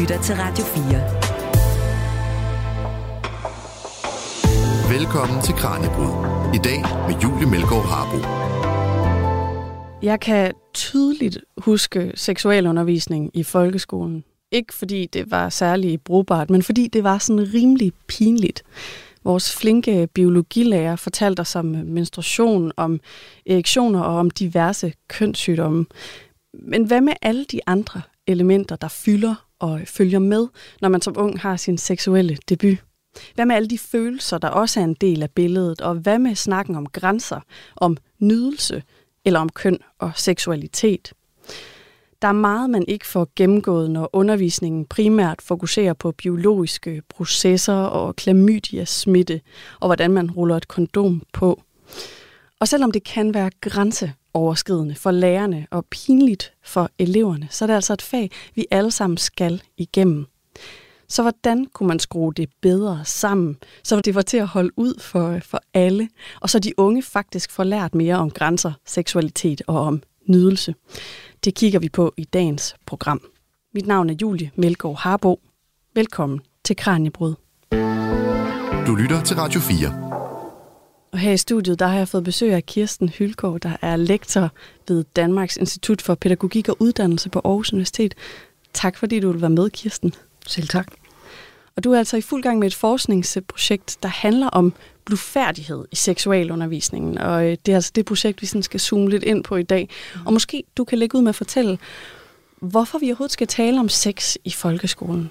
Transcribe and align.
lytter 0.00 0.22
til 0.22 0.34
Radio 0.34 0.64
4. 0.64 0.82
Velkommen 4.98 5.42
til 5.42 5.54
Kranjebrud. 5.54 6.12
I 6.54 6.58
dag 6.64 6.80
med 7.08 7.14
Julie 7.22 7.50
Melgaard 7.50 7.86
Harbo. 7.86 8.18
Jeg 10.02 10.20
kan 10.20 10.52
tydeligt 10.74 11.38
huske 11.58 12.12
seksualundervisning 12.14 13.30
i 13.34 13.42
folkeskolen. 13.42 14.24
Ikke 14.50 14.74
fordi 14.74 15.06
det 15.06 15.30
var 15.30 15.48
særlig 15.48 16.00
brugbart, 16.00 16.50
men 16.50 16.62
fordi 16.62 16.86
det 16.86 17.04
var 17.04 17.18
sådan 17.18 17.54
rimelig 17.54 17.92
pinligt. 18.06 18.62
Vores 19.24 19.56
flinke 19.56 20.08
biologilærer 20.14 20.96
fortalte 20.96 21.40
os 21.40 21.56
om 21.56 21.66
menstruation, 21.66 22.72
om 22.76 23.00
erektioner 23.46 24.00
og 24.00 24.16
om 24.16 24.30
diverse 24.30 24.92
kønssygdomme. 25.08 25.86
Men 26.54 26.84
hvad 26.84 27.00
med 27.00 27.12
alle 27.22 27.44
de 27.44 27.60
andre 27.66 28.02
elementer, 28.26 28.76
der 28.76 28.88
fylder 28.88 29.49
og 29.60 29.80
følger 29.86 30.18
med, 30.18 30.46
når 30.80 30.88
man 30.88 31.02
som 31.02 31.14
ung 31.16 31.40
har 31.40 31.56
sin 31.56 31.78
seksuelle 31.78 32.38
debut? 32.48 32.78
Hvad 33.34 33.46
med 33.46 33.56
alle 33.56 33.68
de 33.68 33.78
følelser, 33.78 34.38
der 34.38 34.48
også 34.48 34.80
er 34.80 34.84
en 34.84 34.94
del 34.94 35.22
af 35.22 35.30
billedet? 35.30 35.80
Og 35.80 35.94
hvad 35.94 36.18
med 36.18 36.34
snakken 36.34 36.76
om 36.76 36.86
grænser, 36.86 37.40
om 37.76 37.96
nydelse 38.18 38.82
eller 39.24 39.40
om 39.40 39.48
køn 39.48 39.78
og 39.98 40.12
seksualitet? 40.16 41.12
Der 42.22 42.28
er 42.28 42.32
meget, 42.32 42.70
man 42.70 42.84
ikke 42.88 43.06
får 43.06 43.28
gennemgået, 43.36 43.90
når 43.90 44.10
undervisningen 44.12 44.86
primært 44.86 45.42
fokuserer 45.42 45.92
på 45.92 46.12
biologiske 46.12 47.02
processer 47.08 47.74
og 47.74 48.16
klamydia 48.16 48.84
smitte, 48.84 49.40
og 49.80 49.88
hvordan 49.88 50.10
man 50.10 50.30
ruller 50.30 50.56
et 50.56 50.68
kondom 50.68 51.22
på. 51.32 51.62
Og 52.60 52.68
selvom 52.68 52.92
det 52.92 53.04
kan 53.04 53.34
være 53.34 53.50
grænse 53.60 54.12
grænseoverskridende 54.32 54.94
for 54.94 55.10
lærerne 55.10 55.66
og 55.70 55.84
pinligt 55.90 56.52
for 56.64 56.90
eleverne, 56.98 57.48
så 57.50 57.64
er 57.64 57.66
det 57.66 57.74
altså 57.74 57.92
et 57.92 58.02
fag, 58.02 58.30
vi 58.54 58.66
alle 58.70 58.90
sammen 58.90 59.16
skal 59.16 59.62
igennem. 59.76 60.26
Så 61.08 61.22
hvordan 61.22 61.66
kunne 61.72 61.86
man 61.88 61.98
skrue 61.98 62.32
det 62.34 62.48
bedre 62.62 63.04
sammen, 63.04 63.56
så 63.84 64.00
det 64.00 64.14
var 64.14 64.22
til 64.22 64.36
at 64.36 64.46
holde 64.46 64.70
ud 64.76 65.00
for, 65.00 65.38
for 65.44 65.60
alle, 65.74 66.08
og 66.40 66.50
så 66.50 66.58
de 66.58 66.78
unge 66.78 67.02
faktisk 67.02 67.50
får 67.50 67.64
lært 67.64 67.94
mere 67.94 68.16
om 68.16 68.30
grænser, 68.30 68.72
seksualitet 68.86 69.62
og 69.66 69.80
om 69.80 70.02
nydelse? 70.26 70.74
Det 71.44 71.54
kigger 71.54 71.78
vi 71.80 71.88
på 71.88 72.14
i 72.16 72.24
dagens 72.24 72.74
program. 72.86 73.20
Mit 73.74 73.86
navn 73.86 74.10
er 74.10 74.14
Julie 74.22 74.50
Melgaard 74.56 74.98
Harbo. 74.98 75.40
Velkommen 75.94 76.40
til 76.64 76.76
Kranjebrud. 76.76 77.34
Du 78.86 78.94
lytter 78.94 79.22
til 79.24 79.36
Radio 79.36 79.60
4. 79.60 80.09
Og 81.12 81.18
her 81.18 81.32
i 81.32 81.36
studiet, 81.36 81.78
der 81.78 81.86
har 81.86 81.96
jeg 81.96 82.08
fået 82.08 82.24
besøg 82.24 82.52
af 82.52 82.66
Kirsten 82.66 83.08
Hylgaard, 83.08 83.60
der 83.60 83.76
er 83.82 83.96
lektor 83.96 84.50
ved 84.88 85.04
Danmarks 85.16 85.56
Institut 85.56 86.02
for 86.02 86.14
Pædagogik 86.14 86.68
og 86.68 86.76
Uddannelse 86.80 87.28
på 87.28 87.40
Aarhus 87.44 87.72
Universitet. 87.72 88.14
Tak 88.72 88.96
fordi 88.96 89.20
du 89.20 89.32
vil 89.32 89.40
være 89.40 89.50
med, 89.50 89.70
Kirsten. 89.70 90.14
Selv 90.46 90.68
tak. 90.68 90.86
Og 91.76 91.84
du 91.84 91.92
er 91.92 91.98
altså 91.98 92.16
i 92.16 92.20
fuld 92.20 92.42
gang 92.42 92.58
med 92.58 92.66
et 92.66 92.74
forskningsprojekt, 92.74 93.98
der 94.02 94.08
handler 94.08 94.46
om 94.46 94.72
blufærdighed 95.04 95.84
i 95.92 95.96
seksualundervisningen. 95.96 97.18
Og 97.18 97.44
øh, 97.44 97.56
det 97.66 97.72
er 97.72 97.76
altså 97.76 97.92
det 97.94 98.04
projekt, 98.04 98.42
vi 98.42 98.46
sådan 98.46 98.62
skal 98.62 98.80
zoome 98.80 99.10
lidt 99.10 99.22
ind 99.22 99.44
på 99.44 99.56
i 99.56 99.62
dag. 99.62 99.88
Mm. 100.14 100.26
Og 100.26 100.32
måske 100.32 100.64
du 100.76 100.84
kan 100.84 100.98
lægge 100.98 101.18
ud 101.18 101.22
med 101.22 101.28
at 101.28 101.34
fortælle, 101.34 101.78
hvorfor 102.60 102.98
vi 102.98 103.06
overhovedet 103.06 103.32
skal 103.32 103.46
tale 103.46 103.80
om 103.80 103.88
sex 103.88 104.36
i 104.44 104.50
folkeskolen. 104.50 105.30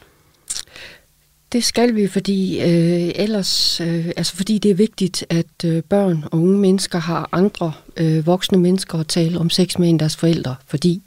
Det 1.52 1.64
skal 1.64 1.95
vi, 1.95 2.08
fordi 2.08 2.59
øh, 2.59 3.11
ellers, 3.16 3.81
øh, 3.81 4.08
altså 4.17 4.36
fordi 4.36 4.58
det 4.58 4.72
er 4.72 4.75
vigtigt, 4.75 5.25
at 5.30 5.66
øh, 5.66 5.83
børn 5.83 6.23
og 6.31 6.39
unge 6.39 6.58
mennesker 6.58 7.00
har 7.00 7.30
andre 7.31 7.73
øh, 7.97 8.25
voksne 8.25 8.58
mennesker 8.58 9.00
at 9.00 9.08
tale 9.08 9.39
om 9.39 9.50
sex 9.50 9.77
med 9.77 9.89
end 9.89 10.00
deres 10.00 10.16
forældre. 10.16 10.55
Fordi 10.67 11.02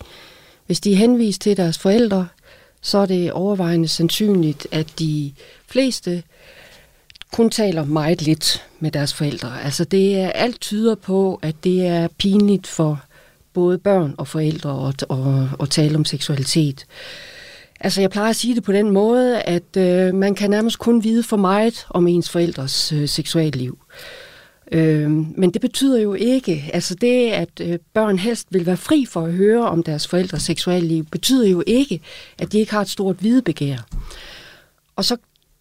hvis 0.67 0.81
de 0.81 0.93
er 0.93 0.97
henvist 0.97 1.41
til 1.41 1.57
deres 1.57 1.79
forældre, 1.79 2.29
så 2.81 2.99
er 2.99 3.07
det 3.07 3.33
overvejende 3.33 3.89
sandsynligt, 3.89 4.67
at 4.71 4.99
de 4.99 5.33
fleste 5.67 6.23
kun 7.33 7.51
taler 7.51 7.85
meget 7.85 8.23
lidt 8.23 8.67
med 8.81 8.91
deres 8.91 9.15
forældre. 9.15 9.63
Altså 9.65 9.85
det 9.85 10.19
er 10.19 10.31
alt 10.31 10.61
tyder 10.61 10.95
på, 10.95 11.39
at 11.43 11.55
det 11.65 11.87
er 11.87 12.09
pinligt 12.19 12.67
for 12.67 13.03
både 13.53 13.79
børn 13.79 14.15
og 14.19 14.29
forældre 14.29 14.89
at, 14.89 15.05
at, 15.11 15.49
at 15.61 15.71
tale 15.71 15.97
om 15.97 16.05
seksualitet. 16.05 16.87
Altså 17.85 18.01
jeg 18.01 18.11
plejer 18.11 18.31
at 18.31 18.37
sige 18.37 18.55
det 18.55 18.63
på 18.63 18.73
den 18.73 18.91
måde, 18.91 19.41
at 19.41 19.77
øh, 19.77 20.15
man 20.15 20.35
kan 20.35 20.51
nærmest 20.51 20.79
kun 20.79 21.05
vide 21.05 21.23
for 21.23 21.37
meget 21.37 21.87
om 21.91 22.07
ens 22.07 22.31
forældres 22.31 22.93
øh, 22.93 23.09
seksualliv. 23.09 23.79
Øh, 24.73 25.11
men 25.11 25.51
det 25.51 25.61
betyder 25.61 26.01
jo 26.01 26.15
ikke, 26.15 26.71
altså 26.73 26.95
det, 26.95 27.31
at 27.31 27.49
øh, 27.61 27.79
børn 27.95 28.19
helst 28.19 28.47
vil 28.51 28.67
være 28.67 28.77
fri 28.77 29.07
for 29.07 29.21
at 29.21 29.33
høre 29.33 29.69
om 29.69 29.83
deres 29.83 30.09
forældres 30.09 30.43
seksualliv, 30.43 31.05
betyder 31.05 31.49
jo 31.49 31.63
ikke, 31.67 32.01
at 32.39 32.53
de 32.53 32.59
ikke 32.59 32.73
har 32.73 32.81
et 32.81 32.89
stort 32.89 33.23
videbegær. 33.23 33.77
Og 34.97 35.05
så 35.05 35.17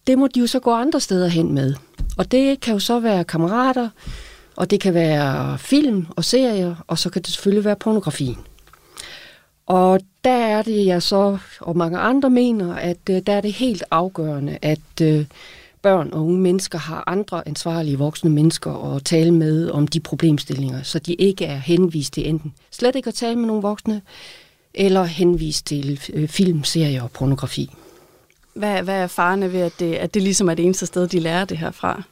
det 0.06 0.18
må 0.18 0.26
de 0.26 0.40
jo 0.40 0.46
så 0.46 0.60
gå 0.60 0.70
andre 0.70 1.00
steder 1.00 1.28
hen 1.28 1.52
med. 1.52 1.74
Og 2.18 2.32
det 2.32 2.60
kan 2.60 2.72
jo 2.72 2.78
så 2.78 3.00
være 3.00 3.24
kammerater, 3.24 3.88
og 4.56 4.70
det 4.70 4.80
kan 4.80 4.94
være 4.94 5.58
film 5.58 6.06
og 6.16 6.24
serier, 6.24 6.84
og 6.86 6.98
så 6.98 7.10
kan 7.10 7.22
det 7.22 7.30
selvfølgelig 7.30 7.64
være 7.64 7.76
pornografi. 7.76 8.36
Og 9.72 10.00
der 10.24 10.30
er 10.30 10.62
det, 10.62 10.86
jeg 10.86 11.02
så 11.02 11.38
og 11.60 11.76
mange 11.76 11.98
andre 11.98 12.30
mener, 12.30 12.74
at 12.74 12.98
uh, 13.10 13.16
der 13.26 13.32
er 13.32 13.40
det 13.40 13.52
helt 13.52 13.84
afgørende, 13.90 14.58
at 14.62 15.00
øh, 15.02 15.24
børn 15.82 16.12
og 16.12 16.24
unge 16.24 16.40
mennesker 16.40 16.78
har 16.78 17.04
andre 17.06 17.48
ansvarlige 17.48 17.98
voksne 17.98 18.30
mennesker 18.30 18.94
at 18.94 19.04
tale 19.04 19.30
med 19.30 19.70
om 19.70 19.86
de 19.86 20.00
problemstillinger, 20.00 20.82
så 20.82 20.98
de 20.98 21.14
ikke 21.14 21.44
er 21.44 21.56
henvist 21.56 22.12
til 22.12 22.28
enten 22.28 22.54
slet 22.70 22.96
ikke 22.96 23.08
at 23.08 23.14
tale 23.14 23.36
med 23.36 23.46
nogle 23.46 23.62
voksne, 23.62 24.02
eller 24.74 25.04
henvist 25.04 25.66
til 25.66 26.00
uh, 26.14 26.28
film, 26.28 26.64
serier 26.64 27.02
og 27.02 27.10
pornografi. 27.10 27.70
Hvad, 28.54 28.82
hvad 28.82 29.02
er 29.02 29.06
farerne 29.06 29.52
ved, 29.52 29.60
at 29.60 29.72
det, 29.78 29.94
at 29.94 30.14
det 30.14 30.22
ligesom 30.22 30.48
er 30.48 30.54
det 30.54 30.64
eneste 30.64 30.86
sted, 30.86 31.08
de 31.08 31.20
lærer 31.20 31.44
det 31.44 31.58
her 31.58 31.70
fra? 31.70 32.02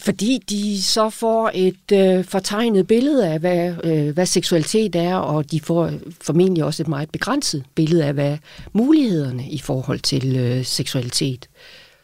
Fordi 0.00 0.42
de 0.50 0.82
så 0.82 1.10
får 1.10 1.50
et 1.54 1.92
øh, 1.92 2.24
fortegnet 2.24 2.86
billede 2.86 3.28
af, 3.28 3.38
hvad, 3.38 3.74
øh, 3.84 4.14
hvad 4.14 4.26
seksualitet 4.26 4.96
er, 4.96 5.16
og 5.16 5.50
de 5.50 5.60
får 5.60 5.90
formentlig 6.20 6.64
også 6.64 6.82
et 6.82 6.88
meget 6.88 7.10
begrænset 7.10 7.64
billede 7.74 8.04
af, 8.04 8.14
hvad 8.14 8.38
mulighederne 8.72 9.50
i 9.50 9.58
forhold 9.58 10.00
til 10.00 10.36
øh, 10.36 10.64
seksualitet. 10.64 11.48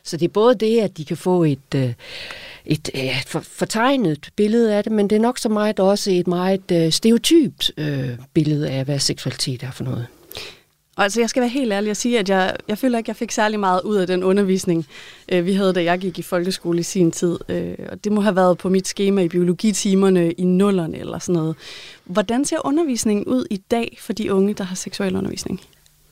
Så 0.04 0.16
det 0.16 0.24
er 0.24 0.32
både 0.32 0.54
det, 0.54 0.80
at 0.80 0.96
de 0.96 1.04
kan 1.04 1.16
få 1.16 1.44
et, 1.44 1.74
øh, 1.74 1.92
et 2.66 2.90
øh, 2.94 3.42
fortegnet 3.42 4.28
billede 4.36 4.74
af 4.74 4.84
det, 4.84 4.92
men 4.92 5.10
det 5.10 5.16
er 5.16 5.20
nok 5.20 5.38
så 5.38 5.48
meget 5.48 5.80
også 5.80 6.10
et 6.10 6.26
meget 6.26 6.70
øh, 6.72 6.92
stereotypt 6.92 7.70
øh, 7.76 8.08
billede 8.34 8.70
af, 8.70 8.84
hvad 8.84 8.98
seksualitet 8.98 9.62
er 9.62 9.70
for 9.70 9.84
noget. 9.84 10.06
Og 10.96 11.04
altså, 11.04 11.20
jeg 11.20 11.30
skal 11.30 11.40
være 11.40 11.50
helt 11.50 11.72
ærlig 11.72 11.90
og 11.90 11.96
sige, 11.96 12.18
at 12.18 12.28
jeg, 12.28 12.56
jeg 12.68 12.78
føler 12.78 12.98
ikke, 12.98 13.10
jeg 13.10 13.16
fik 13.16 13.30
særlig 13.30 13.60
meget 13.60 13.80
ud 13.82 13.96
af 13.96 14.06
den 14.06 14.24
undervisning, 14.24 14.86
øh, 15.32 15.46
vi 15.46 15.52
havde, 15.52 15.72
da 15.72 15.82
jeg 15.82 15.98
gik 15.98 16.18
i 16.18 16.22
folkeskole 16.22 16.78
i 16.78 16.82
sin 16.82 17.10
tid. 17.10 17.38
Øh, 17.48 17.74
og 17.88 18.04
det 18.04 18.12
må 18.12 18.20
have 18.20 18.36
været 18.36 18.58
på 18.58 18.68
mit 18.68 18.88
schema 18.88 19.22
i 19.22 19.28
biologitimerne 19.28 20.32
i 20.32 20.44
nullerne 20.44 20.98
eller 20.98 21.18
sådan 21.18 21.40
noget. 21.40 21.56
Hvordan 22.04 22.44
ser 22.44 22.66
undervisningen 22.66 23.24
ud 23.24 23.46
i 23.50 23.56
dag 23.56 23.98
for 24.00 24.12
de 24.12 24.34
unge, 24.34 24.54
der 24.54 24.64
har 24.64 24.76
seksuel 24.76 25.16
undervisning? 25.16 25.60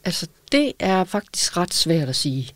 Altså, 0.04 0.26
det 0.52 0.72
er 0.78 1.04
faktisk 1.04 1.56
ret 1.56 1.74
svært 1.74 2.08
at 2.08 2.16
sige. 2.16 2.48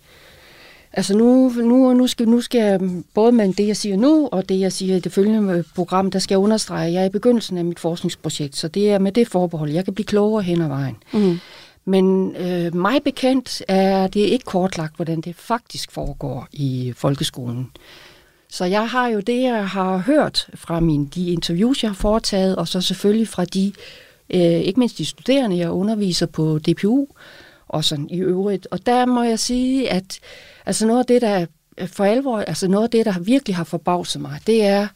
Altså 0.93 1.17
nu, 1.17 1.49
nu, 1.49 1.93
nu, 1.93 2.07
skal, 2.07 2.29
nu 2.29 2.41
skal 2.41 2.61
jeg, 2.61 2.81
både 3.15 3.33
med 3.33 3.53
det, 3.53 3.67
jeg 3.67 3.77
siger 3.77 3.97
nu, 3.97 4.29
og 4.33 4.49
det, 4.49 4.61
jeg 4.61 4.73
siger 4.73 4.97
i 4.97 5.01
det 5.01 5.13
følgende 5.13 5.65
program, 5.75 6.11
der 6.11 6.19
skal 6.19 6.35
jeg 6.35 6.39
understrege, 6.39 6.87
at 6.87 6.93
jeg 6.93 7.03
er 7.03 7.07
i 7.07 7.11
begyndelsen 7.11 7.59
af 7.59 7.65
mit 7.65 7.79
forskningsprojekt, 7.79 8.57
så 8.57 8.69
det 8.69 8.91
er 8.91 8.99
med 8.99 9.13
det 9.13 9.29
forbehold. 9.29 9.71
Jeg 9.71 9.85
kan 9.85 9.95
blive 9.95 10.07
klogere 10.07 10.43
hen 10.43 10.63
ad 10.63 10.69
vejen. 10.69 10.97
Mm. 11.13 11.39
Men 11.89 12.37
øh, 12.37 12.75
mig 12.75 13.03
bekendt 13.03 13.63
er 13.69 14.07
det 14.07 14.21
ikke 14.21 14.45
kortlagt, 14.45 14.97
hvordan 14.97 15.21
det 15.21 15.37
faktisk 15.37 15.93
foregår 15.93 16.49
i 16.53 16.93
folkeskolen. 16.97 17.71
Så 18.49 18.65
jeg 18.65 18.89
har 18.89 19.09
jo 19.09 19.21
det, 19.21 19.43
jeg 19.43 19.69
har 19.69 19.99
hørt 19.99 20.51
fra 20.55 20.81
mine, 20.81 21.07
de 21.07 21.31
interviews, 21.31 21.83
jeg 21.83 21.91
har 21.91 21.95
foretaget, 21.95 22.57
og 22.57 22.69
så 22.69 22.81
selvfølgelig 22.81 23.29
fra 23.29 23.45
de, 23.45 23.73
øh, 24.31 24.41
ikke 24.41 24.81
mindst 24.81 24.99
de 24.99 25.07
studerende, 25.07 25.59
jeg 25.59 25.71
underviser 25.71 26.27
på 26.27 26.59
DPU, 26.59 27.07
og 27.69 27.85
sådan 27.85 28.09
i 28.11 28.19
øvrigt. 28.19 28.69
Og 28.71 28.87
der 28.87 29.07
må 29.07 29.23
jeg 29.23 29.39
sige, 29.39 29.91
at 29.91 30.21
altså 30.67 30.87
noget 30.87 31.01
af 31.01 31.07
det, 31.07 31.23
der 31.23 31.47
øh, 31.79 31.89
for 31.89 32.05
alvor, 32.05 32.39
altså 32.39 32.69
noget 32.69 32.85
af 32.85 32.91
det, 32.91 33.07
der 33.07 33.19
virkelig 33.21 33.57
har 33.57 33.65
forbavset 33.65 34.23
mig, 34.23 34.41
det 34.47 34.65
er, 34.65 34.89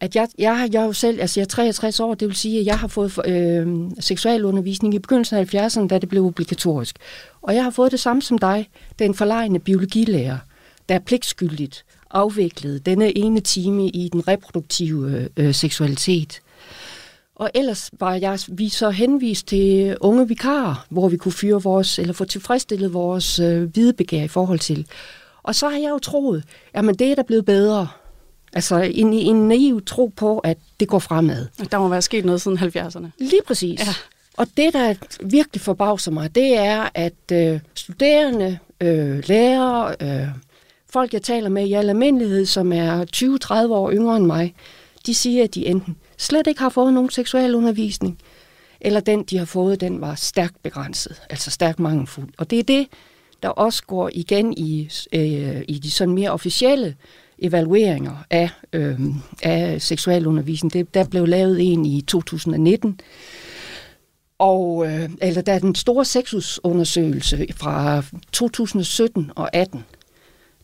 at 0.00 0.16
jeg, 0.16 0.28
jeg, 0.38 0.68
jeg 0.72 0.86
jo 0.86 0.92
selv, 0.92 1.20
altså 1.20 1.40
jeg 1.40 1.44
er 1.44 1.48
63 1.48 2.00
år, 2.00 2.14
det 2.14 2.28
vil 2.28 2.36
sige, 2.36 2.60
at 2.60 2.66
jeg 2.66 2.78
har 2.78 2.88
fået 2.88 3.18
øh, 3.26 3.90
seksualundervisning 4.00 4.94
i 4.94 4.98
begyndelsen 4.98 5.36
af 5.36 5.54
70'erne, 5.54 5.86
da 5.86 5.98
det 5.98 6.08
blev 6.08 6.24
obligatorisk. 6.24 6.96
Og 7.42 7.54
jeg 7.54 7.64
har 7.64 7.70
fået 7.70 7.92
det 7.92 8.00
samme 8.00 8.22
som 8.22 8.38
dig, 8.38 8.68
den 8.98 9.14
forlejende 9.14 9.58
biologilærer, 9.58 10.38
der 10.88 10.94
er 10.94 10.98
pligtskyldigt 10.98 11.84
afviklet 12.10 12.86
denne 12.86 13.18
ene 13.18 13.40
time 13.40 13.88
i 13.88 14.08
den 14.12 14.28
reproduktive 14.28 15.28
øh, 15.36 15.54
seksualitet. 15.54 16.40
Og 17.34 17.50
ellers 17.54 17.90
var 18.00 18.14
jeg, 18.14 18.38
vi 18.48 18.68
så 18.68 18.90
henvist 18.90 19.46
til 19.46 19.96
unge 20.00 20.28
vikarer, 20.28 20.86
hvor 20.88 21.08
vi 21.08 21.16
kunne 21.16 21.32
fyre 21.32 21.62
vores, 21.62 21.98
eller 21.98 22.12
få 22.12 22.24
tilfredsstillet 22.24 22.92
vores 22.92 23.38
øh, 23.38 23.62
hvidebegær 23.62 24.22
i 24.22 24.28
forhold 24.28 24.58
til. 24.58 24.86
Og 25.42 25.54
så 25.54 25.68
har 25.68 25.78
jeg 25.78 25.90
jo 25.90 25.98
troet, 25.98 26.44
at 26.74 26.84
det 26.98 27.10
er 27.10 27.14
da 27.14 27.22
blevet 27.22 27.44
bedre. 27.44 27.88
Altså 28.56 28.76
en, 28.94 29.12
en 29.12 29.48
naiv 29.48 29.84
tro 29.84 30.12
på, 30.16 30.38
at 30.38 30.58
det 30.80 30.88
går 30.88 30.98
fremad. 30.98 31.46
Der 31.70 31.78
må 31.78 31.88
være 31.88 32.02
sket 32.02 32.24
noget 32.24 32.40
siden 32.40 32.58
70'erne. 32.58 33.06
Lige 33.18 33.42
præcis. 33.46 33.80
Ja. 33.80 33.94
Og 34.36 34.46
det, 34.56 34.72
der 34.72 34.94
virkelig 35.20 35.60
forbavser 35.60 36.10
mig, 36.10 36.34
det 36.34 36.56
er, 36.56 36.88
at 36.94 37.32
øh, 37.32 37.60
studerende, 37.74 38.58
øh, 38.80 39.22
lærere, 39.28 39.96
øh, 40.00 40.28
folk, 40.90 41.12
jeg 41.12 41.22
taler 41.22 41.48
med 41.48 41.66
i 41.66 41.72
al 41.72 41.88
almindelighed, 41.88 42.46
som 42.46 42.72
er 42.72 43.04
20-30 43.68 43.72
år 43.72 43.92
yngre 43.92 44.16
end 44.16 44.26
mig, 44.26 44.54
de 45.06 45.14
siger, 45.14 45.44
at 45.44 45.54
de 45.54 45.66
enten 45.66 45.96
slet 46.18 46.46
ikke 46.46 46.60
har 46.60 46.68
fået 46.68 46.92
nogen 46.92 47.10
seksuel 47.10 47.54
undervisning, 47.54 48.18
eller 48.80 49.00
den, 49.00 49.22
de 49.22 49.38
har 49.38 49.44
fået, 49.44 49.80
den 49.80 50.00
var 50.00 50.14
stærkt 50.14 50.62
begrænset, 50.62 51.22
altså 51.30 51.50
stærkt 51.50 51.80
mangelfuld. 51.80 52.28
Og 52.38 52.50
det 52.50 52.58
er 52.58 52.62
det, 52.62 52.86
der 53.42 53.48
også 53.48 53.82
går 53.82 54.10
igen 54.12 54.52
i, 54.52 54.90
øh, 55.12 55.62
i 55.68 55.78
de 55.78 55.90
sådan 55.90 56.14
mere 56.14 56.30
officielle 56.30 56.96
evalueringer 57.38 58.24
af, 58.30 58.50
øh, 58.72 59.00
af 59.42 59.82
seksualundervisning. 59.82 60.72
Det, 60.72 60.94
der 60.94 61.04
blev 61.04 61.26
lavet 61.26 61.72
en 61.72 61.86
i 61.86 62.00
2019, 62.00 63.00
og, 64.38 64.86
øh, 64.86 65.10
eller 65.22 65.42
der 65.42 65.52
er 65.52 65.58
den 65.58 65.74
store 65.74 66.04
sexusundersøgelse 66.04 67.46
fra 67.56 68.02
2017 68.32 69.30
og 69.36 69.56
18, 69.56 69.84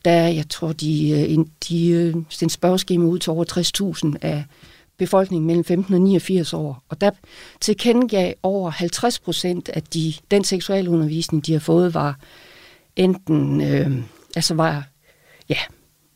der 0.04 0.26
jeg 0.26 0.48
tror, 0.48 0.72
de, 0.72 1.10
øh, 1.10 1.46
de 1.68 1.88
øh, 1.88 2.14
sendte 2.28 2.54
spørgeskema 2.54 3.04
ud 3.04 3.18
til 3.18 3.30
over 3.30 3.44
60.000 3.44 4.16
af 4.22 4.44
befolkningen 4.98 5.46
mellem 5.46 5.64
15 5.64 5.94
og 5.94 6.00
89 6.00 6.52
år. 6.52 6.82
Og 6.88 7.00
der 7.00 7.10
tilkendegav 7.60 8.34
over 8.42 8.70
50 8.70 9.18
procent, 9.18 9.68
at 9.68 9.94
de, 9.94 10.14
den 10.30 10.44
seksualundervisning, 10.44 11.46
de 11.46 11.52
har 11.52 11.60
fået, 11.60 11.94
var 11.94 12.18
enten, 12.96 13.60
øh, 13.60 13.90
altså 14.36 14.54
var, 14.54 14.88
ja, 15.48 15.58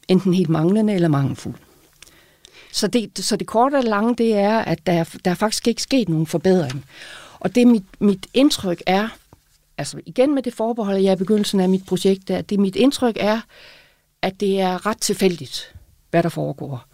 enten 0.09 0.35
helt 0.35 0.49
manglende 0.49 0.95
eller 0.95 1.09
mangelfuld. 1.09 1.55
Så 2.73 2.87
det, 2.87 3.19
så 3.19 3.37
det 3.37 3.47
korte 3.47 3.75
og 3.75 3.85
lange, 3.85 4.15
det 4.15 4.35
er, 4.35 4.59
at 4.59 4.87
der, 4.87 5.05
der 5.25 5.31
er 5.31 5.35
faktisk 5.35 5.69
ikke 5.69 5.83
sket 5.83 6.09
nogen 6.09 6.27
forbedring. 6.27 6.85
Og 7.41 7.55
det 7.55 7.67
mit, 7.67 7.85
mit 8.01 8.27
indtryk 8.35 8.83
er, 8.87 9.09
altså 9.79 10.01
igen 10.07 10.35
med 10.35 10.43
det 10.43 10.55
forbehold, 10.55 10.97
jeg 10.97 11.09
er 11.09 11.15
i 11.15 11.19
begyndelsen 11.19 11.61
af 11.61 11.69
mit 11.69 11.87
projekt, 11.87 12.31
at 12.31 12.51
det 12.51 12.61
mit 12.61 12.77
indtryk 12.77 13.17
er, 13.21 13.41
at 14.23 14.41
det 14.41 14.61
er 14.61 14.87
ret 14.87 15.01
tilfældigt, 15.01 15.75
hvad 16.11 16.23
der 16.23 16.29
foregår. 16.29 16.85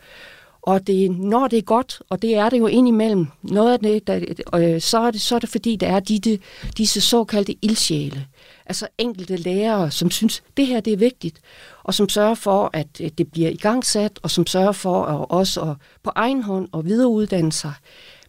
Og 0.62 0.86
det, 0.86 1.10
når 1.10 1.48
det 1.48 1.58
er 1.58 1.62
godt, 1.62 2.02
og 2.08 2.22
det 2.22 2.34
er 2.34 2.50
det 2.50 2.58
jo 2.58 2.66
indimellem, 2.66 3.26
noget 3.42 3.72
af 3.72 3.78
det, 3.78 4.06
der, 4.06 4.20
øh, 4.54 4.80
så, 4.80 4.98
er 4.98 5.10
det, 5.10 5.20
så 5.20 5.34
er 5.34 5.38
det 5.38 5.48
fordi, 5.48 5.76
der 5.76 5.86
er 5.86 6.00
de, 6.00 6.38
disse 6.78 7.00
såkaldte 7.00 7.56
ildsjæle. 7.62 8.26
Altså 8.66 8.88
enkelte 8.98 9.36
lærere, 9.36 9.90
som 9.90 10.10
synes, 10.10 10.42
det 10.56 10.66
her 10.66 10.80
det 10.80 10.92
er 10.92 10.96
vigtigt, 10.96 11.40
og 11.82 11.94
som 11.94 12.08
sørger 12.08 12.34
for, 12.34 12.70
at 12.72 12.86
øh, 13.00 13.10
det 13.18 13.32
bliver 13.32 13.50
igangsat, 13.50 14.18
og 14.22 14.30
som 14.30 14.46
sørger 14.46 14.72
for 14.72 15.04
at 15.04 15.26
også 15.28 15.60
at, 15.60 15.76
på 16.02 16.10
egen 16.14 16.42
hånd 16.42 16.68
at 16.74 16.84
videreuddanne 16.84 17.52
sig. 17.52 17.72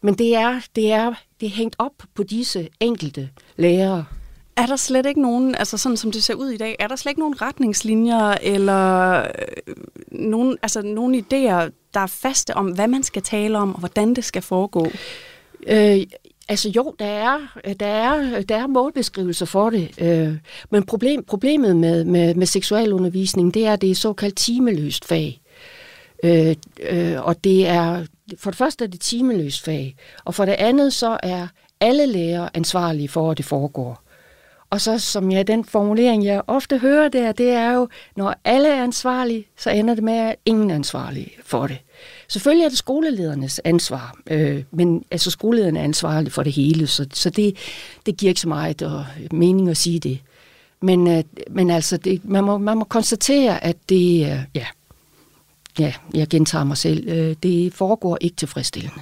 Men 0.01 0.13
det 0.17 0.35
er, 0.35 0.61
det, 0.75 0.91
er, 0.91 1.13
det 1.39 1.45
er 1.45 1.49
hængt 1.49 1.75
op 1.79 1.93
på 2.13 2.23
disse 2.23 2.69
enkelte 2.79 3.29
lærere. 3.57 4.05
Er 4.55 4.65
der 4.65 4.75
slet 4.75 5.05
ikke 5.05 5.21
nogen, 5.21 5.55
altså 5.55 5.77
sådan 5.77 5.97
som 5.97 6.11
det 6.11 6.23
ser 6.23 6.33
ud 6.33 6.49
i 6.49 6.57
dag, 6.57 6.75
er 6.79 6.87
der 6.87 6.95
slet 6.95 7.09
ikke 7.09 7.19
nogen 7.19 7.41
retningslinjer 7.41 8.37
eller 8.41 9.19
øh, 9.19 9.75
nogen, 10.11 10.57
altså 10.61 10.81
nogen 10.81 11.15
idéer, 11.15 11.71
der 11.93 11.99
er 11.99 12.07
faste 12.07 12.57
om, 12.57 12.67
hvad 12.67 12.87
man 12.87 13.03
skal 13.03 13.21
tale 13.21 13.57
om 13.57 13.73
og 13.73 13.79
hvordan 13.79 14.13
det 14.13 14.23
skal 14.23 14.41
foregå? 14.41 14.87
Øh, 15.67 16.01
altså 16.49 16.69
jo, 16.69 16.95
der 16.99 17.05
er, 17.05 17.39
der 17.79 17.85
er, 17.85 18.41
der 18.41 18.55
er 18.55 18.67
målbeskrivelser 18.67 19.45
for 19.45 19.69
det, 19.69 20.01
øh, 20.01 20.37
men 20.69 20.83
problem, 20.85 21.23
problemet 21.23 21.75
med, 21.75 22.03
med, 22.03 22.35
med 22.35 22.45
seksualundervisning, 22.45 23.53
det 23.53 23.65
er, 23.65 23.73
at 23.73 23.81
det 23.81 23.91
er 23.91 23.95
såkaldt 23.95 24.35
timeløst 24.35 25.05
fag. 25.05 25.41
Øh, 26.23 26.55
øh, 26.89 27.23
og 27.23 27.43
det 27.43 27.67
er, 27.67 28.05
for 28.37 28.51
det 28.51 28.57
første 28.57 28.83
er 28.83 28.89
det 28.89 28.99
timeløst 28.99 29.63
fag, 29.65 29.95
og 30.25 30.35
for 30.35 30.45
det 30.45 30.53
andet 30.53 30.93
så 30.93 31.17
er 31.23 31.47
alle 31.79 32.05
lærere 32.05 32.49
ansvarlige 32.53 33.09
for, 33.09 33.31
at 33.31 33.37
det 33.37 33.45
foregår. 33.45 34.02
Og 34.73 34.81
så, 34.81 34.99
som 34.99 35.31
jeg, 35.31 35.47
den 35.47 35.65
formulering, 35.65 36.25
jeg 36.25 36.41
ofte 36.47 36.77
hører 36.77 37.09
der, 37.09 37.31
det 37.31 37.49
er 37.49 37.71
jo, 37.71 37.87
når 38.15 38.35
alle 38.43 38.69
er 38.69 38.83
ansvarlige, 38.83 39.45
så 39.57 39.69
ender 39.69 39.95
det 39.95 40.03
med, 40.03 40.13
at 40.13 40.35
ingen 40.45 40.71
er 40.71 40.75
ansvarlige 40.75 41.31
for 41.45 41.67
det. 41.67 41.77
Selvfølgelig 42.27 42.65
er 42.65 42.69
det 42.69 42.77
skoleledernes 42.77 43.61
ansvar, 43.63 44.15
øh, 44.27 44.63
men 44.71 45.03
altså 45.11 45.31
skolelederne 45.31 45.79
er 45.79 45.83
ansvarlige 45.83 46.31
for 46.31 46.43
det 46.43 46.53
hele, 46.53 46.87
så, 46.87 47.07
så 47.13 47.29
det, 47.29 47.57
det 48.05 48.17
giver 48.17 48.29
ikke 48.29 48.41
så 48.41 48.47
meget 48.47 48.81
og, 48.81 49.05
mening 49.31 49.69
at 49.69 49.77
sige 49.77 49.99
det. 49.99 50.19
Men, 50.81 51.07
øh, 51.07 51.23
men 51.49 51.69
altså, 51.69 51.97
det, 51.97 52.25
man, 52.25 52.43
må, 52.43 52.57
man 52.57 52.77
må 52.77 52.83
konstatere, 52.83 53.63
at 53.63 53.77
det, 53.89 54.21
øh, 54.21 54.39
ja, 54.55 54.65
ja, 55.79 55.93
jeg 56.13 56.27
gentager 56.27 56.63
mig 56.63 56.77
selv, 56.77 57.09
øh, 57.09 57.35
det 57.43 57.73
foregår 57.73 58.17
ikke 58.21 58.35
tilfredsstillende. 58.35 59.01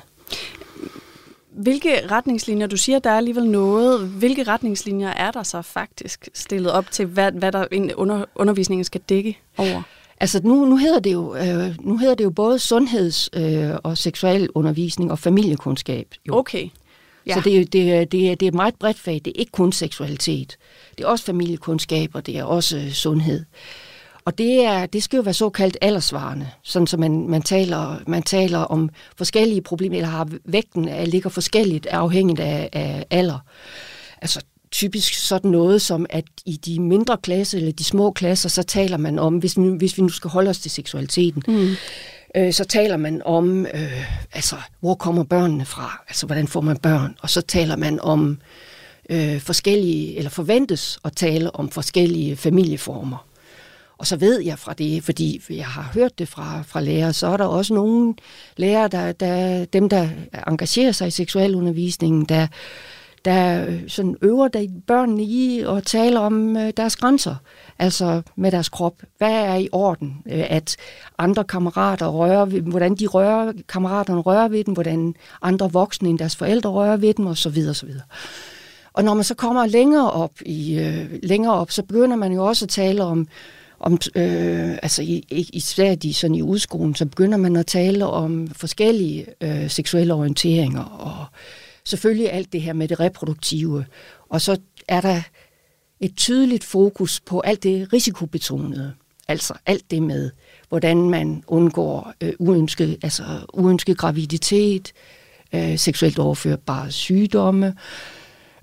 Hvilke 1.52 2.08
retningslinjer, 2.12 2.68
du 2.68 2.78
siger, 2.78 3.00
der 3.00 3.10
er 3.10 3.18
alligevel 3.18 3.46
noget, 3.46 4.00
hvilke 4.08 4.44
retningslinjer 4.44 5.10
er 5.10 5.32
der 5.32 5.44
så 5.44 5.62
faktisk 5.62 6.30
stillet 6.34 6.72
op 6.72 6.92
til, 6.92 7.06
hvad, 7.06 7.32
hvad 7.32 7.52
der 7.52 7.66
under, 7.96 8.26
undervisningen 8.36 8.84
skal 8.84 9.02
dække 9.10 9.38
over? 9.58 9.82
Altså 10.20 10.42
nu, 10.44 10.66
nu, 10.66 10.78
hedder 10.78 11.00
det 11.00 11.14
jo, 11.14 11.36
øh, 11.36 11.76
nu 11.80 11.98
hedder 11.98 12.16
det 12.16 12.24
jo 12.24 12.30
både 12.30 12.60
sundheds- 12.60 13.30
øh, 13.34 13.72
og 13.84 13.98
seksualundervisning 13.98 15.12
og 15.12 15.20
familiekundskab. 15.20 16.08
Jo. 16.28 16.38
Okay. 16.38 16.70
Ja. 17.26 17.34
Så 17.34 17.42
det, 17.42 17.74
det, 17.74 18.12
det, 18.12 18.40
det 18.40 18.44
er 18.44 18.48
et 18.48 18.54
meget 18.54 18.76
bredt 18.76 19.00
fag. 19.00 19.14
Det 19.14 19.28
er 19.28 19.40
ikke 19.40 19.52
kun 19.52 19.72
seksualitet. 19.72 20.58
Det 20.98 21.04
er 21.04 21.08
også 21.08 21.26
familiekundskab, 21.26 22.10
og 22.14 22.26
det 22.26 22.38
er 22.38 22.44
også 22.44 22.78
øh, 22.78 22.92
sundhed. 22.92 23.46
Og 24.26 24.38
det, 24.38 24.66
er, 24.66 24.86
det 24.86 25.04
skal 25.04 25.18
jo 25.18 25.24
være 25.24 25.34
såkaldt 25.34 25.78
aldersvarende, 25.82 26.50
sådan 26.64 26.88
så 26.88 26.98
man, 26.98 27.28
man, 27.28 27.42
taler, 27.42 27.98
man 28.08 28.24
taler 28.24 28.60
om 28.60 28.90
forskellige 29.18 29.62
problemer, 29.62 29.96
eller 29.96 30.10
har 30.10 30.28
vægten 30.46 30.88
af, 30.88 31.12
ligger 31.12 31.30
forskelligt 31.30 31.88
afhængigt 31.88 32.40
af, 32.40 32.70
af 32.74 33.06
alder. 33.10 33.40
Altså 34.22 34.42
typisk 34.72 35.14
sådan 35.14 35.52
noget 35.52 35.82
som, 35.82 36.06
at 36.10 36.24
i 36.46 36.58
de 36.58 36.80
mindre 36.80 37.18
klasser, 37.18 37.58
eller 37.58 37.72
de 37.72 37.84
små 37.84 38.12
klasser, 38.12 38.50
så 38.50 38.64
taler 38.64 38.98
man 38.98 39.20
om, 39.20 39.38
hvis 39.38 39.58
vi, 39.58 39.68
hvis 39.68 39.98
vi 39.98 40.02
nu 40.02 40.10
skal 40.10 40.30
holde 40.30 40.50
os 40.50 40.60
til 40.60 40.72
seksualiteten, 40.72 41.44
mm. 41.48 41.76
øh, 42.36 42.54
så 42.54 42.64
taler 42.64 42.98
man 42.98 43.22
om, 43.26 43.66
øh, 43.66 44.34
altså, 44.34 44.56
hvor 44.80 44.96
kommer 44.96 45.24
børnene 45.24 45.66
fra? 45.66 46.04
Altså, 46.08 46.26
hvordan 46.26 46.48
får 46.48 46.62
man 46.62 46.78
børn? 46.78 47.16
Og 47.22 47.30
så 47.30 47.42
taler 47.42 47.76
man 47.76 48.00
om 48.00 48.38
øh, 49.10 49.40
forskellige, 49.40 50.18
eller 50.18 50.30
forventes 50.30 51.00
at 51.06 51.16
tale 51.16 51.56
om 51.56 51.70
forskellige 51.70 52.36
familieformer. 52.36 53.26
Og 54.02 54.08
så 54.08 54.16
ved 54.16 54.40
jeg 54.40 54.60
fra 54.60 54.74
det, 54.74 55.04
fordi 55.04 55.42
jeg 55.50 55.66
har 55.66 55.92
hørt 55.94 56.20
det 56.20 56.28
fra, 56.28 56.62
fra 56.62 56.82
lærere, 56.82 57.14
så 57.14 57.28
er 57.28 57.38
der 57.38 57.46
også 57.46 57.74
nogle 57.74 58.14
lærere, 58.58 58.88
der, 58.88 59.12
der, 59.12 59.66
dem 59.66 59.90
der 59.90 60.10
engagerer 60.48 60.92
sig 60.92 61.08
i 61.08 61.12
seksualundervisningen, 61.12 62.26
der, 62.26 62.48
der 63.26 63.66
øh, 63.66 63.82
sådan 63.88 64.16
øver 64.22 64.48
der 64.48 64.68
børnene 64.88 65.24
i 65.24 65.60
at 65.60 65.84
tale 65.84 66.20
om 66.20 66.58
øh, 66.58 66.74
deres 66.78 66.96
grænser, 66.96 67.36
altså 67.80 68.22
med 68.36 68.52
deres 68.52 68.70
krop. 68.70 68.94
Hvad 69.18 69.32
er 69.32 69.56
i 69.56 69.70
orden? 69.72 70.18
Øh, 70.26 70.46
at 70.50 70.78
andre 71.18 71.44
kammerater 71.44 72.08
rører 72.08 72.46
ved 72.46 72.62
hvordan 72.62 72.96
de 72.96 73.08
rører, 73.08 73.54
kammeraterne 73.70 74.22
rører 74.22 74.48
ved 74.48 74.64
dem, 74.64 74.74
hvordan 74.74 75.16
andre 75.42 75.72
voksne 75.72 76.10
end 76.10 76.20
deres 76.20 76.36
forældre 76.36 76.70
rører 76.70 76.98
ved 76.98 77.14
dem, 77.14 77.28
osv. 77.28 77.58
osv. 77.70 77.90
Og 78.94 79.04
når 79.04 79.14
man 79.14 79.24
så 79.24 79.36
kommer 79.36 79.66
længere 79.66 80.12
op, 80.12 80.32
i, 80.46 80.80
øh, 80.80 81.20
længere 81.24 81.54
op, 81.54 81.72
så 81.72 81.84
begynder 81.84 82.16
man 82.16 82.34
jo 82.34 82.46
også 82.46 82.66
at 82.66 82.70
tale 82.70 83.04
om 83.04 83.28
om, 83.82 83.94
øh, 84.16 84.72
altså 84.82 85.02
i, 85.02 85.26
især 85.54 85.96
de 85.96 86.14
sådan 86.14 86.36
i 86.36 86.42
udskolen, 86.42 86.96
så 86.96 87.06
begynder 87.06 87.38
man 87.38 87.56
at 87.56 87.66
tale 87.66 88.06
om 88.06 88.48
forskellige 88.48 89.26
øh, 89.42 89.70
seksuelle 89.70 90.14
orienteringer, 90.14 90.84
og 90.84 91.26
selvfølgelig 91.84 92.32
alt 92.32 92.54
det 92.54 92.62
her 92.62 92.74
med 92.74 92.88
det 92.88 93.00
reproduktive. 93.00 93.86
Og 94.30 94.42
så 94.42 94.58
er 94.88 95.02
der 95.02 95.22
et 96.00 96.16
tydeligt 96.18 96.64
fokus 96.64 97.20
på 97.20 97.40
alt 97.40 97.64
det 97.64 97.94
risikobetonede, 97.94 98.94
altså 99.28 99.54
alt 99.66 99.92
det 99.92 100.04
med, 100.04 100.32
hvordan 100.70 101.10
man 101.10 101.44
undgår 101.48 102.14
øh, 102.22 102.34
uønsket, 102.40 102.98
altså 103.04 103.24
uønsket 103.54 103.98
graviditet, 103.98 104.94
øh, 105.54 105.78
seksuelt 105.78 106.20
overførbare 106.20 106.92
sygdomme, 106.92 107.68
øh, 107.68 107.74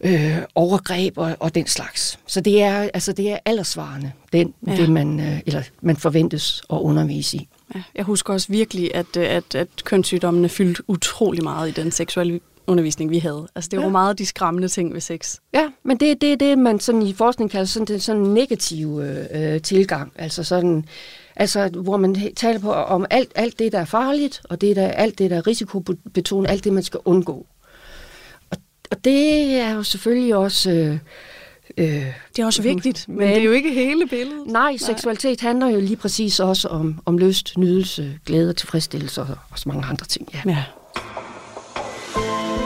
øh, 0.01 0.39
overgreb 0.55 1.19
og, 1.19 1.37
og 1.41 1.55
den 1.55 1.67
slags. 1.67 2.19
Så 2.27 2.41
det 2.41 2.63
er 2.63 2.89
altså 2.95 3.13
det 3.13 3.31
er 3.33 3.39
aldersvarende, 3.45 4.13
den, 4.33 4.55
ja. 4.67 4.77
det 4.77 4.91
man, 4.91 5.21
øh, 5.21 5.41
eller 5.47 5.63
man 5.81 5.97
forventes 5.97 6.63
at 6.73 6.77
undervise 6.77 7.37
i. 7.37 7.49
Ja, 7.75 7.83
jeg 7.95 8.05
husker 8.05 8.33
også 8.33 8.47
virkelig, 8.51 8.95
at, 8.95 9.17
øh, 9.17 9.27
at, 9.31 9.55
at 9.55 9.69
kønssygdommene 9.85 10.49
fyldte 10.49 10.83
utrolig 10.87 11.43
meget 11.43 11.69
i 11.69 11.73
den 11.73 11.91
seksuelle 11.91 12.41
undervisning, 12.67 13.11
vi 13.11 13.19
havde. 13.19 13.49
Altså, 13.55 13.69
det 13.69 13.79
var 13.79 13.85
ja. 13.85 13.91
meget 13.91 14.19
de 14.19 14.27
skræmmende 14.27 14.69
ting 14.69 14.95
ved 14.95 15.01
sex. 15.01 15.37
Ja, 15.55 15.69
men 15.85 15.97
det 15.97 16.11
er 16.11 16.15
det, 16.15 16.41
det, 16.41 16.59
man 16.59 16.81
sådan 16.81 17.03
i 17.03 17.13
forskning 17.13 17.51
kalder 17.51 17.67
sådan, 17.67 17.87
det, 17.87 18.03
sådan 18.03 18.23
en 18.23 18.35
negativ 18.35 19.01
øh, 19.01 19.63
tilgang. 19.63 20.13
Altså 20.17 20.45
sådan, 20.45 20.85
altså, 21.37 21.69
hvor 21.69 21.97
man 21.97 22.33
taler 22.37 22.61
på 22.61 22.73
om 22.73 23.07
alt, 23.11 23.33
alt 23.35 23.59
det, 23.59 23.73
der 23.73 23.79
er 23.79 23.85
farligt, 23.85 24.41
og 24.45 24.61
det 24.61 24.77
der, 24.77 24.89
alt 24.89 25.19
det, 25.19 25.31
der 25.31 25.37
er 25.37 25.47
risikobetonet, 25.47 26.51
alt 26.51 26.65
det, 26.65 26.73
man 26.73 26.83
skal 26.83 27.01
undgå 27.05 27.47
og 28.91 29.05
det 29.05 29.55
er 29.61 29.71
jo 29.71 29.83
selvfølgelig 29.83 30.37
også... 30.37 30.71
Øh, 30.71 30.99
øh, 31.79 32.07
det 32.37 32.43
er 32.43 32.47
også 32.47 32.63
vigtigt, 32.63 33.09
men, 33.09 33.17
men 33.17 33.29
det 33.29 33.39
er 33.39 33.43
jo 33.43 33.53
ikke 33.53 33.73
hele 33.73 34.07
billedet. 34.07 34.47
Nej, 34.47 34.77
seksualitet 34.77 35.41
handler 35.41 35.69
jo 35.69 35.81
lige 35.81 35.97
præcis 35.97 36.41
også 36.41 36.69
om, 36.69 37.03
om 37.07 37.19
lyst, 37.19 37.59
nydelse, 37.59 38.19
glæde 38.27 38.49
og 38.49 38.57
tilfredsstillelse 38.57 39.21
og, 39.21 39.29
og 39.51 39.59
så 39.59 39.69
mange 39.69 39.87
andre 39.87 40.07
ting. 40.07 40.29
Ja. 40.35 40.41
ja. 40.47 40.65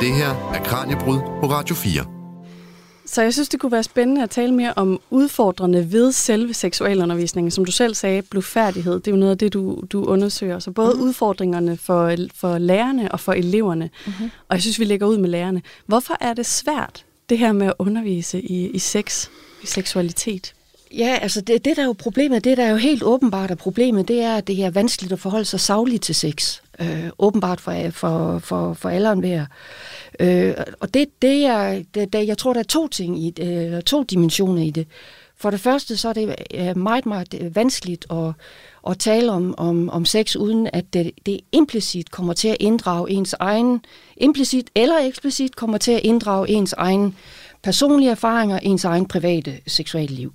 Det 0.00 0.14
her 0.14 0.52
er 0.54 0.62
Kranjebrud 0.64 1.18
på 1.18 1.46
Radio 1.46 1.74
4. 1.74 2.21
Så 3.12 3.22
jeg 3.22 3.32
synes, 3.32 3.48
det 3.48 3.60
kunne 3.60 3.72
være 3.72 3.82
spændende 3.82 4.22
at 4.22 4.30
tale 4.30 4.54
mere 4.54 4.72
om 4.76 5.00
udfordrende 5.10 5.92
ved 5.92 6.12
selve 6.12 6.54
seksualundervisningen. 6.54 7.50
Som 7.50 7.64
du 7.64 7.72
selv 7.72 7.94
sagde, 7.94 8.22
blufærdighed, 8.22 8.94
det 8.94 9.08
er 9.08 9.10
jo 9.10 9.16
noget 9.16 9.30
af 9.30 9.38
det, 9.38 9.52
du, 9.52 9.82
du 9.90 10.04
undersøger. 10.04 10.58
Så 10.58 10.70
både 10.70 10.92
mm-hmm. 10.92 11.08
udfordringerne 11.08 11.76
for, 11.76 12.16
for 12.34 12.58
lærerne 12.58 13.12
og 13.12 13.20
for 13.20 13.32
eleverne. 13.32 13.90
Mm-hmm. 14.06 14.30
Og 14.48 14.56
jeg 14.56 14.62
synes, 14.62 14.78
vi 14.78 14.84
lægger 14.84 15.06
ud 15.06 15.18
med 15.18 15.28
lærerne. 15.28 15.62
Hvorfor 15.86 16.16
er 16.20 16.34
det 16.34 16.46
svært, 16.46 17.04
det 17.28 17.38
her 17.38 17.52
med 17.52 17.66
at 17.66 17.74
undervise 17.78 18.40
i, 18.40 18.70
i 18.70 18.78
sex, 18.78 19.28
i 19.62 19.66
seksualitet? 19.66 20.54
Ja, 20.92 21.18
altså 21.22 21.40
det, 21.40 21.64
det 21.64 21.76
der 21.76 21.82
er 21.82 21.86
jo 21.86 21.92
problemet, 21.92 22.44
det 22.44 22.56
der 22.56 22.64
er 22.64 22.70
jo 22.70 22.76
helt 22.76 23.02
åbenbart 23.02 23.50
er 23.50 23.54
problemet, 23.54 24.08
det 24.08 24.20
er, 24.20 24.36
at 24.36 24.46
det 24.46 24.64
er 24.64 24.70
vanskeligt 24.70 25.12
at 25.12 25.20
forholde 25.20 25.44
sig 25.44 25.60
savligt 25.60 26.02
til 26.02 26.14
sex. 26.14 26.61
Øh, 26.80 27.10
åbenbart 27.18 27.60
for, 27.60 27.90
for, 27.90 28.38
for, 28.38 28.74
for 28.74 28.88
alle 28.88 29.14
hver. 29.14 29.46
Øh, 30.20 30.54
og 30.80 30.94
det, 30.94 31.22
det 31.22 31.44
er, 31.44 31.82
det, 31.94 32.12
det, 32.12 32.26
jeg 32.26 32.38
tror, 32.38 32.52
der 32.52 32.60
er 32.60 32.64
to 32.64 32.88
ting 32.88 33.24
i 33.24 33.30
det, 33.30 33.84
to 33.84 34.02
dimensioner 34.02 34.62
i 34.62 34.70
det. 34.70 34.86
For 35.36 35.50
det 35.50 35.60
første, 35.60 35.96
så 35.96 36.08
er 36.08 36.12
det 36.12 36.34
øh, 36.54 36.76
meget, 36.76 37.06
meget 37.06 37.50
vanskeligt 37.54 38.06
at, 38.10 38.32
at 38.88 38.98
tale 38.98 39.32
om, 39.32 39.54
om, 39.58 39.90
om 39.90 40.04
sex, 40.04 40.36
uden 40.36 40.68
at 40.72 40.92
det, 40.92 41.10
det 41.26 41.40
implicit 41.52 42.10
kommer 42.10 42.32
til 42.32 42.48
at 42.48 42.56
inddrage 42.60 43.10
ens 43.10 43.32
egen, 43.38 43.84
implicit 44.16 44.70
eller 44.74 44.98
eksplicit 44.98 45.56
kommer 45.56 45.78
til 45.78 45.92
at 45.92 46.00
inddrage 46.04 46.48
ens 46.48 46.72
egen 46.72 47.16
personlige 47.62 48.10
erfaringer, 48.10 48.58
ens 48.58 48.84
egen 48.84 49.06
private 49.06 49.60
seksuelle 49.66 50.16
liv. 50.16 50.32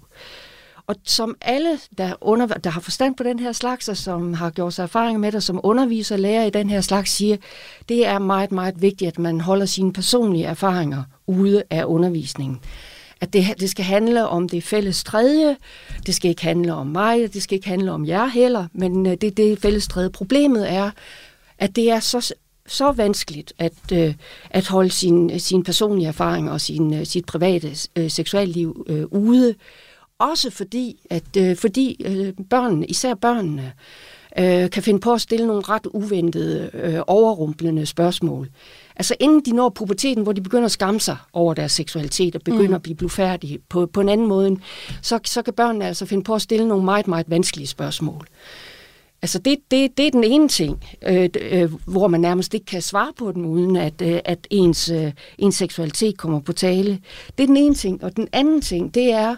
Og 0.87 0.95
som 1.03 1.35
alle, 1.41 1.79
der, 1.97 2.13
under, 2.21 2.47
der 2.47 2.69
har 2.69 2.81
forstand 2.81 3.15
på 3.15 3.23
den 3.23 3.39
her 3.39 3.51
slags, 3.51 3.89
og 3.89 3.97
som 3.97 4.33
har 4.33 4.49
gjort 4.49 4.73
sig 4.73 4.83
erfaringer 4.83 5.19
med 5.19 5.31
det, 5.31 5.43
som 5.43 5.59
underviser 5.63 6.15
og 6.15 6.19
lærer 6.19 6.45
i 6.45 6.49
den 6.49 6.69
her 6.69 6.81
slags, 6.81 7.11
siger, 7.11 7.37
det 7.89 8.05
er 8.05 8.19
meget, 8.19 8.51
meget 8.51 8.81
vigtigt, 8.81 9.07
at 9.07 9.19
man 9.19 9.41
holder 9.41 9.65
sine 9.65 9.93
personlige 9.93 10.45
erfaringer 10.45 11.03
ude 11.27 11.63
af 11.69 11.83
undervisningen. 11.85 12.59
At 13.21 13.33
det, 13.33 13.45
det 13.59 13.69
skal 13.69 13.85
handle 13.85 14.27
om 14.27 14.49
det 14.49 14.63
fælles 14.63 15.03
tredje, 15.03 15.57
det 16.05 16.15
skal 16.15 16.29
ikke 16.29 16.43
handle 16.43 16.73
om 16.73 16.87
mig, 16.87 17.33
det 17.33 17.43
skal 17.43 17.55
ikke 17.55 17.69
handle 17.69 17.91
om 17.91 18.05
jer 18.05 18.25
heller, 18.25 18.67
men 18.73 19.05
øh, 19.05 19.17
det, 19.21 19.37
det 19.37 19.59
fælles 19.59 19.87
tredje. 19.87 20.09
Problemet 20.09 20.71
er, 20.71 20.91
at 21.57 21.75
det 21.75 21.91
er 21.91 21.99
så 21.99 22.33
så 22.67 22.91
vanskeligt 22.91 23.53
at, 23.57 23.73
øh, 23.93 24.13
at 24.49 24.67
holde 24.67 24.89
sin, 24.89 25.39
sin 25.39 25.63
personlige 25.63 26.07
erfaring 26.07 26.51
og 26.51 26.61
sin, 26.61 26.93
øh, 26.93 27.05
sit 27.05 27.25
private 27.25 27.75
øh, 27.95 28.11
seksualliv 28.11 28.85
øh, 28.87 29.05
ude, 29.11 29.55
også 30.19 30.49
fordi, 30.49 30.99
at 31.09 31.37
øh, 31.37 31.55
fordi 31.55 32.01
øh, 32.05 32.33
børnene, 32.49 32.85
især 32.85 33.13
børnene, 33.13 33.73
øh, 34.39 34.69
kan 34.69 34.83
finde 34.83 34.99
på 34.99 35.13
at 35.13 35.21
stille 35.21 35.47
nogle 35.47 35.61
ret 35.61 35.87
uventede, 35.93 36.69
øh, 36.73 36.99
overrumplende 37.07 37.85
spørgsmål. 37.85 38.49
Altså 38.95 39.15
inden 39.19 39.41
de 39.45 39.51
når 39.51 39.69
puberteten, 39.69 40.23
hvor 40.23 40.33
de 40.33 40.41
begynder 40.41 40.65
at 40.65 40.71
skamme 40.71 40.99
sig 40.99 41.17
over 41.33 41.53
deres 41.53 41.71
seksualitet 41.71 42.35
og 42.35 42.41
begynder 42.41 42.67
mm. 42.67 42.73
at 42.73 42.81
blive 42.81 42.95
blufærdige 42.95 43.59
på, 43.69 43.85
på 43.85 44.01
en 44.01 44.09
anden 44.09 44.27
måde, 44.27 44.57
så, 45.01 45.19
så 45.25 45.41
kan 45.41 45.53
børnene 45.53 45.87
altså 45.87 46.05
finde 46.05 46.23
på 46.23 46.35
at 46.35 46.41
stille 46.41 46.67
nogle 46.67 46.85
meget, 46.85 47.07
meget 47.07 47.29
vanskelige 47.29 47.67
spørgsmål. 47.67 48.27
Altså 49.21 49.39
det, 49.39 49.57
det, 49.71 49.97
det 49.97 50.07
er 50.07 50.11
den 50.11 50.23
ene 50.23 50.47
ting, 50.47 50.83
øh, 51.07 51.29
øh, 51.41 51.73
hvor 51.85 52.07
man 52.07 52.21
nærmest 52.21 52.53
ikke 52.53 52.65
kan 52.65 52.81
svare 52.81 53.13
på 53.17 53.31
den, 53.31 53.45
uden 53.45 53.75
at, 53.75 54.01
øh, 54.01 54.19
at 54.25 54.47
ens, 54.49 54.89
øh, 54.89 55.11
ens 55.37 55.55
seksualitet 55.55 56.17
kommer 56.17 56.39
på 56.39 56.53
tale. 56.53 56.99
Det 57.37 57.43
er 57.43 57.47
den 57.47 57.57
ene 57.57 57.75
ting. 57.75 58.03
Og 58.03 58.15
den 58.15 58.27
anden 58.31 58.61
ting, 58.61 58.93
det 58.93 59.11
er, 59.11 59.35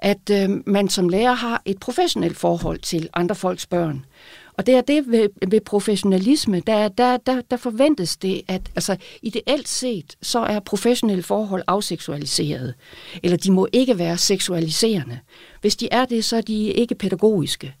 at 0.00 0.30
øh, 0.30 0.50
man 0.66 0.88
som 0.88 1.08
lærer 1.08 1.34
har 1.34 1.62
et 1.64 1.80
professionelt 1.80 2.36
forhold 2.36 2.78
til 2.78 3.08
andre 3.14 3.34
folks 3.34 3.66
børn. 3.66 4.04
Og 4.52 4.66
det 4.66 4.74
er 4.74 4.80
det 4.80 5.04
ved, 5.06 5.28
ved 5.48 5.60
professionalisme, 5.60 6.60
der, 6.60 6.88
der, 6.88 7.16
der, 7.16 7.40
der 7.50 7.56
forventes 7.56 8.16
det, 8.16 8.42
at 8.48 8.62
altså, 8.76 8.96
ideelt 9.22 9.68
set, 9.68 10.16
så 10.22 10.38
er 10.38 10.60
professionelle 10.60 11.22
forhold 11.22 11.62
afseksualiserede. 11.66 12.74
Eller 13.22 13.36
de 13.36 13.52
må 13.52 13.68
ikke 13.72 13.98
være 13.98 14.18
seksualiserende. 14.18 15.18
Hvis 15.60 15.76
de 15.76 15.88
er 15.90 16.04
det, 16.04 16.24
så 16.24 16.36
er 16.36 16.40
de 16.40 16.62
ikke 16.62 16.94
pædagogiske. 16.94 17.74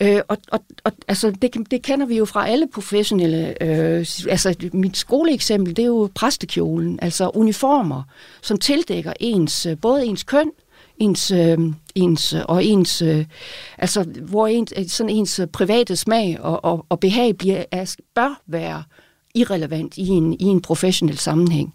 Øh, 0.00 0.20
og, 0.28 0.38
og, 0.52 0.60
og 0.84 0.92
altså, 1.08 1.30
det, 1.30 1.70
det 1.70 1.82
kender 1.82 2.06
vi 2.06 2.16
jo 2.16 2.24
fra 2.24 2.48
alle 2.48 2.68
professionelle. 2.74 3.62
Øh, 3.62 4.06
altså, 4.28 4.54
mit 4.72 4.96
skoleeksempel, 4.96 5.76
det 5.76 5.82
er 5.82 5.86
jo 5.86 6.10
præstekjolen, 6.14 6.98
altså 7.02 7.30
uniformer, 7.34 8.02
som 8.42 8.58
tildækker 8.58 9.12
ens, 9.20 9.66
øh, 9.66 9.76
både 9.80 10.06
ens 10.06 10.22
køn, 10.22 10.50
ens, 10.98 11.30
øh, 11.30 11.58
ens 11.94 12.32
øh, 12.32 12.40
og 12.48 12.64
ens, 12.64 13.02
øh, 13.02 13.24
altså 13.78 14.02
hvor 14.02 14.46
ens, 14.46 14.72
øh, 14.76 14.86
sådan 14.86 15.10
ens 15.10 15.38
øh, 15.38 15.46
private 15.46 15.96
smag 15.96 16.40
og, 16.40 16.64
og, 16.64 16.86
og 16.88 17.00
behag 17.00 17.36
bliver, 17.38 17.64
er, 17.72 17.96
bør 18.14 18.40
være 18.46 18.82
irrelevant 19.34 19.96
i 19.96 20.08
en, 20.08 20.32
i 20.32 20.44
en 20.44 20.62
professionel 20.62 21.18
sammenhæng. 21.18 21.74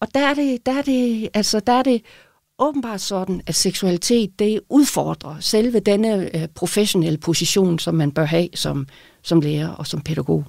Og 0.00 0.08
der 0.14 0.20
er 0.20 0.34
det, 0.34 0.66
der 0.66 0.72
er 0.72 0.82
det, 0.82 1.28
altså 1.34 1.60
der 1.60 1.72
er 1.72 1.82
det 1.82 2.02
åbenbart 2.58 3.00
sådan, 3.00 3.42
at 3.46 3.54
seksualitet, 3.54 4.38
det 4.38 4.60
udfordrer 4.68 5.36
selve 5.40 5.80
denne 5.80 6.36
øh, 6.36 6.48
professionelle 6.54 7.18
position, 7.18 7.78
som 7.78 7.94
man 7.94 8.12
bør 8.12 8.24
have 8.24 8.48
som, 8.54 8.86
som 9.22 9.40
lærer 9.40 9.68
og 9.68 9.86
som 9.86 10.00
pædagog. 10.00 10.44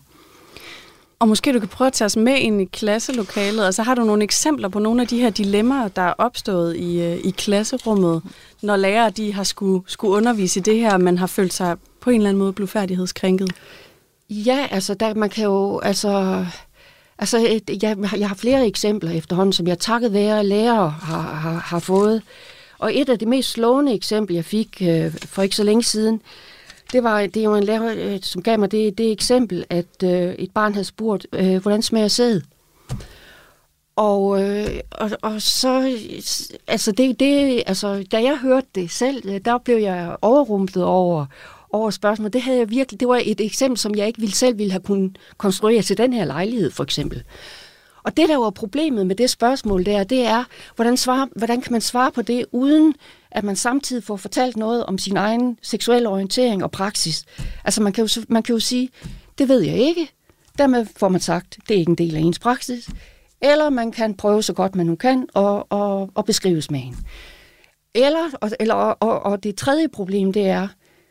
Og 1.23 1.29
måske 1.29 1.53
du 1.53 1.59
kan 1.59 1.67
prøve 1.67 1.87
at 1.87 1.93
tage 1.93 2.05
os 2.05 2.17
med 2.17 2.37
ind 2.37 2.61
i 2.61 2.65
klasselokalet, 2.65 3.65
og 3.65 3.73
så 3.73 3.83
har 3.83 3.95
du 3.95 4.03
nogle 4.03 4.23
eksempler 4.23 4.67
på 4.67 4.79
nogle 4.79 5.01
af 5.01 5.07
de 5.07 5.19
her 5.19 5.29
dilemmaer, 5.29 5.87
der 5.87 6.01
er 6.01 6.13
opstået 6.17 6.75
i, 6.75 7.01
øh, 7.01 7.17
i 7.23 7.29
klasserummet, 7.29 8.21
når 8.61 8.75
lærere 8.75 9.09
de 9.09 9.33
har 9.33 9.43
skulle, 9.43 9.83
skulle 9.87 10.13
undervise 10.13 10.59
i 10.59 10.63
det 10.63 10.79
her, 10.79 10.97
man 10.97 11.17
har 11.17 11.27
følt 11.27 11.53
sig 11.53 11.77
på 12.01 12.09
en 12.09 12.15
eller 12.15 12.29
anden 12.29 12.39
måde 12.39 12.53
blufærdighedskrænket. 12.53 13.51
Ja, 14.29 14.67
altså 14.71 14.93
der, 14.93 15.13
man 15.13 15.29
kan 15.29 15.43
jo, 15.43 15.79
altså, 15.79 16.45
altså 17.19 17.37
jeg, 17.81 17.97
jeg 18.17 18.27
har 18.27 18.35
flere 18.35 18.67
eksempler 18.67 19.11
efterhånden, 19.11 19.53
som 19.53 19.67
jeg 19.67 19.79
takket 19.79 20.13
være 20.13 20.45
lærere 20.45 20.89
har, 20.89 21.21
har, 21.21 21.59
har 21.65 21.79
fået. 21.79 22.21
Og 22.79 22.95
et 22.95 23.09
af 23.09 23.19
de 23.19 23.25
mest 23.25 23.49
slående 23.49 23.93
eksempler, 23.93 24.37
jeg 24.37 24.45
fik 24.45 24.81
øh, 24.81 25.13
for 25.25 25.41
ikke 25.41 25.55
så 25.55 25.63
længe 25.63 25.83
siden, 25.83 26.21
det 26.91 27.03
var 27.03 27.27
det 27.27 27.49
var 27.49 27.57
en 27.57 27.63
lærer, 27.63 28.13
øh, 28.13 28.19
som 28.21 28.41
gav 28.41 28.59
mig 28.59 28.71
det, 28.71 28.97
det 28.97 29.11
eksempel, 29.11 29.65
at 29.69 30.03
øh, 30.03 30.33
et 30.33 30.51
barn 30.51 30.73
havde 30.73 30.85
spurgt, 30.85 31.27
øh, 31.33 31.61
hvordan 31.61 31.81
smager 31.81 32.07
sæd? 32.07 32.41
Og, 33.95 34.41
øh, 34.41 34.79
og, 34.91 35.09
og 35.21 35.41
så, 35.41 35.97
altså, 36.67 36.91
det, 36.91 37.19
det, 37.19 37.63
altså, 37.65 38.05
da 38.11 38.23
jeg 38.23 38.37
hørte 38.37 38.67
det 38.75 38.91
selv, 38.91 39.29
øh, 39.29 39.41
der 39.45 39.57
blev 39.57 39.77
jeg 39.77 40.15
overrumplet 40.21 40.83
over, 40.83 41.25
over 41.71 41.89
spørgsmålet. 41.89 42.33
Det 42.33 42.41
havde 42.41 42.59
jeg 42.59 42.69
virkelig, 42.69 42.99
det 42.99 43.07
var 43.07 43.21
et 43.25 43.41
eksempel, 43.41 43.77
som 43.77 43.95
jeg 43.95 44.07
ikke 44.07 44.19
ville 44.19 44.35
selv 44.35 44.57
ville 44.57 44.71
have 44.71 44.83
kunnet 44.83 45.17
konstruere 45.37 45.81
til 45.81 45.97
den 45.97 46.13
her 46.13 46.25
lejlighed, 46.25 46.71
for 46.71 46.83
eksempel. 46.83 47.23
Og 48.03 48.17
det, 48.17 48.29
der 48.29 48.37
var 48.37 48.49
problemet 48.49 49.07
med 49.07 49.15
det 49.15 49.29
spørgsmål 49.29 49.85
der, 49.85 50.03
det 50.03 50.25
er, 50.25 50.43
hvordan, 50.75 50.97
svare, 50.97 51.29
hvordan 51.35 51.61
kan 51.61 51.71
man 51.71 51.81
svare 51.81 52.11
på 52.11 52.21
det, 52.21 52.45
uden 52.51 52.93
at 53.33 53.43
man 53.43 53.55
samtidig 53.55 54.03
får 54.03 54.15
fortalt 54.15 54.57
noget 54.57 54.85
om 54.85 54.97
sin 54.97 55.17
egen 55.17 55.57
seksuelle 55.61 56.09
orientering 56.09 56.63
og 56.63 56.71
praksis. 56.71 57.25
Altså 57.63 57.81
man 57.81 57.93
kan 57.93 58.05
jo, 58.05 58.21
man 58.29 58.43
kan 58.43 58.53
jo 58.53 58.59
sige, 58.59 58.89
det 59.37 59.49
ved 59.49 59.61
jeg 59.61 59.75
ikke. 59.75 60.09
Dermed 60.57 60.85
får 60.97 61.07
man 61.07 61.21
sagt, 61.21 61.57
det 61.67 61.75
er 61.75 61.79
ikke 61.79 61.89
en 61.89 61.97
del 61.97 62.15
af 62.15 62.19
ens 62.19 62.39
praksis. 62.39 62.89
Eller 63.41 63.69
man 63.69 63.91
kan 63.91 64.13
prøve 64.13 64.43
så 64.43 64.53
godt 64.53 64.75
man 64.75 64.85
nu 64.85 64.95
kan 64.95 65.27
og, 65.33 65.71
og, 65.71 66.09
og 66.15 66.25
beskrive 66.25 66.61
smagen. 66.61 66.95
Eller, 67.95 68.29
og, 68.41 68.51
eller, 68.59 68.75
og, 68.75 69.23
og 69.25 69.43
det 69.43 69.55
tredje 69.55 69.87
problem, 69.87 70.33
det 70.33 70.47
er, 70.47 70.67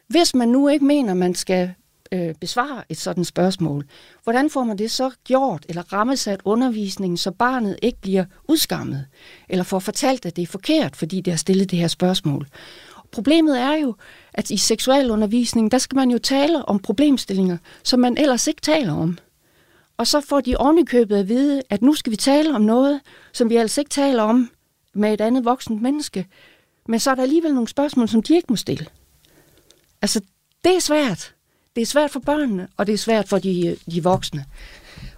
hvis 0.09 0.35
man 0.35 0.49
nu 0.49 0.69
ikke 0.69 0.85
mener, 0.85 1.15
man 1.15 1.35
skal 1.35 1.75
øh, 2.13 2.35
besvare 2.35 2.85
et 2.89 2.97
sådan 2.99 3.25
spørgsmål, 3.25 3.85
hvordan 4.25 4.51
får 4.51 4.65
man 4.65 4.79
det 4.79 4.91
så 4.91 5.11
gjort 5.25 5.67
eller 5.69 5.93
rammesat 5.93 6.41
undervisningen, 6.45 7.17
så 7.17 7.31
barnet 7.31 7.79
ikke 7.83 8.01
bliver 8.01 8.25
udskammet, 8.49 9.07
eller 9.49 9.65
får 9.65 9.79
fortalt, 9.79 10.27
at 10.27 10.37
det 10.37 10.43
er 10.43 10.47
forkert, 10.47 10.97
fordi 10.97 11.21
det 11.21 11.33
har 11.33 11.39
stillet 11.39 11.71
det 11.71 11.79
her 11.79 11.89
spørgsmål. 11.89 12.47
Problemet 13.13 13.61
er 13.61 13.75
jo, 13.75 13.95
at 14.35 14.51
i 14.51 14.57
seksualundervisningen, 14.57 15.71
der 15.71 15.79
skal 15.79 15.97
man 15.97 16.11
jo 16.11 16.19
tale 16.19 16.65
om 16.65 16.79
problemstillinger, 16.79 17.57
som 17.83 18.01
man 18.01 18.19
ellers 18.19 18.47
ikke 18.47 18.61
taler 18.61 18.93
om. 18.93 19.19
Og 19.97 20.07
så 20.07 20.21
får 20.21 20.41
de 20.41 20.57
ovenikøbet 20.57 21.17
at 21.17 21.29
vide, 21.29 21.63
at 21.71 21.83
nu 21.83 21.95
skal 21.95 22.11
vi 22.11 22.17
tale 22.17 22.55
om 22.55 22.63
noget, 22.63 23.01
som 23.33 23.51
vi 23.51 23.57
altså 23.57 23.81
ikke 23.81 23.91
taler 23.91 24.23
om 24.23 24.51
med 24.95 25.13
et 25.13 25.21
andet 25.21 25.45
voksent 25.45 25.83
menneske. 25.83 26.27
Men 26.89 27.01
så 27.01 27.11
er 27.11 27.15
der 27.15 27.23
alligevel 27.23 27.55
nogle 27.55 27.69
spørgsmål, 27.69 28.09
som 28.09 28.23
de 28.23 28.35
ikke 28.35 28.47
må 28.49 28.57
stille. 28.57 28.87
Altså, 30.03 30.21
det 30.65 30.77
er 30.77 30.81
svært. 30.81 31.35
Det 31.77 31.83
er 31.83 31.87
svært 31.87 32.11
for 32.11 32.21
børnene, 32.21 32.69
og 32.77 32.87
det 32.87 32.93
er 32.93 32.99
svært 32.99 33.29
for 33.29 33.39
de, 33.39 33.77
de 33.91 34.03
voksne. 34.03 34.45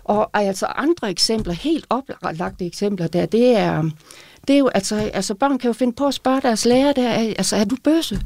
Og 0.04 0.30
altså 0.34 0.66
andre 0.66 1.10
eksempler, 1.10 1.52
helt 1.52 1.86
oplagte 1.90 2.66
eksempler 2.66 3.06
der, 3.06 3.26
det 3.26 3.56
er, 3.56 3.90
det 4.48 4.54
er 4.54 4.58
jo, 4.58 4.68
altså, 4.68 4.96
altså 4.96 5.34
børn 5.34 5.58
kan 5.58 5.68
jo 5.68 5.72
finde 5.72 5.92
på 5.92 6.06
at 6.06 6.14
spørge 6.14 6.40
deres 6.40 6.64
lærer 6.64 6.92
der, 6.92 7.10
altså 7.10 7.56
er 7.56 7.64
du 7.64 7.76
bøsse? 7.84 8.20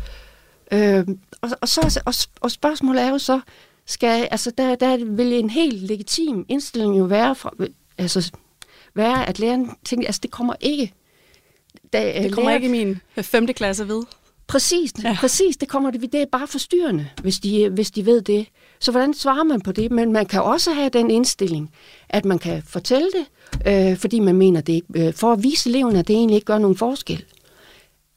Øh, 0.72 1.06
og, 1.40 1.50
og, 1.60 1.68
så, 1.68 2.02
og, 2.06 2.14
og 2.40 2.50
spørgsmålet 2.50 3.02
er 3.02 3.08
jo 3.08 3.18
så, 3.18 3.40
skal, 3.86 4.28
altså 4.30 4.50
der, 4.58 4.74
der 4.74 5.04
vil 5.04 5.32
en 5.32 5.50
helt 5.50 5.82
legitim 5.82 6.46
indstilling 6.48 6.98
jo 6.98 7.04
være, 7.04 7.34
fra, 7.34 7.50
altså, 7.98 8.32
være 8.94 9.28
at 9.28 9.38
læreren 9.38 9.70
tænker, 9.84 10.06
altså 10.06 10.20
det 10.22 10.30
kommer 10.30 10.54
ikke. 10.60 10.92
Da, 11.92 12.22
det 12.22 12.32
kommer 12.32 12.50
lærer, 12.50 12.56
ikke 12.56 12.68
i 12.68 12.84
min 12.84 13.00
femte 13.22 13.52
klasse 13.52 13.88
ved. 13.88 14.02
Præcis, 14.48 14.92
ja. 15.04 15.16
præcis. 15.20 15.56
Det 15.56 15.68
kommer 15.68 15.90
det, 15.90 16.12
det 16.12 16.14
er 16.14 16.26
bare 16.32 16.46
forstyrrende, 16.46 17.08
hvis 17.22 17.38
de, 17.38 17.68
hvis 17.68 17.90
de 17.90 18.06
ved 18.06 18.22
det. 18.22 18.46
Så 18.80 18.90
hvordan 18.90 19.14
svarer 19.14 19.44
man 19.44 19.60
på 19.60 19.72
det? 19.72 19.92
Men 19.92 20.12
man 20.12 20.26
kan 20.26 20.42
også 20.42 20.72
have 20.72 20.88
den 20.88 21.10
indstilling, 21.10 21.70
at 22.08 22.24
man 22.24 22.38
kan 22.38 22.62
fortælle 22.62 23.08
det, 23.10 23.26
øh, 23.66 23.96
fordi 23.96 24.20
man 24.20 24.36
mener 24.36 24.60
det 24.60 24.72
ikke, 24.72 24.86
øh, 24.94 25.14
for 25.14 25.32
at 25.32 25.42
vise 25.42 25.70
eleverne, 25.70 25.98
at 25.98 26.08
det 26.08 26.16
egentlig 26.16 26.34
ikke 26.34 26.44
gør 26.44 26.58
nogen 26.58 26.76
forskel. 26.76 27.24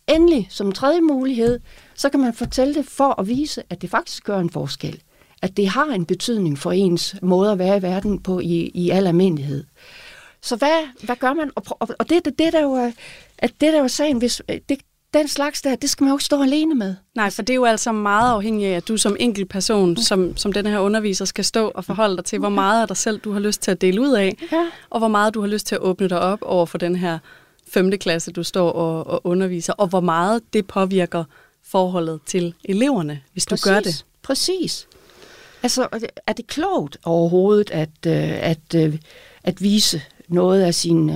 Endelig, 0.07 0.47
som 0.49 0.71
tredje 0.71 1.01
mulighed, 1.01 1.59
så 1.95 2.09
kan 2.09 2.19
man 2.19 2.33
fortælle 2.33 2.73
det 2.73 2.85
for 2.85 3.19
at 3.19 3.27
vise, 3.27 3.63
at 3.69 3.81
det 3.81 3.89
faktisk 3.89 4.23
gør 4.23 4.39
en 4.39 4.49
forskel. 4.49 5.01
At 5.41 5.57
det 5.57 5.67
har 5.67 5.85
en 5.85 6.05
betydning 6.05 6.57
for 6.57 6.71
ens 6.71 7.15
måde 7.21 7.51
at 7.51 7.59
være 7.59 7.77
i 7.77 7.81
verden 7.81 8.19
på 8.19 8.39
i, 8.39 8.71
i 8.73 8.89
al 8.89 9.07
almindelighed. 9.07 9.63
Så 10.41 10.55
hvad, 10.55 10.87
hvad 11.03 11.15
gør 11.15 11.33
man? 11.33 11.51
Og, 11.55 11.63
og, 11.69 11.87
og 11.99 12.09
det, 12.09 12.25
det, 12.25 12.39
det, 12.39 12.53
der 12.53 12.61
jo 12.61 12.73
er, 12.73 12.91
at 13.37 13.51
det 13.61 13.73
der 13.73 13.77
jo 13.77 13.83
er 13.83 13.87
sagen, 13.87 14.17
hvis, 14.17 14.41
det, 14.69 14.79
den 15.13 15.27
slags 15.27 15.61
der, 15.61 15.75
det 15.75 15.89
skal 15.89 16.03
man 16.03 16.09
jo 16.09 16.15
ikke 16.15 16.23
stå 16.23 16.41
alene 16.41 16.75
med. 16.75 16.95
Nej, 17.15 17.29
for 17.29 17.41
det 17.41 17.53
er 17.53 17.55
jo 17.55 17.65
altså 17.65 17.91
meget 17.91 18.31
afhængigt 18.31 18.71
af, 18.71 18.75
at 18.75 18.87
du 18.87 18.97
som 18.97 19.15
enkelt 19.19 19.49
person, 19.49 19.89
mm. 19.89 19.95
som, 19.95 20.37
som 20.37 20.53
den 20.53 20.65
her 20.65 20.79
underviser, 20.79 21.25
skal 21.25 21.45
stå 21.45 21.71
og 21.75 21.85
forholde 21.85 22.17
dig 22.17 22.25
til, 22.25 22.39
hvor 22.39 22.49
meget 22.49 22.81
af 22.81 22.87
dig 22.87 22.97
selv 22.97 23.19
du 23.19 23.31
har 23.31 23.39
lyst 23.39 23.61
til 23.61 23.71
at 23.71 23.81
dele 23.81 24.01
ud 24.01 24.11
af, 24.11 24.37
ja. 24.51 24.67
og 24.89 24.99
hvor 24.99 25.07
meget 25.07 25.33
du 25.33 25.41
har 25.41 25.47
lyst 25.47 25.67
til 25.67 25.75
at 25.75 25.81
åbne 25.81 26.09
dig 26.09 26.19
op 26.19 26.39
over 26.41 26.65
for 26.65 26.77
den 26.77 26.95
her 26.95 27.19
femte 27.67 27.97
klasse, 27.97 28.31
du 28.31 28.43
står 28.43 28.71
og, 28.71 29.07
og 29.07 29.21
underviser, 29.23 29.73
og 29.73 29.87
hvor 29.87 29.99
meget 29.99 30.41
det 30.53 30.67
påvirker 30.67 31.23
forholdet 31.63 32.19
til 32.25 32.53
eleverne, 32.65 33.21
hvis 33.33 33.45
Præcis. 33.45 33.63
du 33.63 33.69
gør 33.69 33.79
det. 33.79 34.05
Præcis. 34.21 34.87
Altså, 35.63 35.87
er 36.27 36.33
det 36.33 36.47
klogt 36.47 36.97
overhovedet 37.03 37.71
at, 37.71 37.89
øh, 38.07 38.49
at, 38.49 38.75
øh, 38.75 38.97
at 39.43 39.61
vise 39.61 40.01
noget 40.27 40.61
af 40.61 40.75
sin 40.75 41.11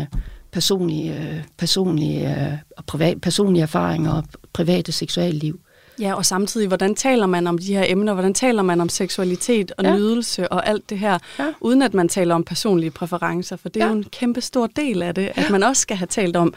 øh, 0.55 0.61
personlige, 0.61 1.45
personlige, 1.57 2.59
privat, 2.87 3.21
personlige 3.21 3.63
erfaringer 3.63 4.13
og 4.13 4.23
private 4.53 4.91
seksuelle 4.91 5.39
liv? 5.39 5.59
Ja, 5.99 6.13
og 6.13 6.25
samtidig, 6.25 6.67
hvordan 6.67 6.95
taler 6.95 7.25
man 7.25 7.47
om 7.47 7.57
de 7.57 7.75
her 7.75 7.83
emner? 7.87 8.13
Hvordan 8.13 8.33
taler 8.33 8.61
man 8.61 8.81
om 8.81 8.89
seksualitet 8.89 9.71
og 9.77 9.83
ja. 9.83 9.95
nydelse 9.95 10.51
og 10.51 10.67
alt 10.67 10.89
det 10.89 10.99
her, 10.99 11.19
ja. 11.39 11.53
uden 11.61 11.81
at 11.81 11.93
man 11.93 12.09
taler 12.09 12.35
om 12.35 12.43
personlige 12.43 12.91
præferencer? 12.91 13.55
For 13.55 13.69
det 13.69 13.81
er 13.81 13.85
ja. 13.85 13.91
jo 13.91 13.97
en 13.97 14.03
kæmpe 14.03 14.41
stor 14.41 14.67
del 14.67 15.01
af 15.01 15.15
det, 15.15 15.21
ja. 15.23 15.43
at 15.43 15.49
man 15.49 15.63
også 15.63 15.81
skal 15.81 15.97
have 15.97 16.07
talt 16.07 16.35
om, 16.35 16.53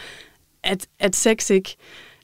at, 0.65 0.87
at 0.99 1.17
sex 1.17 1.51
ikke 1.51 1.77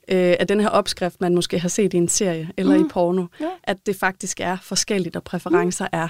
øh, 0.07 0.35
af 0.39 0.47
den 0.47 0.59
her 0.59 0.69
opskrift, 0.69 1.21
man 1.21 1.35
måske 1.35 1.59
har 1.59 1.69
set 1.69 1.93
i 1.93 1.97
en 1.97 2.07
serie 2.07 2.49
eller 2.57 2.77
mm. 2.77 2.85
i 2.85 2.87
porno, 2.89 3.25
ja. 3.39 3.49
at 3.63 3.77
det 3.85 3.95
faktisk 3.95 4.39
er 4.39 4.57
forskelligt, 4.61 5.15
og 5.15 5.23
præferencer 5.23 5.85
mm. 5.85 5.99
er 5.99 6.07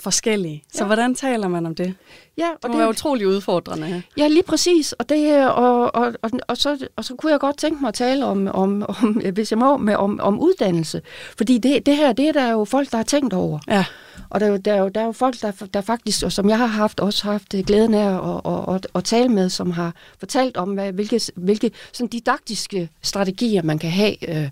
forskellige. 0.00 0.62
Så 0.72 0.78
ja. 0.78 0.86
hvordan 0.86 1.14
taler 1.14 1.48
man 1.48 1.66
om 1.66 1.74
det? 1.74 1.94
Ja, 2.38 2.50
og 2.50 2.58
det 2.62 2.70
må 2.70 2.72
det 2.72 2.78
være 2.78 2.88
utrolig 2.88 3.28
udfordrende. 3.28 4.02
Ja, 4.16 4.28
lige 4.28 4.42
præcis. 4.42 4.92
Og, 4.92 5.08
det, 5.08 5.48
og, 5.50 5.94
og, 5.94 6.12
og, 6.22 6.30
og, 6.48 6.56
så, 6.56 6.86
og 6.96 7.04
så 7.04 7.14
kunne 7.14 7.32
jeg 7.32 7.40
godt 7.40 7.56
tænke 7.56 7.80
mig 7.80 7.88
at 7.88 7.94
tale 7.94 8.24
om, 8.24 8.48
om, 8.48 8.84
om 8.88 9.08
hvis 9.34 9.50
jeg 9.50 9.58
må, 9.58 9.76
med, 9.76 9.94
om, 9.94 10.20
om 10.22 10.40
uddannelse. 10.40 11.02
Fordi 11.36 11.58
det, 11.58 11.86
det 11.86 11.96
her, 11.96 12.12
det 12.12 12.28
er 12.28 12.32
der 12.32 12.50
jo 12.50 12.64
folk, 12.64 12.90
der 12.90 12.96
har 12.96 13.04
tænkt 13.04 13.34
over. 13.34 13.58
Ja. 13.68 13.84
Og 14.30 14.40
der, 14.40 14.46
er 14.46 14.50
jo, 14.50 14.56
der, 14.56 14.72
er 14.72 14.78
jo, 14.78 14.88
der 14.88 15.00
er 15.00 15.04
jo 15.04 15.12
folk, 15.12 15.42
der, 15.42 15.52
der 15.74 15.80
faktisk, 15.80 16.22
og 16.22 16.32
som 16.32 16.48
jeg 16.48 16.58
har 16.58 16.66
haft, 16.66 17.00
også 17.00 17.24
haft 17.24 17.54
glæden 17.66 17.94
af 17.94 18.36
at, 18.36 18.40
at, 18.52 18.74
at, 18.74 18.86
at 18.94 19.04
tale 19.04 19.28
med, 19.28 19.48
som 19.48 19.70
har 19.70 19.94
fortalt 20.18 20.56
om, 20.56 20.70
hvad, 20.70 20.92
hvilke, 20.92 21.20
hvilke 21.36 21.70
sådan 21.92 22.08
didaktiske 22.08 22.88
strategier 23.02 23.62
man 23.62 23.78
kan 23.78 23.90
have 23.90 24.30
øh, 24.30 24.50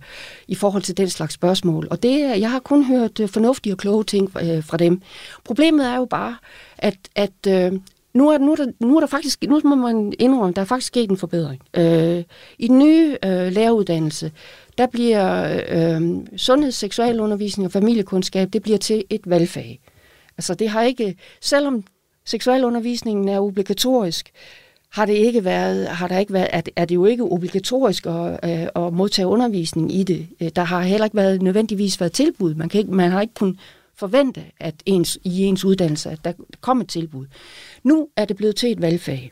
i 0.49 0.55
forhold 0.55 0.83
til 0.83 0.97
den 0.97 1.09
slags 1.09 1.35
spørgsmål. 1.35 1.89
Og 1.91 2.03
det, 2.03 2.41
jeg 2.41 2.51
har 2.51 2.59
kun 2.59 2.85
hørt 2.85 3.21
øh, 3.21 3.29
fornuftige 3.29 3.75
og 3.75 3.79
kloge 3.79 4.05
ting 4.05 4.31
øh, 4.43 4.65
fra 4.65 4.77
dem. 4.77 5.03
Problemet 5.49 5.87
er 5.87 5.97
jo 5.97 6.05
bare, 6.05 6.37
at, 6.79 6.97
at 7.15 7.47
øh, 7.49 7.73
nu 8.15 8.29
er, 8.29 8.39
nu, 8.39 8.53
er 8.53 8.57
der, 8.57 8.67
nu 8.81 8.97
er 8.97 9.01
der 9.01 9.07
faktisk, 9.07 9.45
nu 9.49 9.61
må 9.65 9.75
man 9.75 10.13
indrømme, 10.19 10.53
der 10.53 10.61
er 10.61 10.67
faktisk 10.67 10.87
sket 10.87 11.11
en 11.11 11.17
forbedring. 11.17 11.63
Øh, 11.77 12.23
I 12.59 12.69
den 12.69 12.79
nye 12.79 13.17
øh, 13.25 13.53
læreruddannelse, 13.53 14.33
der 14.79 14.87
bliver 14.87 15.59
øh, 15.69 16.17
sundheds- 16.37 16.75
seksualundervisning 16.75 17.67
og 17.67 17.73
familiekundskab, 17.73 18.53
det 18.53 18.63
bliver 18.63 18.79
til 18.79 19.05
et 19.11 19.21
valgfag. 19.27 19.81
Altså 20.39 20.55
det 20.55 20.69
har 20.69 20.83
ikke, 20.83 21.17
selvom 21.41 21.85
seksualundervisningen 22.25 23.29
er 23.29 23.41
obligatorisk, 23.41 24.31
har 24.91 25.07
det 25.07 25.15
ikke 25.15 25.45
været, 25.45 25.89
har 25.89 26.09
der 26.09 26.19
ikke 26.19 26.33
været, 26.33 26.49
er, 26.53 26.61
er 26.77 26.85
det 26.85 26.95
jo 26.95 27.05
ikke 27.05 27.23
obligatorisk 27.23 28.07
at, 28.07 28.41
øh, 28.45 28.87
at 28.87 28.93
modtage 28.93 29.27
undervisning 29.27 29.95
i 29.95 30.03
det. 30.03 30.27
Øh, 30.41 30.49
der 30.57 30.63
har 30.63 30.83
heller 30.83 31.05
ikke 31.05 31.17
været 31.17 31.43
nødvendigvis 31.43 32.01
været 32.01 32.13
tilbud. 32.13 32.55
Man, 32.55 32.69
kan 32.69 32.79
ikke, 32.79 32.95
man 32.95 33.11
har 33.11 33.21
ikke 33.21 33.35
kunnet 33.35 33.57
forvente, 33.99 34.45
at 34.61 34.75
ens, 34.87 35.19
i 35.25 35.45
ens 35.45 35.65
uddannelse, 35.65 36.11
at 36.11 36.25
der 36.25 36.33
kom 36.61 36.81
et 36.81 36.89
tilbud. 36.89 37.27
Nu 37.83 38.09
er 38.17 38.25
det 38.25 38.37
blevet 38.37 38.57
til 38.57 38.73
et 38.73 38.83
valgfag. 38.83 39.31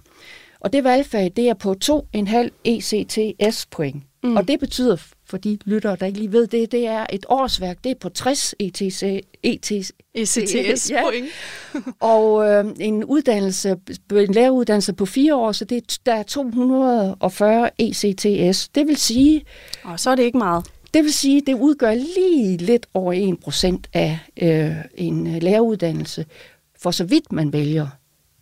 Og 0.61 0.73
det 0.73 0.85
valgfag, 0.85 1.33
det 1.37 1.49
er 1.49 1.55
på 1.55 1.75
2,5 1.85 2.49
ECTS-point. 2.65 4.03
Mm. 4.23 4.37
Og 4.37 4.49
det 4.49 4.61
betyder, 4.61 4.97
for 5.27 5.37
de 5.37 5.59
lyttere, 5.65 5.97
der 6.01 6.07
ikke 6.07 6.19
lige 6.19 6.33
ved 6.33 6.47
det, 6.47 6.73
det 6.73 6.87
er 6.87 7.07
et 7.13 7.27
årsværk, 7.29 7.85
det 7.85 7.91
er 7.91 7.95
på 8.01 8.09
60 8.09 8.55
ETC, 8.59 9.23
ETC, 9.43 9.91
ECTS 10.15 10.91
ja. 10.91 11.03
point. 11.03 11.29
og 12.01 12.49
øh, 12.49 12.65
en 12.81 13.05
uddannelse, 13.05 13.77
en 14.11 14.33
læreruddannelse 14.33 14.93
på 14.93 15.07
fire 15.07 15.37
år, 15.37 15.53
så 15.53 15.65
det, 15.65 15.99
der 16.07 16.15
er 16.15 16.23
240 16.23 17.71
ECTS. 17.79 18.69
Det 18.69 18.87
vil 18.87 18.97
sige... 18.97 19.45
Og 19.85 20.01
så 20.01 20.11
er 20.11 20.15
det 20.15 20.23
ikke 20.23 20.39
meget. 20.39 20.65
Det 20.97 21.05
vil 21.05 21.13
sige, 21.13 21.41
det 21.41 21.55
udgør 21.55 21.95
lige 21.95 22.57
lidt 22.57 22.87
over 22.95 23.37
1% 23.47 23.81
af 23.93 24.19
øh, 24.37 24.77
en 24.95 25.27
øh, 25.27 25.43
læreruddannelse, 25.43 26.27
for 26.79 26.91
så 26.91 27.05
vidt 27.05 27.33
man 27.33 27.53
vælger 27.53 27.89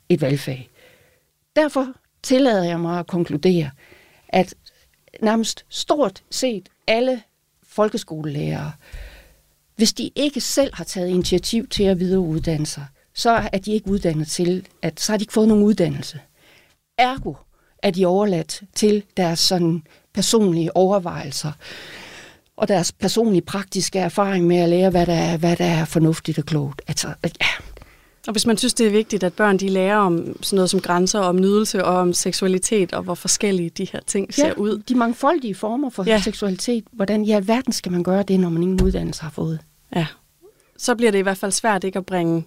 et 0.09 0.21
valgfag. 0.21 0.71
Derfor 1.57 1.87
tillader 2.23 2.65
jeg 2.65 2.81
mig 2.81 2.99
at 2.99 3.07
konkludere, 3.07 3.71
at 4.29 4.55
nærmest 5.23 5.65
stort 5.69 6.23
set 6.31 6.69
alle 6.87 7.23
folkeskolelærere, 7.63 8.73
hvis 9.77 9.93
de 9.93 10.11
ikke 10.15 10.41
selv 10.41 10.75
har 10.75 10.85
taget 10.85 11.09
initiativ 11.09 11.69
til 11.69 11.85
at 11.85 12.01
videreuddanne 12.01 12.67
sig, 12.67 12.87
så 13.15 13.49
er 13.53 13.59
de 13.59 13.73
ikke 13.73 13.91
uddannet 13.91 14.29
til, 14.29 14.67
at 14.83 15.01
så 15.01 15.13
har 15.13 15.17
de 15.17 15.23
ikke 15.23 15.33
fået 15.33 15.49
nogen 15.49 15.65
uddannelse. 15.65 16.21
Ergo 16.99 17.35
er 17.83 17.91
de 17.91 18.07
overladt 18.07 18.63
til 18.75 19.05
deres 19.17 19.39
sådan 19.39 19.83
personlige 20.13 20.77
overvejelser 20.77 21.53
og 22.57 22.69
deres 22.69 22.93
personlige 22.93 23.43
praktiske 23.43 23.99
erfaring 23.99 24.47
med 24.47 24.57
at 24.57 24.69
lære, 24.69 24.91
hvad 24.91 25.07
der 25.07 25.15
er, 25.15 25.37
hvad 25.37 25.57
der 25.57 25.65
er 25.65 25.85
fornuftigt 25.85 26.39
og 26.39 26.45
klogt. 26.45 26.83
Altså, 26.89 27.09
ja, 27.25 27.47
og 28.27 28.33
hvis 28.33 28.47
man 28.47 28.57
synes, 28.57 28.75
det 28.75 28.87
er 28.87 28.91
vigtigt, 28.91 29.25
at 29.25 29.33
børn 29.33 29.57
de 29.59 29.69
lærer 29.69 29.97
om 29.97 30.43
sådan 30.43 30.57
noget 30.57 30.71
som 30.71 30.81
grænser, 30.81 31.21
om 31.21 31.37
nydelse 31.37 31.85
og 31.85 31.95
om 31.95 32.13
seksualitet, 32.13 32.93
og 32.93 33.03
hvor 33.03 33.15
forskellige 33.15 33.71
de 33.71 33.85
her 33.93 34.01
ting 34.07 34.27
ja, 34.29 34.33
ser 34.33 34.53
ud. 34.55 34.79
de 34.79 34.95
mangfoldige 34.95 35.55
former 35.55 35.91
for 35.91 36.05
ja. 36.05 36.21
seksualitet. 36.21 36.85
Hvordan 36.93 37.25
i 37.25 37.31
alverden 37.31 37.73
skal 37.73 37.93
man 37.93 38.03
gøre 38.03 38.23
det, 38.23 38.41
når 38.41 38.49
man 38.49 38.63
ingen 38.63 38.83
uddannelse 38.83 39.23
har 39.23 39.31
fået? 39.31 39.59
Ja, 39.97 40.07
så 40.77 40.95
bliver 40.95 41.11
det 41.11 41.19
i 41.19 41.23
hvert 41.23 41.39
fald 41.39 41.53
svært 41.53 41.85
ikke 41.85 41.99
at 41.99 42.07
bringe 42.07 42.45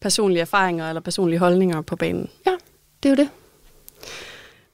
personlige 0.00 0.40
erfaringer 0.40 0.88
eller 0.88 1.00
personlige 1.00 1.38
holdninger 1.38 1.80
på 1.80 1.96
banen. 1.96 2.28
Ja, 2.46 2.52
det 3.02 3.08
er 3.08 3.10
jo 3.10 3.16
det. 3.16 3.28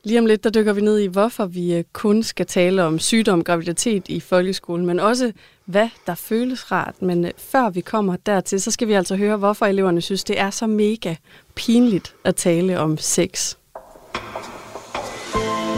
Lige 0.07 0.19
om 0.19 0.27
lidt, 0.27 0.45
der 0.45 0.51
dykker 0.51 0.73
vi 0.73 0.81
ned 0.81 0.99
i, 0.99 1.07
hvorfor 1.07 1.47
vi 1.47 1.75
øh, 1.75 1.85
kun 1.93 2.23
skal 2.23 2.47
tale 2.47 2.85
om 2.85 2.99
sygdom, 2.99 3.45
graviditet 3.45 4.09
i 4.09 4.21
folkeskolen, 4.21 4.87
men 4.87 5.01
også 5.01 5.33
hvad 5.65 5.89
der 6.07 6.15
føles 6.15 6.73
rart. 6.73 7.03
Men 7.03 7.25
øh, 7.25 7.31
før 7.39 7.71
vi 7.71 7.81
kommer 7.81 8.17
dertil, 8.17 8.61
så 8.61 8.71
skal 8.71 8.89
vi 8.89 8.93
altså 8.93 9.17
høre, 9.17 9.37
hvorfor 9.37 9.67
eleverne 9.67 10.01
synes, 10.01 10.25
det 10.25 10.41
er 10.41 10.51
så 10.51 10.67
mega 10.67 11.15
pinligt 11.55 12.15
at 12.25 12.37
tale 12.37 12.81
om 12.81 12.99
sex. 12.99 13.57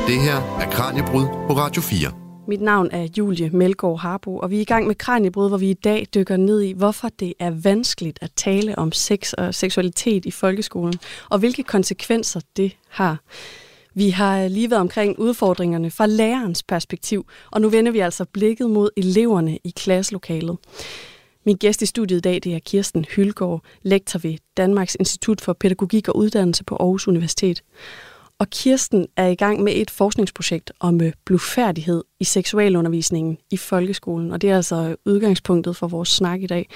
Det 0.07 0.21
her 0.21 0.59
er 0.61 0.71
Kranjebrud 0.71 1.27
på 1.47 1.53
Radio 1.53 1.83
4. 1.83 2.13
Mit 2.49 2.61
navn 2.61 2.89
er 2.93 3.09
Julie 3.19 3.51
Melgaard 3.51 3.99
Harbo, 3.99 4.39
og 4.39 4.51
vi 4.51 4.57
er 4.57 4.61
i 4.61 4.65
gang 4.65 4.87
med 4.87 4.95
Kranjebrud, 4.95 5.49
hvor 5.49 5.59
vi 5.59 5.71
i 5.71 5.75
dag 5.75 6.07
dykker 6.15 6.37
ned 6.37 6.61
i, 6.61 6.73
hvorfor 6.73 7.09
det 7.09 7.35
er 7.39 7.51
vanskeligt 7.51 8.19
at 8.23 8.31
tale 8.37 8.79
om 8.79 8.93
sex 8.93 9.33
og 9.33 9.55
seksualitet 9.55 10.25
i 10.25 10.31
folkeskolen, 10.31 10.95
og 11.31 11.39
hvilke 11.39 11.63
konsekvenser 11.63 12.41
det 12.57 12.77
har. 12.89 13.19
Vi 13.99 14.11
har 14.11 14.49
lige 14.49 14.71
været 14.71 14.81
omkring 14.81 15.19
udfordringerne 15.19 15.91
fra 15.91 16.07
lærerens 16.07 16.63
perspektiv, 16.63 17.27
og 17.51 17.61
nu 17.61 17.69
vender 17.69 17.93
vi 17.93 17.99
altså 17.99 18.25
blikket 18.25 18.71
mod 18.71 18.91
eleverne 18.97 19.59
i 19.65 19.73
klasselokalet. 19.77 20.59
Min 21.47 21.57
gæst 21.57 21.83
i 21.83 21.87
studiet 21.87 22.19
i 22.19 22.21
dag 22.21 22.41
det 22.45 22.55
er 22.55 22.59
Kirsten 22.59 23.05
Hylgaard, 23.17 23.63
lektor 23.83 24.19
ved 24.19 24.39
Danmarks 24.57 24.95
Institut 24.95 25.41
for 25.41 25.53
Pædagogik 25.53 26.09
og 26.09 26.17
Uddannelse 26.17 26.65
på 26.65 26.77
Aarhus 26.77 27.09
Universitet. 27.09 27.63
Og 28.39 28.51
Kirsten 28.51 29.07
er 29.17 29.27
i 29.27 29.35
gang 29.35 29.63
med 29.63 29.73
et 29.77 29.91
forskningsprojekt 29.91 30.73
om 30.81 31.01
øh, 31.01 31.13
blufærdighed 31.25 32.05
i 32.21 32.25
seksualundervisningen 32.25 33.39
i 33.51 33.57
folkeskolen, 33.57 34.33
og 34.33 34.43
det 34.43 34.51
er 34.51 34.57
altså 34.57 34.97
udgangspunktet 35.05 35.77
for 35.77 35.89
vores 35.89 36.09
snak 36.09 36.43
i 36.43 36.47
dag. 36.47 36.69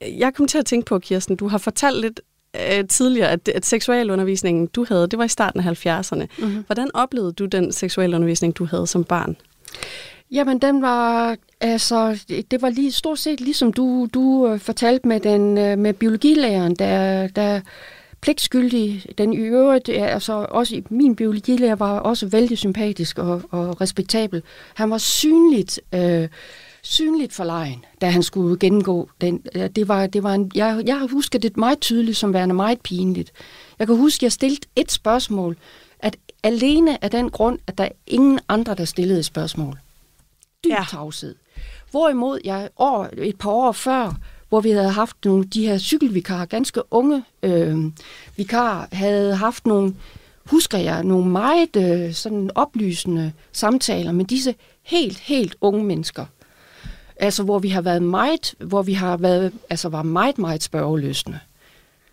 Jeg 0.00 0.34
kom 0.34 0.48
til 0.48 0.58
at 0.58 0.66
tænke 0.66 0.86
på, 0.86 0.98
Kirsten, 0.98 1.36
du 1.36 1.48
har 1.48 1.58
fortalt 1.58 2.00
lidt 2.00 2.20
øh, 2.56 2.88
tidligere, 2.88 3.30
at, 3.30 3.48
at 3.48 3.66
seksualundervisningen, 3.66 4.66
du 4.66 4.86
havde, 4.88 5.08
det 5.08 5.18
var 5.18 5.24
i 5.24 5.28
starten 5.28 5.60
af 5.60 5.86
70'erne. 5.86 6.26
Mm-hmm. 6.38 6.62
Hvordan 6.66 6.90
oplevede 6.94 7.32
du 7.32 7.44
den 7.44 7.72
seksualundervisning, 7.72 8.56
du 8.56 8.64
havde 8.64 8.86
som 8.86 9.04
barn? 9.04 9.36
Jamen, 10.30 10.58
den 10.58 10.82
var, 10.82 11.36
altså, 11.60 12.24
det 12.50 12.62
var 12.62 12.68
lige 12.68 12.92
stort 12.92 13.18
set 13.18 13.40
ligesom 13.40 13.72
du, 13.72 14.08
du 14.14 14.48
øh, 14.48 14.60
fortalte 14.60 15.08
med, 15.08 15.20
den, 15.20 15.58
øh, 15.58 15.78
med 15.78 15.92
biologilæreren, 15.92 16.74
der, 16.74 17.26
der 17.26 17.60
pligtskyldig. 18.20 19.04
Den 19.18 19.32
i 19.32 19.36
øvrigt, 19.36 19.88
altså 19.88 20.46
også 20.50 20.76
i 20.76 20.84
min 20.90 21.16
biologilærer 21.16 21.74
var 21.74 21.98
også 21.98 22.26
vældig 22.26 22.58
sympatisk 22.58 23.18
og, 23.18 23.42
og 23.50 23.80
respektabel. 23.80 24.42
Han 24.74 24.90
var 24.90 24.98
synligt, 24.98 25.80
øh, 25.94 26.28
synligt 26.82 27.32
forlegen, 27.32 27.84
da 28.00 28.10
han 28.10 28.22
skulle 28.22 28.58
gennemgå 28.58 29.10
den. 29.20 29.38
Det 29.76 29.88
var, 29.88 30.06
det 30.06 30.22
var 30.22 30.34
en, 30.34 30.50
jeg, 30.54 30.82
jeg 30.86 30.98
har 30.98 31.06
husket 31.06 31.42
det 31.42 31.56
meget 31.56 31.80
tydeligt 31.80 32.16
som 32.16 32.32
værende 32.34 32.54
meget 32.54 32.80
pinligt. 32.80 33.32
Jeg 33.78 33.86
kan 33.86 33.96
huske, 33.96 34.18
at 34.18 34.22
jeg 34.22 34.32
stillede 34.32 34.60
et 34.76 34.92
spørgsmål, 34.92 35.56
at 35.98 36.16
alene 36.42 37.04
af 37.04 37.10
den 37.10 37.30
grund, 37.30 37.58
at 37.66 37.78
der 37.78 37.84
er 37.84 37.92
ingen 38.06 38.40
andre, 38.48 38.74
der 38.74 38.84
stillede 38.84 39.18
et 39.18 39.24
spørgsmål. 39.24 39.78
Dyb 40.64 40.70
ja. 40.70 40.84
tavshed. 40.90 41.34
Hvorimod 41.90 42.38
jeg 42.44 42.68
år, 42.76 43.08
et 43.18 43.38
par 43.38 43.50
år 43.50 43.72
før, 43.72 44.14
hvor 44.48 44.60
vi 44.60 44.70
havde 44.70 44.90
haft 44.90 45.16
nogle 45.24 45.44
de 45.44 45.66
her 45.66 45.78
cykelvikarer, 45.78 46.44
ganske 46.44 46.80
unge 46.90 47.24
øh, 47.42 47.78
vikarer, 48.36 48.86
havde 48.92 49.34
haft 49.34 49.66
nogle, 49.66 49.94
husker 50.46 50.78
jeg, 50.78 51.04
nogle 51.04 51.30
meget 51.30 51.76
øh, 51.76 52.12
sådan 52.12 52.50
oplysende 52.54 53.32
samtaler 53.52 54.12
med 54.12 54.24
disse 54.24 54.54
helt, 54.82 55.18
helt 55.18 55.56
unge 55.60 55.84
mennesker. 55.84 56.26
Altså, 57.16 57.42
hvor 57.42 57.58
vi 57.58 57.68
har 57.68 57.80
været 57.80 58.02
meget, 58.02 58.54
hvor 58.58 58.82
vi 58.82 58.92
har 58.92 59.16
været, 59.16 59.52
altså 59.70 59.88
var 59.88 60.02
meget, 60.02 60.38
meget 60.38 60.62
spørgeløsende. 60.62 61.38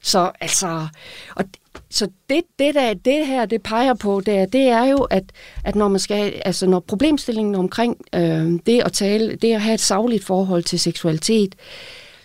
Så 0.01 0.31
altså, 0.41 0.87
og, 1.35 1.45
så 1.89 2.07
det, 2.29 2.41
det, 2.59 2.75
der, 2.75 2.93
det 2.93 3.27
her, 3.27 3.45
det 3.45 3.63
peger 3.63 3.93
på, 3.93 4.21
det 4.25 4.37
er, 4.37 4.45
det 4.45 4.61
er 4.61 4.85
jo, 4.85 4.97
at, 4.97 5.23
at 5.63 5.75
når 5.75 5.87
man 5.87 5.99
skal, 5.99 6.41
altså 6.45 6.67
når 6.67 6.79
problemstillingen 6.79 7.55
omkring 7.55 7.97
øh, 8.15 8.59
det 8.65 8.81
at 8.85 8.93
tale, 8.93 9.35
det 9.35 9.53
at 9.53 9.61
have 9.61 9.73
et 9.73 9.79
savligt 9.79 10.25
forhold 10.25 10.63
til 10.63 10.79
seksualitet, 10.79 11.55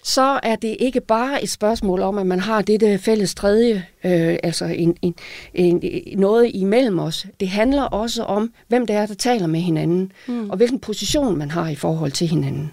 så 0.06 0.40
er 0.42 0.56
det 0.56 0.76
ikke 0.80 1.00
bare 1.00 1.42
et 1.42 1.50
spørgsmål 1.50 2.02
om, 2.02 2.18
at 2.18 2.26
man 2.26 2.40
har 2.40 2.62
det 2.62 2.80
der 2.80 2.98
fælles 2.98 3.34
tredje, 3.34 3.86
øh, 4.04 4.36
altså 4.42 4.64
en, 4.64 4.96
en, 5.02 5.14
en, 5.54 5.82
noget 6.18 6.50
imellem 6.54 6.98
os. 6.98 7.26
Det 7.40 7.48
handler 7.48 7.82
også 7.82 8.22
om, 8.22 8.52
hvem 8.68 8.86
det 8.86 8.96
er, 8.96 9.06
der 9.06 9.14
taler 9.14 9.46
med 9.46 9.60
hinanden, 9.60 10.12
mm. 10.26 10.50
og 10.50 10.56
hvilken 10.56 10.78
position 10.78 11.38
man 11.38 11.50
har 11.50 11.68
i 11.68 11.74
forhold 11.74 12.12
til 12.12 12.26
hinanden. 12.26 12.70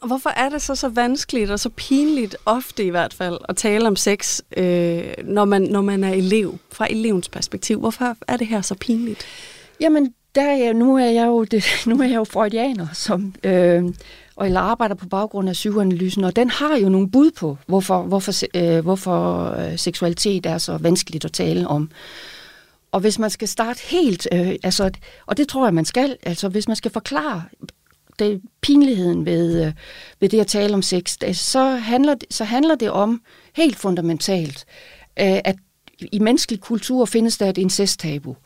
Og 0.00 0.06
hvorfor 0.06 0.30
er 0.30 0.48
det 0.48 0.62
så 0.62 0.74
så 0.74 0.88
vanskeligt 0.88 1.50
og 1.50 1.60
så 1.60 1.68
pinligt, 1.68 2.36
ofte 2.46 2.84
i 2.84 2.90
hvert 2.90 3.14
fald, 3.14 3.38
at 3.48 3.56
tale 3.56 3.86
om 3.86 3.96
sex, 3.96 4.40
øh, 4.56 5.04
når, 5.24 5.44
man, 5.44 5.62
når 5.62 5.80
man 5.80 6.04
er 6.04 6.12
elev, 6.12 6.58
fra 6.72 6.86
elevens 6.90 7.28
perspektiv? 7.28 7.80
Hvorfor 7.80 8.16
er 8.28 8.36
det 8.36 8.46
her 8.46 8.60
så 8.60 8.74
pinligt? 8.74 9.24
Jamen, 9.80 10.14
der 10.34 10.42
er, 10.42 10.72
nu, 10.72 10.96
er 10.96 11.10
jeg 11.10 11.26
jo 11.26 11.44
det, 11.44 11.64
nu 11.86 12.00
er 12.00 12.04
jeg 12.04 12.16
jo 12.16 12.24
freudianer, 12.24 12.86
som, 12.92 13.34
øh, 13.44 13.84
og 14.40 14.70
arbejder 14.70 14.94
på 14.94 15.06
baggrund 15.06 15.48
af 15.48 15.52
psykoanalysen, 15.52 16.24
og 16.24 16.36
den 16.36 16.50
har 16.50 16.76
jo 16.76 16.88
nogle 16.88 17.10
bud 17.10 17.30
på, 17.30 17.58
hvorfor, 17.66 18.02
hvorfor, 18.02 18.32
øh, 18.54 18.82
hvorfor 18.82 19.50
øh, 19.50 19.78
seksualitet 19.78 20.46
er 20.46 20.58
så 20.58 20.76
vanskeligt 20.76 21.24
at 21.24 21.32
tale 21.32 21.68
om. 21.68 21.90
Og 22.92 23.00
hvis 23.00 23.18
man 23.18 23.30
skal 23.30 23.48
starte 23.48 23.80
helt, 23.90 24.28
øh, 24.32 24.54
altså, 24.62 24.90
og 25.26 25.36
det 25.36 25.48
tror 25.48 25.66
jeg, 25.66 25.74
man 25.74 25.84
skal, 25.84 26.16
altså 26.22 26.48
hvis 26.48 26.68
man 26.68 26.76
skal 26.76 26.90
forklare 26.90 27.42
det, 28.18 28.40
pinligheden 28.60 29.26
ved, 29.26 29.66
øh, 29.66 29.72
ved 30.20 30.28
det 30.28 30.40
at 30.40 30.46
tale 30.46 30.74
om 30.74 30.82
sex, 30.82 31.16
så 31.32 31.70
handler, 31.70 32.14
så 32.30 32.44
handler 32.44 32.74
det 32.74 32.90
om 32.90 33.22
helt 33.56 33.76
fundamentalt, 33.76 34.64
øh, 35.20 35.40
at 35.44 35.56
i 36.12 36.18
menneskelig 36.18 36.60
kultur 36.60 37.04
findes 37.04 37.38
der 37.38 37.46
et 37.46 37.58
incesttabu. 37.58 38.36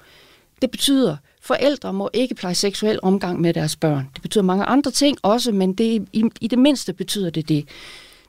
Det 0.63 0.71
betyder, 0.71 1.17
forældre 1.45 1.93
må 1.93 2.11
ikke 2.13 2.35
pleje 2.35 2.55
seksuel 2.55 2.99
omgang 3.03 3.41
med 3.41 3.55
deres 3.55 3.77
børn. 3.77 4.11
Det 4.15 4.23
betyder 4.23 4.45
mange 4.45 4.65
andre 4.65 4.91
ting 4.91 5.19
også, 5.23 5.53
men 5.53 5.75
det, 5.75 6.09
i, 6.13 6.25
i 6.41 6.49
det 6.49 6.59
mindste 6.59 6.93
betyder 6.93 7.31
det 7.31 7.49
det. 7.49 7.69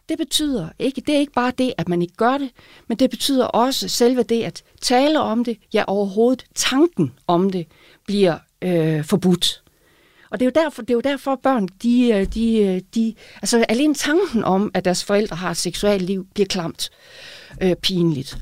Det 0.10 0.18
betyder 0.18 0.70
ikke, 0.80 1.02
det 1.02 1.16
er 1.16 1.20
ikke 1.20 1.34
bare 1.34 1.52
det, 1.58 1.74
at 1.78 1.90
man 1.90 2.02
ikke 2.02 2.16
gør 2.16 2.38
det, 2.38 2.50
men 2.88 2.98
det 2.98 3.10
betyder 3.10 3.46
også 3.46 3.88
selve 3.88 4.24
det 4.24 4.44
at 4.44 4.64
tale 4.82 5.20
om 5.20 5.44
det, 5.44 5.58
ja 5.74 5.84
overhovedet 5.88 6.46
tanken 6.56 7.14
om 7.28 7.50
det, 7.50 7.68
bliver 8.06 8.38
øh, 8.62 9.04
forbudt. 9.04 9.62
Og 10.32 10.40
det 10.40 10.46
er 10.46 10.52
jo 10.56 10.64
derfor, 10.64 10.82
det 10.82 10.90
er 10.90 10.94
jo 10.94 11.02
derfor 11.02 11.32
at 11.32 11.40
børn, 11.40 11.68
de, 11.84 12.12
øh, 12.14 12.26
de, 12.26 12.58
øh, 12.58 12.82
de, 12.96 13.14
altså 13.42 13.66
alene 13.70 13.94
tanken 13.94 14.44
om, 14.44 14.72
at 14.74 14.86
deres 14.86 15.04
forældre 15.04 15.36
har 15.36 15.52
et 15.52 15.58
seksuelt 15.58 16.02
liv, 16.02 16.28
bliver 16.34 16.48
klamt, 16.48 16.90
øh, 17.62 17.76
pinligt, 17.76 18.38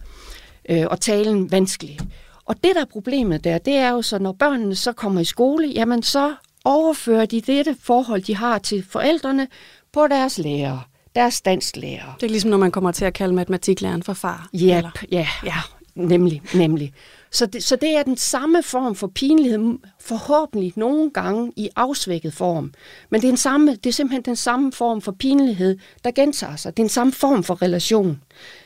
øh, 0.70 0.86
og 0.90 1.02
talen 1.02 1.52
vanskelig. 1.52 2.00
Og 2.46 2.56
det, 2.64 2.76
der 2.76 2.82
er 2.82 2.86
problemet 2.86 3.44
der, 3.44 3.58
det 3.58 3.74
er 3.74 3.90
jo 3.90 4.02
så, 4.02 4.20
når 4.20 4.32
børnene 4.32 4.76
så 4.76 4.92
kommer 4.92 5.22
i 5.22 5.26
skole, 5.26 5.68
jamen 5.68 6.04
så 6.04 6.36
overfører 6.66 7.26
de 7.26 7.42
dette 7.42 7.76
forhold, 7.82 8.22
de 8.22 8.36
har 8.36 8.58
til 8.58 8.86
forældrene, 8.90 9.48
på 9.92 10.08
deres 10.08 10.38
lærere 10.38 10.82
deres 11.16 11.42
dansklærer. 11.42 12.16
Det 12.20 12.26
er 12.26 12.32
ligesom, 12.32 12.50
når 12.50 12.58
man 12.58 12.72
kommer 12.72 12.92
til 12.92 13.06
at 13.06 13.14
kalde 13.14 13.34
matematiklæreren 13.36 14.04
for 14.04 14.14
far. 14.14 14.50
Yep, 14.56 14.62
eller? 14.62 14.92
ja, 15.12 15.28
ja, 15.46 15.56
nemlig, 15.96 16.42
nemlig. 16.56 16.94
Så 17.32 17.46
det, 17.46 17.64
så 17.64 17.76
det 17.76 17.98
er 17.98 18.04
den 18.04 18.18
samme 18.18 18.64
form 18.64 18.96
for 18.96 19.08
pinlighed, 19.08 19.60
forhåbentlig 20.00 20.74
nogle 20.76 21.12
gange 21.12 21.54
i 21.56 21.70
afsvækket 21.76 22.34
form. 22.34 22.74
Men 23.10 23.22
det 23.22 23.28
er, 23.28 23.32
en 23.32 23.38
samme, 23.38 23.72
det 23.76 23.86
er 23.86 23.94
simpelthen 23.94 24.22
den 24.22 24.36
samme 24.36 24.72
form 24.72 25.02
for 25.02 25.12
pinlighed, 25.12 25.78
der 26.04 26.12
gentager 26.12 26.56
sig. 26.56 26.78
Det 26.78 26.84
er 26.84 26.86
en 26.86 26.90
samme 26.90 27.14
form 27.14 27.44
for 27.44 27.62
relation, 27.62 28.22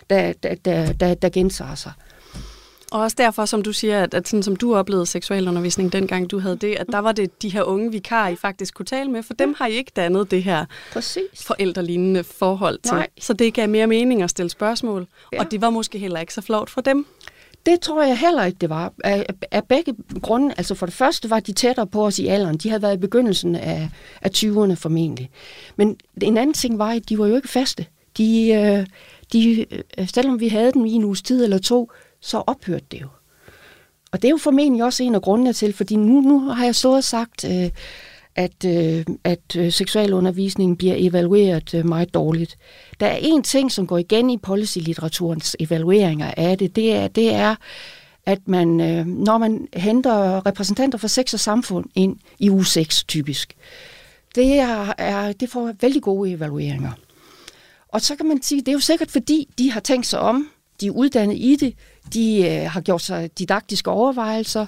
der, 0.10 0.34
der, 0.34 0.56
der, 0.56 0.94
der, 0.94 1.14
der 1.14 1.30
gentager 1.30 1.76
sig. 1.76 1.92
Og 2.92 3.02
også 3.02 3.16
derfor, 3.20 3.46
som 3.46 3.62
du 3.62 3.74
siger, 3.74 4.04
at, 4.04 4.14
at 4.14 4.28
sådan 4.28 4.44
som 4.44 4.56
du 4.56 4.76
oplevede 4.76 5.06
seksualundervisning 5.06 5.94
dengang 5.94 6.32
du 6.32 6.40
havde 6.40 6.56
det, 6.56 6.76
at 6.76 6.88
der 6.92 7.00
var 7.00 7.12
det 7.12 7.42
de 7.42 7.50
her 7.50 7.64
unge 7.64 7.92
vikarer, 7.92 8.30
I 8.30 8.36
faktisk 8.36 8.74
kunne 8.74 8.86
tale 8.86 9.12
med, 9.12 9.24
for 9.24 9.34
dem 9.34 9.56
har 9.58 9.68
I 9.68 9.72
ikke 9.72 9.92
dannet 9.96 10.32
det 10.32 10.44
her 10.44 10.66
Præcis. 10.94 11.44
forældrelignende 11.44 12.24
forhold 12.24 12.80
til. 12.84 12.94
Nej. 12.94 13.08
Så 13.20 13.34
det 13.34 13.54
gav 13.54 13.70
mere 13.70 13.88
mening 13.88 14.22
at 14.22 14.30
stille 14.30 14.50
spørgsmål, 14.50 15.08
ja. 15.34 15.40
og 15.40 15.52
det 15.52 15.62
var 15.62 15.70
måske 15.70 16.00
heller 16.00 16.20
ikke 16.20 16.34
så 16.34 16.42
flot 16.42 16.70
for 16.70 16.82
dem. 16.82 17.06
Det 17.66 17.80
tror 17.80 18.04
jeg 18.04 18.18
heller 18.18 18.46
ikke, 18.46 18.58
det 18.62 18.70
var. 18.70 18.94
Af, 19.04 19.26
af 19.52 19.64
begge 19.64 19.96
grunde. 20.22 20.54
Altså 20.58 20.76
for 20.76 20.86
det 20.86 20.96
første 20.96 21.30
var 21.30 21.40
de 21.40 21.54
tættere 21.54 21.88
på 21.88 22.06
os 22.06 22.20
i 22.20 22.28
alderen. 22.28 22.58
De 22.58 22.70
havde 22.70 22.82
været 22.82 22.94
i 22.94 23.00
begyndelsen 23.00 23.56
af, 23.56 23.90
af 24.22 24.30
20'erne 24.38 24.74
formentlig. 24.74 25.30
Men 25.76 25.98
en 26.22 26.38
anden 26.38 26.54
ting 26.54 26.80
var, 26.80 26.92
at 26.92 27.10
de 27.10 27.18
var 27.18 27.28
jo 27.28 27.36
ikke 27.36 27.48
faste. 27.48 27.86
De, 28.18 28.50
øh, 28.50 28.86
de, 29.34 29.66
øh, 29.98 30.08
selvom 30.10 30.40
vi 30.40 30.48
havde 30.48 30.72
dem 30.72 30.86
i 30.86 30.92
en 30.92 31.04
uges 31.04 31.22
tid 31.22 31.44
eller 31.44 31.58
to, 31.58 31.92
så 32.22 32.44
ophørte 32.48 32.86
det 32.92 33.02
jo. 33.02 33.08
Og 34.12 34.22
det 34.22 34.28
er 34.28 34.32
jo 34.32 34.38
formentlig 34.38 34.84
også 34.84 35.04
en 35.04 35.16
af 35.16 35.22
grundene 35.22 35.54
til, 35.54 35.74
fordi 35.74 35.96
nu, 35.96 36.22
nu 36.22 36.40
har 36.40 36.66
jeg 36.66 36.76
stået 36.76 36.98
og 36.98 37.04
sagt, 37.04 37.46
øh, 37.46 37.70
at, 38.36 38.66
øh, 38.66 39.06
at 39.24 39.56
øh, 39.58 39.72
seksualundervisningen 39.72 40.78
bliver 40.78 40.96
evalueret 40.98 41.74
øh, 41.74 41.86
meget 41.86 42.14
dårligt. 42.14 42.58
Der 43.00 43.08
er 43.08 43.18
en 43.22 43.44
ting, 43.44 43.72
som 43.72 43.88
går 43.88 43.98
igen 43.98 44.30
i 44.30 44.38
policy-litteraturens 44.38 45.56
evalueringer 45.60 46.32
af 46.38 46.58
det, 46.58 46.76
det 46.76 46.94
er, 46.96 47.08
det 47.08 47.34
er 47.34 47.56
at 48.28 48.48
man, 48.48 48.82
øh, 48.82 49.06
når 49.06 49.38
man 49.38 49.68
henter 49.74 50.46
repræsentanter 50.46 50.98
for 50.98 51.08
sex 51.08 51.34
og 51.34 51.40
samfund 51.40 51.86
ind 51.96 52.18
i 52.40 52.50
u 52.50 52.64
6 52.64 53.04
typisk, 53.04 53.54
det, 54.36 54.60
er, 54.60 54.94
er, 54.98 55.32
det 55.32 55.50
får 55.50 55.74
vældig 55.82 56.02
gode 56.02 56.32
evalueringer. 56.32 56.92
Og 57.88 58.02
så 58.02 58.16
kan 58.16 58.26
man 58.26 58.42
sige, 58.42 58.60
det 58.62 58.68
er 58.68 58.74
jo 58.74 58.80
sikkert 58.80 59.12
fordi, 59.12 59.50
de 59.58 59.72
har 59.72 59.80
tænkt 59.80 60.06
sig 60.06 60.20
om, 60.20 60.50
de 60.82 60.88
er 60.88 60.92
uddannet 60.92 61.36
i 61.38 61.56
det, 61.56 61.74
de 62.14 62.48
øh, 62.50 62.72
har 62.72 62.82
gjort 62.82 63.02
sig 63.02 63.40
didaktiske 63.40 63.92
overvejelser, 63.92 64.66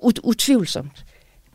ut- 0.00 0.20
utvivlsomt. 0.22 1.04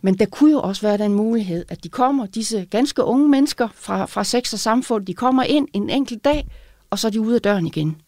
Men 0.01 0.19
der 0.19 0.25
kunne 0.25 0.51
jo 0.51 0.61
også 0.61 0.81
være 0.81 0.97
den 0.97 1.13
mulighed, 1.13 1.65
at 1.69 1.83
de 1.83 1.89
kommer, 1.89 2.25
disse 2.25 2.65
ganske 2.71 3.03
unge 3.03 3.29
mennesker 3.29 3.67
fra, 3.75 4.05
fra 4.05 4.23
sex 4.23 4.53
og 4.53 4.59
samfund, 4.59 5.05
de 5.05 5.13
kommer 5.13 5.43
ind 5.43 5.67
en 5.73 5.89
enkelt 5.89 6.25
dag, 6.25 6.47
og 6.89 6.99
så 6.99 7.07
er 7.07 7.11
de 7.11 7.21
ude 7.21 7.35
af 7.35 7.41
døren 7.41 7.67
igen. 7.67 8.01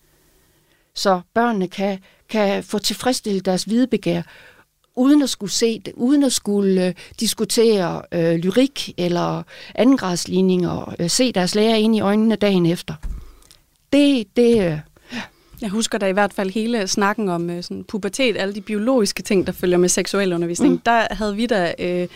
Så 0.96 1.22
børnene 1.34 1.68
kan, 1.68 2.00
kan 2.30 2.64
få 2.64 2.80
tilfredsstillet 2.80 3.46
deres 3.46 3.64
hvidebegær, 3.64 4.22
uden 4.96 5.22
at 5.22 5.30
skulle 5.30 5.52
se 5.52 5.80
det, 5.80 5.94
uden 5.96 6.24
at 6.24 6.34
skulle 6.34 6.88
øh, 6.88 6.94
diskutere 7.20 8.02
øh, 8.12 8.36
lyrik 8.36 8.94
eller 8.98 9.44
andengradsligninger, 9.76 10.96
øh, 11.00 11.10
se 11.10 11.32
deres 11.32 11.56
lærer 11.56 11.76
ind 11.76 11.96
i 11.96 12.00
øjnene 12.00 12.36
dagen 12.36 12.66
efter. 12.66 12.94
Det, 13.94 14.28
det, 14.36 14.72
øh, 14.72 14.80
jeg 15.64 15.72
husker 15.72 15.98
da 15.98 16.08
i 16.08 16.12
hvert 16.12 16.34
fald 16.34 16.52
hele 16.52 16.88
snakken 16.88 17.30
om 17.30 17.50
øh, 17.50 17.64
sådan 17.64 17.84
pubertet, 17.84 18.38
alle 18.38 18.56
de 18.56 18.62
biologiske 18.62 19.24
ting, 19.24 19.48
der 19.48 19.54
følger 19.54 19.78
med 19.78 19.90
seksuel 19.90 20.34
undervisning. 20.34 20.74
Mm. 20.74 20.80
Der 20.86 21.08
havde 21.12 21.36
vi 21.36 21.46
da 21.46 21.74
øh, 21.80 22.08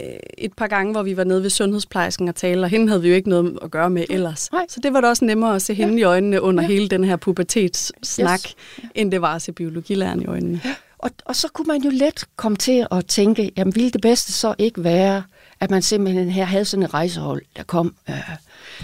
øh, 0.00 0.06
et 0.38 0.52
par 0.52 0.66
gange, 0.66 0.92
hvor 0.92 1.02
vi 1.02 1.16
var 1.16 1.24
nede 1.24 1.42
ved 1.42 1.50
sundhedsplejersken 1.50 2.28
og 2.28 2.34
tale, 2.34 2.62
og 2.62 2.68
hende 2.68 2.88
havde 2.88 3.02
vi 3.02 3.08
jo 3.08 3.14
ikke 3.14 3.28
noget 3.28 3.58
at 3.62 3.70
gøre 3.70 3.90
med 3.90 4.04
ellers. 4.10 4.52
Nej. 4.52 4.64
Så 4.68 4.80
det 4.82 4.92
var 4.92 5.00
da 5.00 5.08
også 5.08 5.24
nemmere 5.24 5.54
at 5.54 5.62
se 5.62 5.74
hende 5.74 5.94
ja. 5.94 6.00
i 6.00 6.02
øjnene 6.02 6.42
under 6.42 6.62
ja. 6.62 6.68
hele 6.68 6.88
den 6.88 7.04
her 7.04 7.16
pubertetssnak, 7.16 8.40
yes. 8.40 8.56
ja. 8.82 8.88
end 8.94 9.12
det 9.12 9.20
var 9.20 9.34
at 9.34 9.42
se 9.42 9.52
biologilæreren 9.52 10.22
i 10.22 10.26
øjnene. 10.26 10.60
Ja. 10.64 10.74
Og, 10.98 11.10
og 11.24 11.36
så 11.36 11.48
kunne 11.48 11.66
man 11.66 11.82
jo 11.82 11.90
let 11.90 12.24
komme 12.36 12.56
til 12.56 12.86
at 12.90 13.06
tænke, 13.06 13.50
jamen 13.56 13.74
ville 13.74 13.90
det 13.90 14.00
bedste 14.00 14.32
så 14.32 14.54
ikke 14.58 14.84
være, 14.84 15.22
at 15.60 15.70
man 15.70 15.82
simpelthen 15.82 16.30
her 16.30 16.44
havde 16.44 16.64
sådan 16.64 16.82
et 16.82 16.94
rejsehold, 16.94 17.42
der 17.56 17.62
kom, 17.62 17.94
øh, 18.08 18.14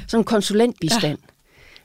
sådan 0.07 0.21
en 0.21 0.25
konsulentbistand. 0.25 1.18
Ja 1.18 1.32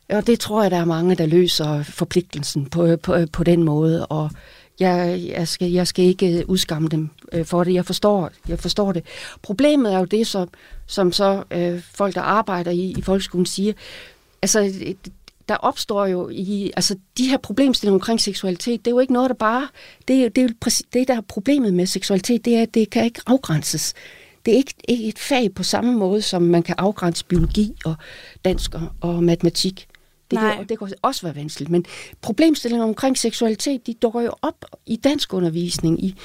og 0.09 0.27
det 0.27 0.39
tror 0.39 0.61
jeg, 0.61 0.71
der 0.71 0.77
er 0.77 0.85
mange, 0.85 1.15
der 1.15 1.25
løser 1.25 1.83
forpligtelsen 1.83 2.65
på, 2.65 2.97
på, 3.03 3.17
på 3.33 3.43
den 3.43 3.63
måde, 3.63 4.05
og 4.05 4.31
jeg, 4.79 5.23
jeg, 5.27 5.47
skal, 5.47 5.71
jeg 5.71 5.87
skal 5.87 6.05
ikke 6.05 6.37
øh, 6.37 6.43
udskamme 6.47 6.87
dem 6.87 7.09
øh, 7.31 7.45
for 7.45 7.63
det. 7.63 7.73
Jeg 7.73 7.85
forstår, 7.85 8.29
jeg 8.47 8.59
forstår 8.59 8.91
det. 8.91 9.03
Problemet 9.41 9.93
er 9.93 9.99
jo 9.99 10.05
det, 10.05 10.27
som, 10.27 10.49
som 10.85 11.11
så 11.11 11.43
øh, 11.51 11.81
folk, 11.93 12.15
der 12.15 12.21
arbejder 12.21 12.71
i, 12.71 12.93
i 12.97 13.01
folkeskolen, 13.01 13.45
siger. 13.45 13.73
Altså, 14.41 14.73
der 15.49 15.55
opstår 15.55 16.05
jo 16.05 16.29
i, 16.29 16.71
altså 16.75 16.95
de 17.17 17.29
her 17.29 17.37
problemstillinger 17.37 17.95
omkring 17.95 18.21
seksualitet, 18.21 18.85
det 18.85 18.91
er 18.91 18.95
jo 18.95 18.99
ikke 18.99 19.13
noget, 19.13 19.29
der 19.29 19.35
bare, 19.35 19.67
det 20.07 20.23
er, 20.23 20.29
det 20.29 20.37
er 20.37 20.47
jo 20.47 20.53
præcis, 20.61 20.85
det 20.93 21.07
der 21.07 21.17
er 21.17 21.21
problemet 21.21 21.73
med 21.73 21.85
seksualitet, 21.85 22.45
det 22.45 22.55
er, 22.55 22.61
at 22.61 22.73
det 22.73 22.89
kan 22.89 23.05
ikke 23.05 23.21
afgrænses. 23.25 23.93
Det 24.45 24.53
er 24.53 24.57
ikke, 24.57 24.73
ikke 24.87 25.07
et 25.07 25.19
fag 25.19 25.53
på 25.53 25.63
samme 25.63 25.93
måde, 25.93 26.21
som 26.21 26.41
man 26.41 26.63
kan 26.63 26.75
afgrænse 26.77 27.25
biologi 27.25 27.75
og 27.85 27.95
dansk 28.45 28.75
og, 28.75 28.89
og 29.01 29.23
matematik. 29.23 29.86
Det 30.31 30.39
kan, 30.39 30.67
det 30.69 30.79
kan 30.79 30.93
også 31.01 31.21
være 31.21 31.35
vanskeligt, 31.35 31.71
men 31.71 31.85
problemstillinger 32.21 32.85
omkring 32.85 33.17
seksualitet, 33.17 33.87
de 33.87 33.93
dukker 33.93 34.21
jo 34.21 34.31
op 34.41 34.65
i 34.85 34.95
dansk 34.95 35.33
undervisning, 35.33 36.03
i, 36.03 36.15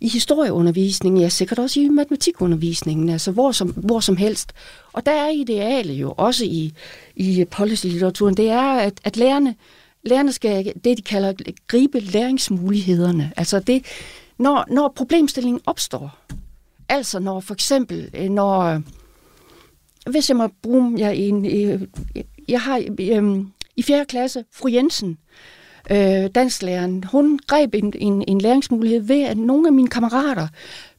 i 0.00 0.08
historieundervisningen, 0.08 1.20
ja 1.20 1.28
sikkert 1.28 1.58
også 1.58 1.80
i 1.80 1.88
matematikundervisningen, 1.88 3.08
altså 3.08 3.30
hvor 3.30 3.52
som, 3.52 3.68
hvor 3.68 4.00
som 4.00 4.16
helst. 4.16 4.52
Og 4.92 5.06
der 5.06 5.12
er 5.12 5.28
idealet 5.28 5.94
jo 5.94 6.14
også 6.16 6.44
i, 6.44 6.72
i 7.16 7.44
policy-litteraturen, 7.50 8.34
det 8.34 8.48
er, 8.48 8.72
at, 8.72 9.00
at 9.04 9.16
lærerne, 9.16 9.54
lærerne 10.02 10.32
skal 10.32 10.72
det, 10.84 10.96
de 10.96 11.02
kalder 11.02 11.32
gribe 11.66 12.00
læringsmulighederne. 12.00 13.32
Altså 13.36 13.60
det, 13.60 13.84
når, 14.38 14.64
når 14.70 14.92
problemstillingen 14.96 15.60
opstår, 15.66 16.18
altså 16.88 17.18
når 17.18 17.40
for 17.40 17.54
eksempel, 17.54 18.30
når, 18.30 18.82
hvis 20.10 20.28
jeg 20.28 20.36
må 20.36 20.48
bruge 20.62 20.94
ja, 20.98 21.10
en, 21.10 21.44
jeg 22.50 22.60
har 22.60 22.84
øhm, 23.00 23.52
i 23.76 23.82
4. 23.82 24.04
klasse 24.04 24.44
fru 24.52 24.68
Jensen, 24.68 25.18
øh, 25.90 26.30
dansklæreren, 26.34 27.04
hun 27.04 27.38
greb 27.46 27.74
en, 27.74 27.92
en, 27.96 28.24
en 28.28 28.40
læringsmulighed 28.40 29.00
ved, 29.00 29.22
at 29.22 29.38
nogle 29.38 29.68
af 29.68 29.72
mine 29.72 29.88
kammerater 29.88 30.48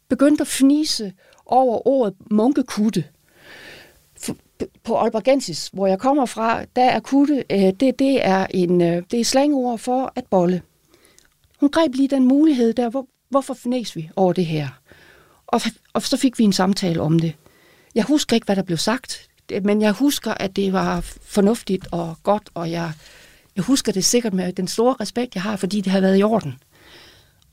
begyndte 0.09 0.41
at 0.41 0.47
fnise 0.47 1.13
over 1.45 1.87
ordet 1.87 2.15
munkekutte. 2.31 3.03
På 4.83 4.97
Albergensis, 4.97 5.69
hvor 5.73 5.87
jeg 5.87 5.99
kommer 5.99 6.25
fra, 6.25 6.65
der 6.75 6.83
er 6.83 6.99
kutte, 6.99 7.43
øh, 7.51 7.59
det, 7.59 7.99
det, 7.99 8.25
er 8.25 8.47
en, 8.49 8.81
øh, 8.81 9.03
det 9.11 9.19
er 9.19 9.25
slangord 9.25 9.79
for 9.79 10.13
at 10.15 10.25
bolle. 10.25 10.61
Hun 11.59 11.69
greb 11.69 11.95
lige 11.95 12.07
den 12.07 12.27
mulighed 12.27 12.73
der, 12.73 12.89
hvor, 12.89 13.07
hvorfor 13.29 13.53
fnæs 13.53 13.95
vi 13.95 14.09
over 14.15 14.33
det 14.33 14.45
her? 14.45 14.67
Og, 15.47 15.61
og 15.93 16.01
så 16.01 16.17
fik 16.17 16.39
vi 16.39 16.43
en 16.43 16.53
samtale 16.53 17.01
om 17.01 17.19
det. 17.19 17.33
Jeg 17.95 18.03
husker 18.03 18.35
ikke, 18.35 18.45
hvad 18.45 18.55
der 18.55 18.63
blev 18.63 18.77
sagt 18.77 19.30
men 19.63 19.81
jeg 19.81 19.91
husker, 19.91 20.33
at 20.33 20.55
det 20.55 20.73
var 20.73 20.99
fornuftigt 21.25 21.87
og 21.91 22.17
godt, 22.23 22.49
og 22.53 22.71
jeg, 22.71 22.91
jeg 23.55 23.63
husker 23.63 23.91
det 23.91 24.05
sikkert 24.05 24.33
med 24.33 24.53
den 24.53 24.67
store 24.67 24.95
respekt, 24.99 25.35
jeg 25.35 25.43
har, 25.43 25.55
fordi 25.55 25.81
det 25.81 25.91
har 25.91 26.01
været 26.01 26.19
i 26.19 26.23
orden. 26.23 26.53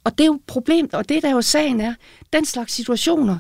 Og 0.05 0.19
det 0.19 0.25
er 0.25 0.27
jo 0.27 0.41
problemet, 0.47 0.95
og 0.95 1.09
det 1.09 1.23
der 1.23 1.31
jo 1.31 1.43
sagen 1.43 1.81
er, 1.81 1.95
den 2.33 2.45
slags 2.45 2.73
situationer 2.73 3.39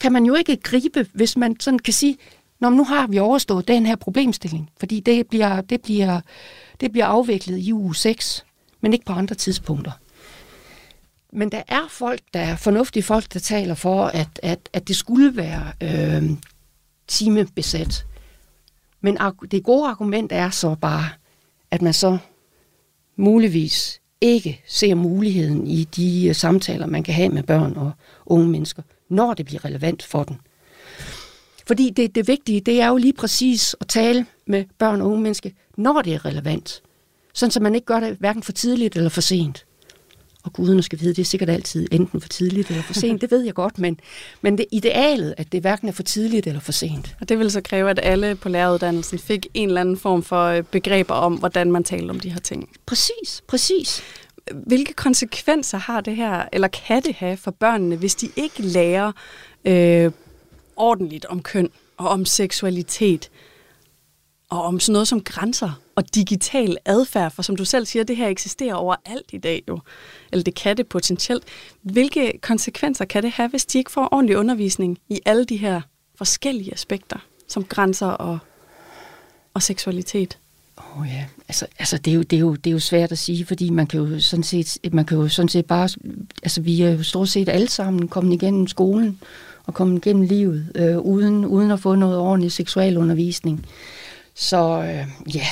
kan 0.00 0.12
man 0.12 0.24
jo 0.24 0.34
ikke 0.34 0.56
gribe, 0.56 1.06
hvis 1.12 1.36
man 1.36 1.60
sådan 1.60 1.78
kan 1.78 1.92
sige, 1.92 2.18
Nå, 2.60 2.70
nu 2.70 2.84
har 2.84 3.06
vi 3.06 3.18
overstået 3.18 3.68
den 3.68 3.86
her 3.86 3.96
problemstilling, 3.96 4.70
fordi 4.80 5.00
det 5.00 5.26
bliver, 5.26 5.60
det 5.60 5.82
bliver, 5.82 6.20
det 6.80 6.92
bliver 6.92 7.06
afviklet 7.06 7.58
i 7.58 7.72
uge 7.72 7.96
6, 7.96 8.44
men 8.80 8.92
ikke 8.92 9.04
på 9.04 9.12
andre 9.12 9.34
tidspunkter. 9.34 9.92
Men 11.32 11.52
der 11.52 11.62
er 11.68 11.88
folk, 11.90 12.20
der 12.34 12.40
er 12.40 12.56
fornuftige 12.56 13.02
folk, 13.02 13.32
der 13.32 13.40
taler 13.40 13.74
for, 13.74 14.04
at, 14.04 14.28
at, 14.42 14.68
at 14.72 14.88
det 14.88 14.96
skulle 14.96 15.36
være 15.36 15.72
øh, 15.82 16.30
timebesat. 17.08 18.06
Men 19.00 19.18
det 19.50 19.64
gode 19.64 19.88
argument 19.88 20.32
er 20.32 20.50
så 20.50 20.76
bare, 20.80 21.08
at 21.70 21.82
man 21.82 21.92
så 21.92 22.18
muligvis 23.16 24.00
ikke 24.20 24.62
ser 24.66 24.94
muligheden 24.94 25.66
i 25.66 25.84
de 25.84 26.26
øh, 26.28 26.34
samtaler, 26.34 26.86
man 26.86 27.02
kan 27.02 27.14
have 27.14 27.28
med 27.28 27.42
børn 27.42 27.76
og 27.76 27.92
unge 28.26 28.48
mennesker, 28.48 28.82
når 29.08 29.34
det 29.34 29.46
bliver 29.46 29.64
relevant 29.64 30.02
for 30.02 30.24
dem. 30.24 30.36
Fordi 31.66 31.90
det, 31.90 32.14
det 32.14 32.28
vigtige, 32.28 32.60
det 32.60 32.80
er 32.80 32.88
jo 32.88 32.96
lige 32.96 33.12
præcis 33.12 33.76
at 33.80 33.88
tale 33.88 34.26
med 34.46 34.64
børn 34.78 35.00
og 35.00 35.06
unge 35.06 35.22
mennesker, 35.22 35.50
når 35.76 36.02
det 36.02 36.14
er 36.14 36.24
relevant. 36.24 36.82
Sådan, 37.34 37.50
så 37.50 37.60
man 37.60 37.74
ikke 37.74 37.84
gør 37.84 38.00
det 38.00 38.16
hverken 38.16 38.42
for 38.42 38.52
tidligt 38.52 38.96
eller 38.96 39.10
for 39.10 39.20
sent 39.20 39.64
og 40.44 40.52
guderne 40.52 40.82
skal 40.82 41.00
vide, 41.00 41.14
det 41.14 41.22
er 41.22 41.26
sikkert 41.26 41.50
altid 41.50 41.88
enten 41.92 42.20
for 42.20 42.28
tidligt 42.28 42.68
eller 42.68 42.82
for 42.82 42.92
sent, 42.92 43.20
det 43.20 43.30
ved 43.30 43.40
jeg 43.40 43.54
godt, 43.54 43.78
men, 43.78 44.00
men 44.42 44.58
det 44.58 44.66
idealet, 44.72 45.34
at 45.36 45.52
det 45.52 45.60
hverken 45.60 45.88
er 45.88 45.92
for 45.92 46.02
tidligt 46.02 46.46
eller 46.46 46.60
for 46.60 46.72
sent. 46.72 47.16
Og 47.20 47.28
det 47.28 47.38
vil 47.38 47.50
så 47.50 47.60
kræve, 47.60 47.90
at 47.90 48.00
alle 48.02 48.34
på 48.34 48.48
læreruddannelsen 48.48 49.18
fik 49.18 49.46
en 49.54 49.68
eller 49.68 49.80
anden 49.80 49.96
form 49.96 50.22
for 50.22 50.44
øh, 50.44 50.62
begreber 50.62 51.14
om, 51.14 51.34
hvordan 51.34 51.72
man 51.72 51.84
taler 51.84 52.10
om 52.10 52.20
de 52.20 52.30
her 52.30 52.40
ting. 52.40 52.68
Præcis, 52.86 53.42
præcis. 53.46 54.02
Hvilke 54.54 54.92
konsekvenser 54.92 55.78
har 55.78 56.00
det 56.00 56.16
her, 56.16 56.44
eller 56.52 56.68
kan 56.68 57.02
det 57.02 57.14
have 57.14 57.36
for 57.36 57.50
børnene, 57.50 57.96
hvis 57.96 58.14
de 58.14 58.28
ikke 58.36 58.62
lærer 58.62 59.12
øh, 59.64 60.12
ordentligt 60.76 61.24
om 61.24 61.42
køn 61.42 61.70
og 61.96 62.08
om 62.08 62.24
seksualitet? 62.24 63.30
og 64.50 64.62
om 64.62 64.80
sådan 64.80 64.92
noget 64.92 65.08
som 65.08 65.20
grænser 65.20 65.80
og 65.98 66.14
digital 66.14 66.76
adfærd, 66.84 67.30
for 67.30 67.42
som 67.42 67.56
du 67.56 67.64
selv 67.64 67.86
siger, 67.86 68.04
det 68.04 68.16
her 68.16 68.28
eksisterer 68.28 68.74
overalt 68.74 69.26
i 69.32 69.38
dag 69.38 69.62
jo, 69.68 69.80
eller 70.32 70.44
det 70.44 70.54
kan 70.54 70.76
det 70.76 70.86
potentielt. 70.86 71.44
Hvilke 71.82 72.32
konsekvenser 72.42 73.04
kan 73.04 73.22
det 73.22 73.30
have, 73.30 73.48
hvis 73.48 73.66
de 73.66 73.78
ikke 73.78 73.90
får 73.90 74.08
ordentlig 74.12 74.36
undervisning 74.36 74.98
i 75.08 75.20
alle 75.26 75.44
de 75.44 75.56
her 75.56 75.80
forskellige 76.18 76.72
aspekter, 76.72 77.18
som 77.48 77.64
grænser 77.64 78.06
og, 78.06 78.38
og 79.54 79.62
seksualitet? 79.62 80.38
Åh 80.78 81.00
oh 81.00 81.08
ja, 81.08 81.24
altså, 81.48 81.66
altså 81.78 81.98
det, 81.98 82.10
er 82.10 82.14
jo, 82.14 82.22
det, 82.22 82.36
er 82.36 82.40
jo, 82.40 82.54
det 82.54 82.66
er 82.70 82.72
jo 82.72 82.78
svært 82.78 83.12
at 83.12 83.18
sige, 83.18 83.44
fordi 83.46 83.70
man 83.70 83.86
kan 83.86 84.00
jo 84.00 84.20
sådan 84.20 84.42
set, 84.42 84.78
man 84.92 85.04
kan 85.04 85.18
jo 85.18 85.28
sådan 85.28 85.48
set 85.48 85.66
bare, 85.66 85.88
altså 86.42 86.60
vi 86.60 86.82
er 86.82 86.90
jo 86.90 87.02
stort 87.02 87.28
set 87.28 87.48
alle 87.48 87.68
sammen 87.68 88.08
kommet 88.08 88.34
igennem 88.34 88.66
skolen 88.66 89.20
og 89.66 89.74
kommet 89.74 90.06
igennem 90.06 90.22
livet, 90.22 90.72
øh, 90.74 90.98
uden, 90.98 91.44
uden 91.44 91.70
at 91.70 91.80
få 91.80 91.94
noget 91.94 92.18
ordentlig 92.18 92.52
seksualundervisning. 92.52 93.66
Så 94.34 94.82
øh, 94.82 95.34
ja. 95.34 95.46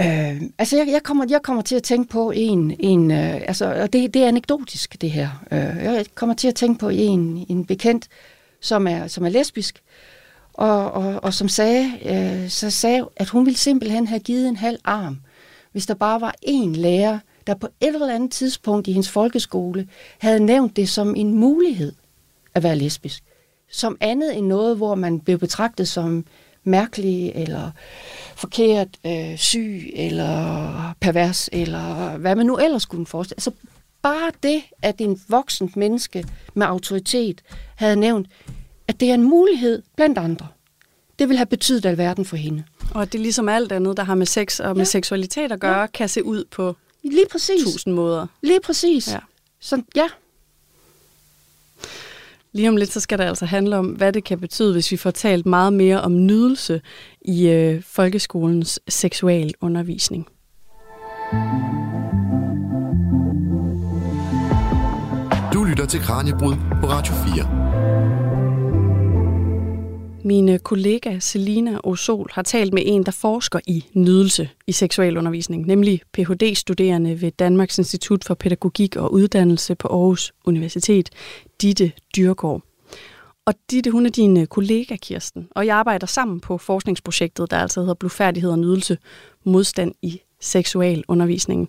Øh, 0.00 0.42
altså 0.58 0.76
jeg, 0.76 0.88
jeg, 0.88 1.02
kommer, 1.02 1.26
jeg 1.28 1.42
kommer 1.42 1.62
til 1.62 1.76
at 1.76 1.82
tænke 1.82 2.08
på 2.08 2.30
en, 2.30 2.76
en 2.80 3.10
øh, 3.10 3.34
altså, 3.34 3.74
og 3.82 3.92
det, 3.92 4.14
det 4.14 4.22
er 4.22 4.28
anekdotisk 4.28 5.00
det 5.00 5.10
her. 5.10 5.28
Øh, 5.52 5.84
jeg 5.84 6.06
kommer 6.14 6.34
til 6.34 6.48
at 6.48 6.54
tænke 6.54 6.78
på 6.78 6.88
en, 6.88 7.46
en 7.48 7.64
bekendt, 7.64 8.08
som 8.60 8.86
er, 8.86 9.06
som 9.06 9.24
er 9.24 9.28
lesbisk, 9.28 9.82
og, 10.52 10.90
og, 10.92 11.24
og 11.24 11.34
som 11.34 11.48
sagde, 11.48 11.92
øh, 12.04 12.48
så 12.48 12.70
sagde, 12.70 13.08
at 13.16 13.28
hun 13.28 13.46
ville 13.46 13.58
simpelthen 13.58 14.06
have 14.06 14.20
givet 14.20 14.48
en 14.48 14.56
halv 14.56 14.78
arm, 14.84 15.18
hvis 15.72 15.86
der 15.86 15.94
bare 15.94 16.20
var 16.20 16.34
én 16.46 16.76
lærer, 16.76 17.18
der 17.46 17.54
på 17.54 17.66
et 17.80 17.94
eller 17.94 18.14
andet 18.14 18.30
tidspunkt 18.30 18.88
i 18.88 18.92
hendes 18.92 19.10
folkeskole 19.10 19.88
havde 20.18 20.40
nævnt 20.40 20.76
det 20.76 20.88
som 20.88 21.14
en 21.16 21.34
mulighed 21.34 21.92
at 22.54 22.62
være 22.62 22.76
lesbisk. 22.76 23.22
Som 23.70 23.96
andet 24.00 24.38
end 24.38 24.46
noget, 24.46 24.76
hvor 24.76 24.94
man 24.94 25.20
blev 25.20 25.38
betragtet 25.38 25.88
som 25.88 26.24
mærkelig, 26.66 27.32
eller 27.34 27.70
forkert, 28.36 28.88
øh, 29.06 29.38
syg, 29.38 29.90
eller 29.94 30.94
pervers, 31.00 31.48
eller 31.52 32.16
hvad 32.16 32.34
man 32.34 32.46
nu 32.46 32.56
ellers 32.56 32.86
kunne 32.86 33.06
forestille. 33.06 33.36
Altså 33.36 33.50
bare 34.02 34.32
det, 34.42 34.62
at 34.82 35.00
en 35.00 35.20
voksen 35.28 35.72
menneske 35.76 36.24
med 36.54 36.66
autoritet 36.66 37.42
havde 37.76 37.96
nævnt, 37.96 38.28
at 38.88 39.00
det 39.00 39.10
er 39.10 39.14
en 39.14 39.22
mulighed 39.22 39.82
blandt 39.96 40.18
andre. 40.18 40.46
Det 41.18 41.28
vil 41.28 41.36
have 41.36 41.46
betydet 41.46 41.86
alverden 41.86 42.24
for 42.24 42.36
hende. 42.36 42.64
Og 42.94 43.12
det 43.12 43.20
ligesom 43.20 43.48
alt 43.48 43.72
andet, 43.72 43.96
der 43.96 44.02
har 44.04 44.14
med 44.14 44.26
sex 44.26 44.60
og 44.60 44.76
med 44.76 44.84
ja. 44.84 44.90
seksualitet 44.90 45.52
at 45.52 45.60
gøre, 45.60 45.80
ja. 45.80 45.86
kan 45.86 46.08
se 46.08 46.24
ud 46.24 46.44
på 46.50 46.76
Lige 47.02 47.26
præcis. 47.30 47.64
tusind 47.64 47.94
måder. 47.94 48.26
Lige 48.42 48.60
præcis. 48.60 49.08
Ja. 49.12 49.18
Så 49.60 49.82
ja, 49.96 50.08
Lige 52.56 52.68
om 52.68 52.76
lidt, 52.76 52.92
så 52.92 53.00
skal 53.00 53.18
det 53.18 53.24
altså 53.24 53.46
handle 53.46 53.76
om, 53.76 53.86
hvad 53.86 54.12
det 54.12 54.24
kan 54.24 54.40
betyde, 54.40 54.72
hvis 54.72 54.92
vi 54.92 54.96
får 54.96 55.10
talt 55.10 55.46
meget 55.46 55.72
mere 55.72 56.00
om 56.00 56.26
nydelse 56.26 56.80
i 57.20 57.48
øh, 57.48 57.82
folkeskolens 57.82 58.80
seksualundervisning. 58.88 60.26
Du 65.52 65.64
lytter 65.64 65.86
til 65.88 66.00
Kranjebrud 66.00 66.54
på 66.80 66.86
Radio 66.86 67.14
4. 67.14 67.65
Min 70.26 70.58
kollega 70.58 71.18
Selina 71.18 71.78
Osol 71.84 72.30
har 72.32 72.42
talt 72.42 72.74
med 72.74 72.82
en, 72.86 73.02
der 73.02 73.12
forsker 73.12 73.60
i 73.66 73.84
nydelse 73.92 74.48
i 74.66 74.72
seksualundervisning, 74.72 75.66
nemlig 75.66 76.02
Ph.D.-studerende 76.12 77.20
ved 77.20 77.30
Danmarks 77.30 77.78
Institut 77.78 78.24
for 78.24 78.34
Pædagogik 78.34 78.96
og 78.96 79.12
Uddannelse 79.12 79.74
på 79.74 79.88
Aarhus 79.88 80.32
Universitet, 80.44 81.10
Ditte 81.62 81.92
Dyrgaard. 82.16 82.62
Og 83.44 83.54
Ditte, 83.70 83.90
hun 83.90 84.06
er 84.06 84.10
din 84.10 84.40
øh, 84.40 84.46
kollega, 84.46 84.96
Kirsten, 84.96 85.48
og 85.50 85.66
jeg 85.66 85.76
arbejder 85.76 86.06
sammen 86.06 86.40
på 86.40 86.58
forskningsprojektet, 86.58 87.50
der 87.50 87.56
altså 87.56 87.80
hedder 87.80 87.94
Blufærdighed 87.94 88.50
og 88.50 88.58
Nydelse, 88.58 88.98
modstand 89.44 89.92
i 90.02 90.20
seksualundervisningen. 90.40 91.68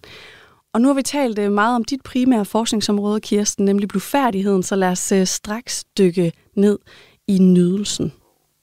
Og 0.74 0.82
nu 0.82 0.88
har 0.88 0.96
vi 0.96 1.04
talt 1.04 1.40
øh, 1.40 1.52
meget 1.52 1.76
om 1.76 1.84
dit 1.84 2.02
primære 2.04 2.46
forskningsområde, 2.46 3.22
Kirsten, 3.22 3.66
nemlig 3.66 3.88
blufærdigheden, 3.88 4.64
så 4.64 4.76
lad 4.76 4.90
os 4.90 5.12
øh, 5.12 5.28
straks 5.28 5.86
dykke 5.98 6.32
ned 6.56 6.80
i 7.28 7.38
nydelsen. 7.38 8.12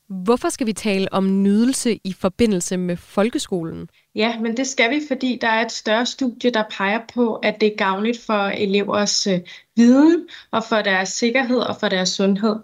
Hvorfor 0.08 0.48
skal 0.48 0.66
vi 0.66 0.72
tale 0.72 1.12
om 1.12 1.42
nydelse 1.42 2.00
i 2.04 2.12
forbindelse 2.12 2.76
med 2.76 2.96
folkeskolen? 2.96 3.88
Ja, 4.14 4.40
men 4.40 4.56
det 4.56 4.66
skal 4.66 4.90
vi, 4.90 5.00
fordi 5.08 5.38
der 5.40 5.48
er 5.48 5.64
et 5.64 5.72
større 5.72 6.06
studie, 6.06 6.50
der 6.50 6.64
peger 6.70 7.00
på, 7.14 7.34
at 7.34 7.60
det 7.60 7.72
er 7.72 7.76
gavnligt 7.76 8.20
for 8.20 8.48
elevers 8.48 9.26
øh, 9.26 9.40
viden 9.76 10.28
og 10.50 10.64
for 10.64 10.76
deres 10.76 11.08
sikkerhed 11.08 11.58
og 11.58 11.76
for 11.80 11.88
deres 11.88 12.08
sundhed. 12.08 12.56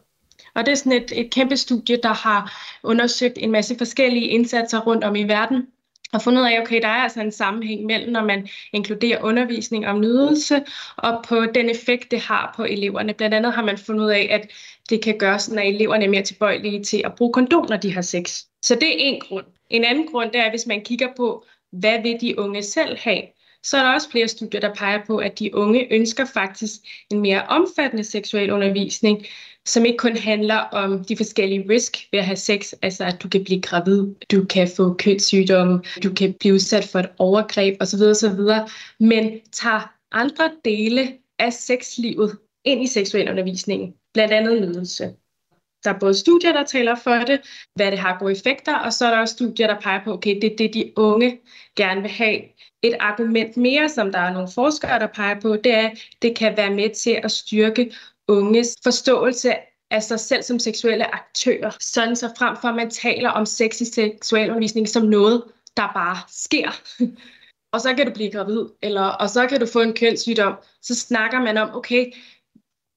Og 0.54 0.66
det 0.66 0.72
er 0.72 0.76
sådan 0.76 1.02
et, 1.02 1.12
et 1.14 1.30
kæmpe 1.30 1.56
studie, 1.56 1.96
der 2.02 2.12
har 2.12 2.52
undersøgt 2.82 3.38
en 3.38 3.50
masse 3.50 3.78
forskellige 3.78 4.28
indsatser 4.28 4.80
rundt 4.80 5.04
om 5.04 5.16
i 5.16 5.22
verden 5.22 5.66
og 6.12 6.22
fundet 6.22 6.42
ud 6.42 6.46
af, 6.46 6.60
okay, 6.60 6.82
der 6.82 6.88
er 6.88 7.02
altså 7.02 7.20
en 7.20 7.32
sammenhæng 7.32 7.84
mellem, 7.84 8.12
når 8.12 8.24
man 8.24 8.48
inkluderer 8.72 9.22
undervisning 9.22 9.86
om 9.86 10.00
nydelse, 10.00 10.64
og 10.96 11.24
på 11.28 11.46
den 11.54 11.70
effekt, 11.70 12.10
det 12.10 12.20
har 12.20 12.52
på 12.56 12.64
eleverne. 12.64 13.14
Blandt 13.14 13.34
andet 13.34 13.52
har 13.52 13.64
man 13.64 13.78
fundet 13.78 14.04
ud 14.04 14.10
af, 14.10 14.28
at 14.30 14.50
det 14.90 15.02
kan 15.02 15.18
gøre 15.18 15.38
sådan, 15.38 15.58
at 15.58 15.68
eleverne 15.68 16.04
er 16.04 16.08
mere 16.08 16.22
tilbøjelige 16.22 16.84
til 16.84 17.02
at 17.04 17.14
bruge 17.14 17.32
kondom, 17.32 17.66
når 17.68 17.76
de 17.76 17.94
har 17.94 18.02
sex. 18.02 18.42
Så 18.62 18.74
det 18.74 18.88
er 18.88 18.94
en 18.98 19.20
grund. 19.20 19.46
En 19.70 19.84
anden 19.84 20.06
grund, 20.06 20.30
det 20.30 20.40
er, 20.40 20.50
hvis 20.50 20.66
man 20.66 20.84
kigger 20.84 21.08
på, 21.16 21.44
hvad 21.72 22.02
vil 22.02 22.20
de 22.20 22.38
unge 22.38 22.62
selv 22.62 22.98
have, 22.98 23.22
så 23.62 23.76
er 23.76 23.82
der 23.82 23.94
også 23.94 24.10
flere 24.10 24.28
studier, 24.28 24.60
der 24.60 24.74
peger 24.74 25.04
på, 25.06 25.16
at 25.16 25.38
de 25.38 25.54
unge 25.54 25.92
ønsker 25.92 26.24
faktisk 26.24 26.74
en 27.10 27.20
mere 27.20 27.42
omfattende 27.42 28.04
seksuel 28.04 28.50
undervisning, 28.50 29.26
som 29.66 29.84
ikke 29.84 29.96
kun 29.96 30.16
handler 30.16 30.56
om 30.56 31.04
de 31.04 31.16
forskellige 31.16 31.66
risk 31.68 31.96
ved 32.12 32.18
at 32.18 32.26
have 32.26 32.36
sex, 32.36 32.72
altså 32.82 33.04
at 33.04 33.22
du 33.22 33.28
kan 33.28 33.44
blive 33.44 33.60
gravid, 33.60 34.14
du 34.30 34.44
kan 34.44 34.68
få 34.76 34.94
kønssygdomme, 34.94 35.82
du 36.02 36.12
kan 36.14 36.34
blive 36.40 36.54
udsat 36.54 36.84
for 36.84 36.98
et 36.98 37.10
overgreb 37.18 37.76
osv. 37.80 38.02
osv., 38.02 38.40
men 39.00 39.40
tager 39.52 39.94
andre 40.12 40.50
dele 40.64 41.12
af 41.38 41.52
sexlivet 41.52 42.38
ind 42.64 42.82
i 42.82 42.86
seksuel 42.86 43.30
undervisningen, 43.30 43.94
blandt 44.14 44.32
andet 44.32 44.60
nydelse. 44.60 45.14
Der 45.84 45.90
er 45.90 45.98
både 45.98 46.14
studier, 46.14 46.52
der 46.52 46.64
taler 46.64 46.94
for 46.94 47.14
det, 47.14 47.40
hvad 47.74 47.90
det 47.90 47.98
har 47.98 48.18
gode 48.18 48.32
effekter, 48.32 48.74
og 48.74 48.92
så 48.92 49.06
er 49.06 49.10
der 49.10 49.18
også 49.18 49.34
studier, 49.34 49.66
der 49.66 49.80
peger 49.80 50.04
på, 50.04 50.12
okay, 50.12 50.34
det 50.42 50.52
er 50.52 50.56
det, 50.56 50.74
de 50.74 50.92
unge 50.96 51.38
gerne 51.76 52.00
vil 52.00 52.10
have. 52.10 52.40
Et 52.82 52.96
argument 53.00 53.56
mere, 53.56 53.88
som 53.88 54.12
der 54.12 54.18
er 54.18 54.32
nogle 54.32 54.48
forskere, 54.54 54.98
der 54.98 55.06
peger 55.06 55.40
på, 55.40 55.56
det 55.56 55.74
er, 55.74 55.88
at 55.88 55.98
det 56.22 56.36
kan 56.36 56.56
være 56.56 56.70
med 56.70 56.90
til 56.94 57.20
at 57.22 57.30
styrke 57.30 57.92
unges 58.28 58.76
forståelse 58.82 59.54
af 59.90 60.02
sig 60.02 60.20
selv 60.20 60.42
som 60.42 60.58
seksuelle 60.58 61.14
aktører, 61.14 61.70
sådan 61.80 62.16
så 62.16 62.30
frem 62.38 62.56
for 62.60 62.68
at 62.68 62.74
man 62.74 62.90
taler 62.90 63.30
om 63.30 63.46
sex 63.46 63.80
i 63.80 63.84
seksualundervisning 63.84 64.88
som 64.88 65.02
noget, 65.02 65.44
der 65.76 65.90
bare 65.94 66.18
sker. 66.28 66.80
og 67.72 67.80
så 67.80 67.94
kan 67.94 68.06
du 68.06 68.12
blive 68.12 68.30
gravid, 68.30 68.64
eller, 68.82 69.02
og 69.02 69.30
så 69.30 69.46
kan 69.46 69.60
du 69.60 69.66
få 69.66 69.80
en 69.80 69.94
kønssygdom. 69.94 70.54
Så 70.82 70.94
snakker 70.94 71.40
man 71.40 71.56
om, 71.56 71.74
okay, 71.74 72.12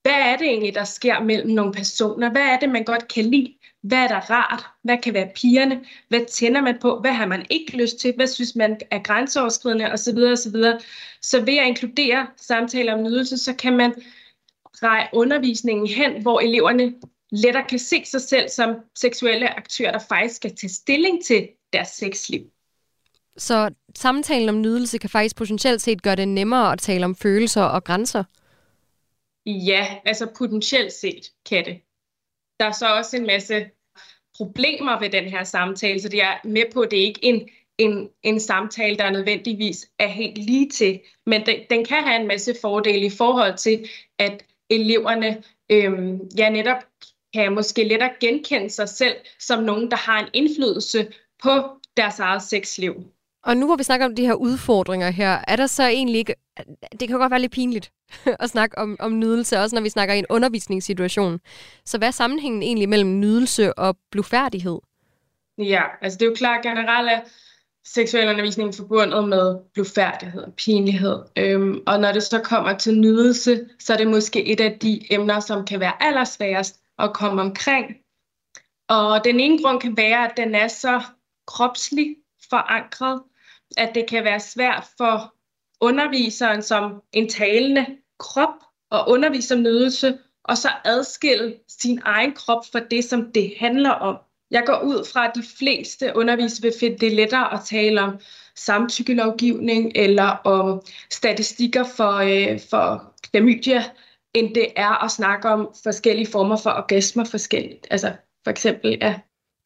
hvad 0.03 0.13
er 0.13 0.37
det 0.37 0.47
egentlig, 0.47 0.75
der 0.75 0.83
sker 0.83 1.19
mellem 1.19 1.49
nogle 1.49 1.73
personer? 1.73 2.31
Hvad 2.31 2.41
er 2.41 2.59
det, 2.59 2.69
man 2.69 2.83
godt 2.83 3.07
kan 3.07 3.25
lide? 3.25 3.53
Hvad 3.81 3.97
er 3.97 4.07
der 4.07 4.31
rart? 4.31 4.65
Hvad 4.83 4.97
kan 4.97 5.13
være 5.13 5.31
pigerne? 5.35 5.85
Hvad 6.09 6.25
tænder 6.25 6.61
man 6.61 6.77
på? 6.81 6.99
Hvad 6.99 7.11
har 7.11 7.25
man 7.25 7.45
ikke 7.49 7.77
lyst 7.77 7.97
til? 7.99 8.13
Hvad 8.15 8.27
synes 8.27 8.55
man 8.55 8.79
er 8.91 8.99
grænseoverskridende? 8.99 9.91
Og 9.91 9.99
så 9.99 10.13
videre, 10.13 10.31
og 10.31 10.37
så 10.37 10.51
videre. 10.51 10.79
Så 11.21 11.39
ved 11.39 11.57
at 11.57 11.67
inkludere 11.67 12.27
samtaler 12.37 12.93
om 12.93 13.03
nydelse, 13.03 13.37
så 13.37 13.53
kan 13.53 13.77
man 13.77 13.93
dreje 14.83 15.07
undervisningen 15.13 15.87
hen, 15.87 16.21
hvor 16.21 16.39
eleverne 16.39 16.93
lettere 17.31 17.65
kan 17.69 17.79
se 17.79 18.05
sig 18.05 18.21
selv 18.21 18.49
som 18.49 18.75
seksuelle 18.95 19.57
aktører, 19.57 19.91
der 19.91 19.99
faktisk 20.09 20.35
skal 20.35 20.55
tage 20.55 20.69
stilling 20.69 21.25
til 21.25 21.49
deres 21.73 21.87
sexliv. 21.87 22.41
Så 23.37 23.73
samtalen 23.95 24.49
om 24.49 24.61
nydelse 24.61 24.97
kan 24.97 25.09
faktisk 25.09 25.35
potentielt 25.35 25.81
set 25.81 26.01
gøre 26.01 26.15
det 26.15 26.27
nemmere 26.27 26.71
at 26.71 26.79
tale 26.79 27.05
om 27.05 27.15
følelser 27.15 27.63
og 27.63 27.83
grænser? 27.83 28.23
Ja, 29.45 29.97
altså 30.05 30.27
potentielt 30.37 30.93
set 30.93 31.31
kan 31.49 31.65
det. 31.65 31.81
Der 32.59 32.65
er 32.65 32.71
så 32.71 32.97
også 32.97 33.17
en 33.17 33.27
masse 33.27 33.65
problemer 34.37 34.99
ved 34.99 35.09
den 35.09 35.23
her 35.23 35.43
samtale, 35.43 36.01
så 36.01 36.09
det 36.09 36.21
er 36.21 36.47
med 36.47 36.63
på, 36.73 36.81
at 36.81 36.91
det 36.91 36.97
ikke 36.97 37.19
er 37.23 37.33
en, 37.33 37.49
en, 37.77 38.09
en 38.23 38.39
samtale, 38.39 38.97
der 38.97 39.09
nødvendigvis 39.09 39.89
er 39.99 40.07
helt 40.07 40.37
lige 40.37 40.69
til, 40.69 41.01
men 41.25 41.45
den, 41.45 41.55
den 41.69 41.85
kan 41.85 42.03
have 42.03 42.21
en 42.21 42.27
masse 42.27 42.55
fordele 42.61 43.05
i 43.05 43.09
forhold 43.09 43.57
til, 43.57 43.89
at 44.19 44.43
eleverne 44.69 45.43
øhm, 45.69 46.19
ja, 46.37 46.49
netop 46.49 46.77
kan 47.33 47.53
måske 47.53 47.83
lettere 47.83 48.11
genkende 48.19 48.69
sig 48.69 48.89
selv 48.89 49.15
som 49.39 49.63
nogen, 49.63 49.91
der 49.91 49.97
har 49.97 50.19
en 50.19 50.29
indflydelse 50.33 51.07
på 51.43 51.49
deres 51.97 52.19
eget 52.19 52.41
sexliv. 52.41 52.93
Og 53.43 53.57
nu 53.57 53.65
hvor 53.65 53.75
vi 53.75 53.83
snakker 53.83 54.05
om 54.05 54.15
de 54.15 54.25
her 54.25 54.33
udfordringer 54.33 55.09
her, 55.09 55.39
er 55.47 55.55
der 55.55 55.67
så 55.67 55.83
egentlig 55.83 56.19
ikke... 56.19 56.35
Det 56.99 57.07
kan 57.07 57.19
godt 57.19 57.31
være 57.31 57.39
lidt 57.39 57.51
pinligt 57.51 57.91
at 58.43 58.49
snakke 58.49 58.77
om, 58.77 58.97
om 58.99 59.19
nydelse, 59.19 59.59
også 59.59 59.75
når 59.75 59.81
vi 59.81 59.89
snakker 59.89 60.15
i 60.15 60.19
en 60.19 60.25
undervisningssituation. 60.29 61.39
Så 61.85 61.97
hvad 61.97 62.07
er 62.07 62.11
sammenhængen 62.11 62.63
egentlig 62.63 62.89
mellem 62.89 63.19
nydelse 63.19 63.73
og 63.73 63.97
blufærdighed? 64.11 64.79
Ja, 65.57 65.81
altså 66.01 66.17
det 66.17 66.25
er 66.25 66.29
jo 66.29 66.35
klart 66.35 66.63
generelt, 66.63 67.09
at 67.09 67.21
seksualundervisning 67.85 68.75
forbundet 68.75 69.29
med 69.29 69.59
blufærdighed 69.73 70.43
og 70.43 70.53
pinlighed. 70.53 71.19
Øhm, 71.37 71.83
og 71.87 71.99
når 71.99 72.11
det 72.11 72.23
så 72.23 72.39
kommer 72.39 72.77
til 72.77 72.99
nydelse, 72.99 73.69
så 73.79 73.93
er 73.93 73.97
det 73.97 74.07
måske 74.07 74.45
et 74.45 74.59
af 74.59 74.77
de 74.81 75.13
emner, 75.13 75.39
som 75.39 75.65
kan 75.65 75.79
være 75.79 76.03
allersværest 76.03 76.81
at 76.99 77.13
komme 77.13 77.41
omkring. 77.41 77.95
Og 78.89 79.23
den 79.23 79.39
ene 79.39 79.63
grund 79.63 79.81
kan 79.81 79.97
være, 79.97 80.29
at 80.29 80.37
den 80.37 80.55
er 80.55 80.67
så 80.67 81.01
kropslig 81.47 82.15
forankret, 82.49 83.21
at 83.77 83.91
det 83.95 84.07
kan 84.07 84.23
være 84.23 84.39
svært 84.39 84.87
for 84.97 85.33
underviseren 85.81 86.61
som 86.61 87.01
en 87.13 87.29
talende 87.29 87.85
krop 88.19 88.55
og 88.91 89.09
undervise 89.09 89.55
om 89.55 89.61
nydelse, 89.61 90.19
og 90.43 90.57
så 90.57 90.69
adskille 90.85 91.55
sin 91.67 92.01
egen 92.05 92.33
krop 92.33 92.65
fra 92.71 92.79
det, 92.79 93.03
som 93.03 93.31
det 93.31 93.53
handler 93.59 93.89
om. 93.89 94.17
Jeg 94.53 94.63
går 94.65 94.79
ud 94.83 95.07
fra, 95.13 95.27
at 95.27 95.31
de 95.35 95.43
fleste 95.57 96.11
undervisere 96.15 96.61
vil 96.61 96.73
finde 96.79 96.97
det 96.97 97.11
lettere 97.11 97.53
at 97.53 97.59
tale 97.65 98.01
om 98.01 98.19
samtykkelovgivning 98.55 99.91
eller 99.95 100.29
om 100.43 100.81
statistikker 101.11 101.83
for, 101.83 102.13
øh, 102.13 102.59
for 102.69 103.13
klamydia, 103.23 103.83
end 104.33 104.55
det 104.55 104.67
er 104.75 105.03
at 105.03 105.11
snakke 105.11 105.49
om 105.49 105.69
forskellige 105.83 106.27
former 106.31 106.57
for 106.57 106.69
orgasmer 106.69 107.23
forskelligt. 107.23 107.87
Altså 107.91 108.11
for 108.43 108.51
eksempel, 108.51 108.97
ja. 109.01 109.19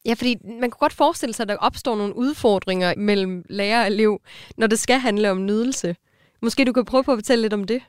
Ja, 0.04 0.12
fordi 0.12 0.36
man 0.44 0.70
kunne 0.70 0.78
godt 0.78 0.92
forestille 0.92 1.34
sig, 1.34 1.44
at 1.44 1.48
der 1.48 1.56
opstår 1.56 1.96
nogle 1.96 2.16
udfordringer 2.16 2.94
mellem 2.96 3.44
lærer 3.48 3.80
og 3.80 3.86
elev, 3.86 4.20
når 4.56 4.66
det 4.66 4.78
skal 4.78 4.98
handle 4.98 5.30
om 5.30 5.44
nydelse. 5.44 5.96
Måske 6.42 6.64
du 6.64 6.72
kan 6.72 6.84
prøve 6.84 7.04
på 7.04 7.12
at 7.12 7.16
fortælle 7.16 7.42
lidt 7.42 7.52
om 7.52 7.64
det? 7.64 7.82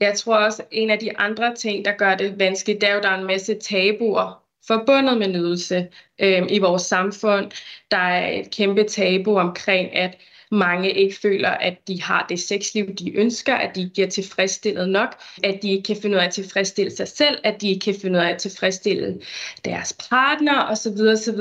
Jeg 0.00 0.18
tror 0.18 0.36
også, 0.36 0.62
at 0.62 0.68
en 0.72 0.90
af 0.90 0.98
de 0.98 1.18
andre 1.18 1.54
ting, 1.54 1.84
der 1.84 1.92
gør 1.92 2.14
det 2.14 2.38
vanskeligt, 2.38 2.80
det 2.80 2.88
er 2.88 2.92
jo, 2.92 2.98
at 2.98 3.04
der 3.04 3.10
er 3.10 3.18
en 3.18 3.26
masse 3.26 3.54
tabuer 3.54 4.47
forbundet 4.68 5.18
med 5.18 5.28
nydelse 5.28 5.88
øh, 6.18 6.42
i 6.50 6.58
vores 6.58 6.82
samfund. 6.82 7.50
Der 7.90 7.96
er 7.96 8.30
et 8.30 8.50
kæmpe 8.50 8.84
tabu 8.84 9.38
omkring, 9.38 9.96
at 9.96 10.18
mange 10.50 10.92
ikke 10.92 11.16
føler, 11.22 11.50
at 11.50 11.88
de 11.88 12.02
har 12.02 12.26
det 12.28 12.40
sexliv, 12.40 12.94
de 12.94 13.16
ønsker, 13.16 13.54
at 13.54 13.76
de 13.76 13.90
bliver 13.92 14.08
tilfredsstillet 14.08 14.88
nok, 14.88 15.14
at 15.44 15.62
de 15.62 15.70
ikke 15.70 15.82
kan 15.82 15.96
finde 16.02 16.16
ud 16.16 16.20
af 16.20 16.26
at 16.26 16.32
tilfredsstille 16.32 16.96
sig 16.96 17.08
selv, 17.08 17.38
at 17.44 17.60
de 17.60 17.68
ikke 17.68 17.84
kan 17.84 17.94
finde 18.02 18.18
ud 18.18 18.24
af 18.24 18.30
at 18.30 18.38
tilfredsstille 18.38 19.20
deres 19.64 19.96
partner 20.10 20.62
osv. 20.70 21.00
osv. 21.12 21.40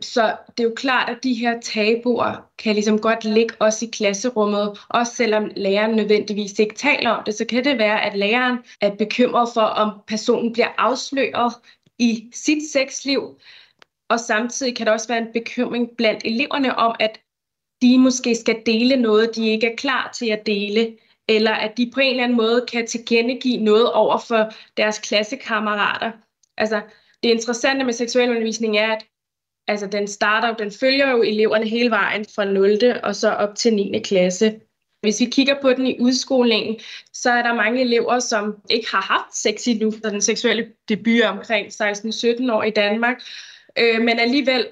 Så 0.00 0.36
det 0.56 0.64
er 0.64 0.68
jo 0.68 0.74
klart, 0.76 1.08
at 1.10 1.16
de 1.22 1.34
her 1.34 1.60
tabuer 1.60 2.48
kan 2.58 2.74
ligesom 2.74 2.98
godt 2.98 3.24
ligge 3.24 3.54
også 3.58 3.84
i 3.84 3.88
klasserummet, 3.92 4.78
også 4.88 5.14
selvom 5.14 5.50
læreren 5.56 5.96
nødvendigvis 5.96 6.58
ikke 6.58 6.74
taler 6.74 7.10
om 7.10 7.24
det, 7.24 7.34
så 7.34 7.44
kan 7.44 7.64
det 7.64 7.78
være, 7.78 8.04
at 8.04 8.18
læreren 8.18 8.58
er 8.80 8.94
bekymret 8.94 9.48
for, 9.54 9.60
om 9.60 9.90
personen 10.06 10.52
bliver 10.52 10.68
afsløret 10.78 11.52
i 11.98 12.30
sit 12.34 12.70
sexliv, 12.72 13.38
og 14.08 14.20
samtidig 14.20 14.76
kan 14.76 14.86
der 14.86 14.92
også 14.92 15.08
være 15.08 15.18
en 15.18 15.32
bekymring 15.32 15.96
blandt 15.96 16.22
eleverne 16.24 16.74
om, 16.76 16.96
at 17.00 17.20
de 17.82 17.98
måske 17.98 18.34
skal 18.34 18.62
dele 18.66 18.96
noget, 18.96 19.36
de 19.36 19.48
ikke 19.48 19.66
er 19.66 19.76
klar 19.76 20.10
til 20.14 20.30
at 20.30 20.46
dele, 20.46 20.96
eller 21.28 21.52
at 21.52 21.76
de 21.76 21.90
på 21.94 22.00
en 22.00 22.10
eller 22.10 22.24
anden 22.24 22.36
måde 22.36 22.66
kan 22.72 22.86
tilkendegive 22.86 23.64
noget 23.64 23.92
over 23.92 24.18
for 24.18 24.52
deres 24.76 24.98
klassekammerater. 24.98 26.12
Altså, 26.56 26.82
det 27.22 27.28
interessante 27.28 27.84
med 27.84 27.92
seksualundervisning 27.92 28.76
er, 28.76 28.92
at 28.92 29.06
altså, 29.68 29.86
den 29.86 30.06
starter, 30.06 30.56
den 30.56 30.70
følger 30.70 31.10
jo 31.10 31.22
eleverne 31.22 31.68
hele 31.68 31.90
vejen 31.90 32.24
fra 32.34 32.44
0. 32.44 33.00
og 33.02 33.16
så 33.16 33.30
op 33.30 33.54
til 33.54 33.74
9. 33.74 34.00
klasse. 34.04 34.60
Hvis 35.00 35.20
vi 35.20 35.24
kigger 35.24 35.54
på 35.62 35.72
den 35.72 35.86
i 35.86 36.00
udskolingen, 36.00 36.80
så 37.12 37.30
er 37.30 37.42
der 37.42 37.54
mange 37.54 37.80
elever, 37.80 38.18
som 38.18 38.56
ikke 38.70 38.90
har 38.90 39.02
haft 39.02 39.36
sex 39.36 39.68
endnu, 39.68 39.90
så 39.90 40.10
den 40.10 40.20
seksuelle 40.20 40.72
debut 40.88 41.20
er 41.20 41.28
omkring 41.28 41.66
16-17 41.66 42.52
år 42.52 42.62
i 42.62 42.70
Danmark, 42.70 43.22
øh, 43.78 44.00
men 44.00 44.18
alligevel 44.18 44.66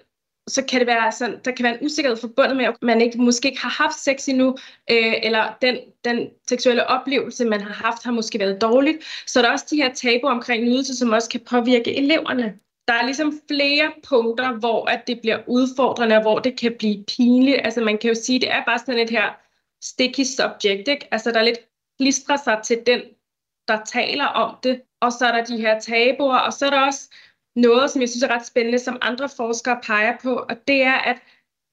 så 0.49 0.65
kan 0.65 0.81
det 0.81 0.87
være 0.87 1.13
sådan, 1.13 1.41
der 1.45 1.51
kan 1.51 1.65
være 1.65 1.81
en 1.81 1.87
usikkerhed 1.87 2.17
forbundet 2.17 2.57
med, 2.57 2.65
at 2.65 2.77
man 2.83 3.01
ikke, 3.01 3.19
måske 3.19 3.49
ikke 3.49 3.61
har 3.61 3.85
haft 3.85 3.99
sex 3.99 4.29
endnu, 4.29 4.57
øh, 4.91 5.15
eller 5.23 5.57
den, 5.63 5.77
den 6.05 6.29
seksuelle 6.49 6.87
oplevelse, 6.87 7.45
man 7.45 7.61
har 7.61 7.75
haft, 7.75 8.05
har 8.05 8.13
måske 8.13 8.39
været 8.39 8.61
dårligt. 8.61 8.99
Så 9.27 9.43
der 9.43 9.49
er 9.49 9.53
også 9.53 9.67
de 9.71 9.77
her 9.77 9.95
tabuer 9.95 10.31
omkring 10.31 10.65
nydelse, 10.65 10.97
som 10.97 11.13
også 11.13 11.31
kan 11.31 11.41
påvirke 11.51 11.97
eleverne. 11.97 12.55
Der 12.89 12.95
er 12.95 13.05
ligesom 13.05 13.41
flere 13.51 13.93
punkter, 14.09 14.53
hvor 14.53 14.91
at 14.91 15.03
det 15.07 15.21
bliver 15.21 15.39
udfordrende, 15.47 16.17
og 16.17 16.23
hvor 16.23 16.39
det 16.39 16.59
kan 16.61 16.75
blive 16.79 17.05
pinligt. 17.05 17.61
Altså 17.65 17.81
man 17.81 17.99
kan 17.99 18.09
jo 18.09 18.15
sige, 18.15 18.41
det 18.41 18.51
er 18.51 18.65
bare 18.67 18.79
sådan 18.79 18.99
et 18.99 19.11
her 19.11 19.46
sticky 19.83 20.25
subject, 20.25 20.89
ikke? 20.89 21.09
Altså 21.11 21.31
der 21.31 21.43
lidt 21.43 21.59
klistrer 22.01 22.37
sig 22.37 22.61
til 22.65 22.83
den, 22.87 23.01
der 23.69 23.85
taler 23.85 24.25
om 24.25 24.57
det. 24.63 24.83
Og 25.01 25.13
så 25.13 25.27
er 25.27 25.33
der 25.33 25.45
de 25.45 25.61
her 25.61 25.81
tabuer, 25.81 26.39
og 26.39 26.53
så 26.53 26.67
er 26.67 26.71
der 26.71 26.81
også 26.81 27.15
noget, 27.57 27.91
som 27.91 28.01
jeg 28.01 28.09
synes 28.09 28.23
er 28.23 28.35
ret 28.35 28.47
spændende, 28.47 28.79
som 28.79 28.99
andre 29.03 29.29
forskere 29.29 29.81
peger 29.83 30.17
på, 30.23 30.35
og 30.35 30.57
det 30.69 30.83
er, 30.83 30.99
at 30.99 31.23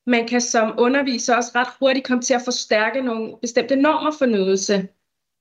man 0.07 0.27
kan 0.27 0.41
som 0.41 0.75
underviser 0.77 1.35
også 1.35 1.51
ret 1.55 1.73
hurtigt 1.79 2.07
komme 2.07 2.23
til 2.23 2.33
at 2.33 2.41
forstærke 2.45 3.01
nogle 3.01 3.37
bestemte 3.41 3.75
normer 3.75 4.11
for 4.11 4.25
nydelse. 4.25 4.87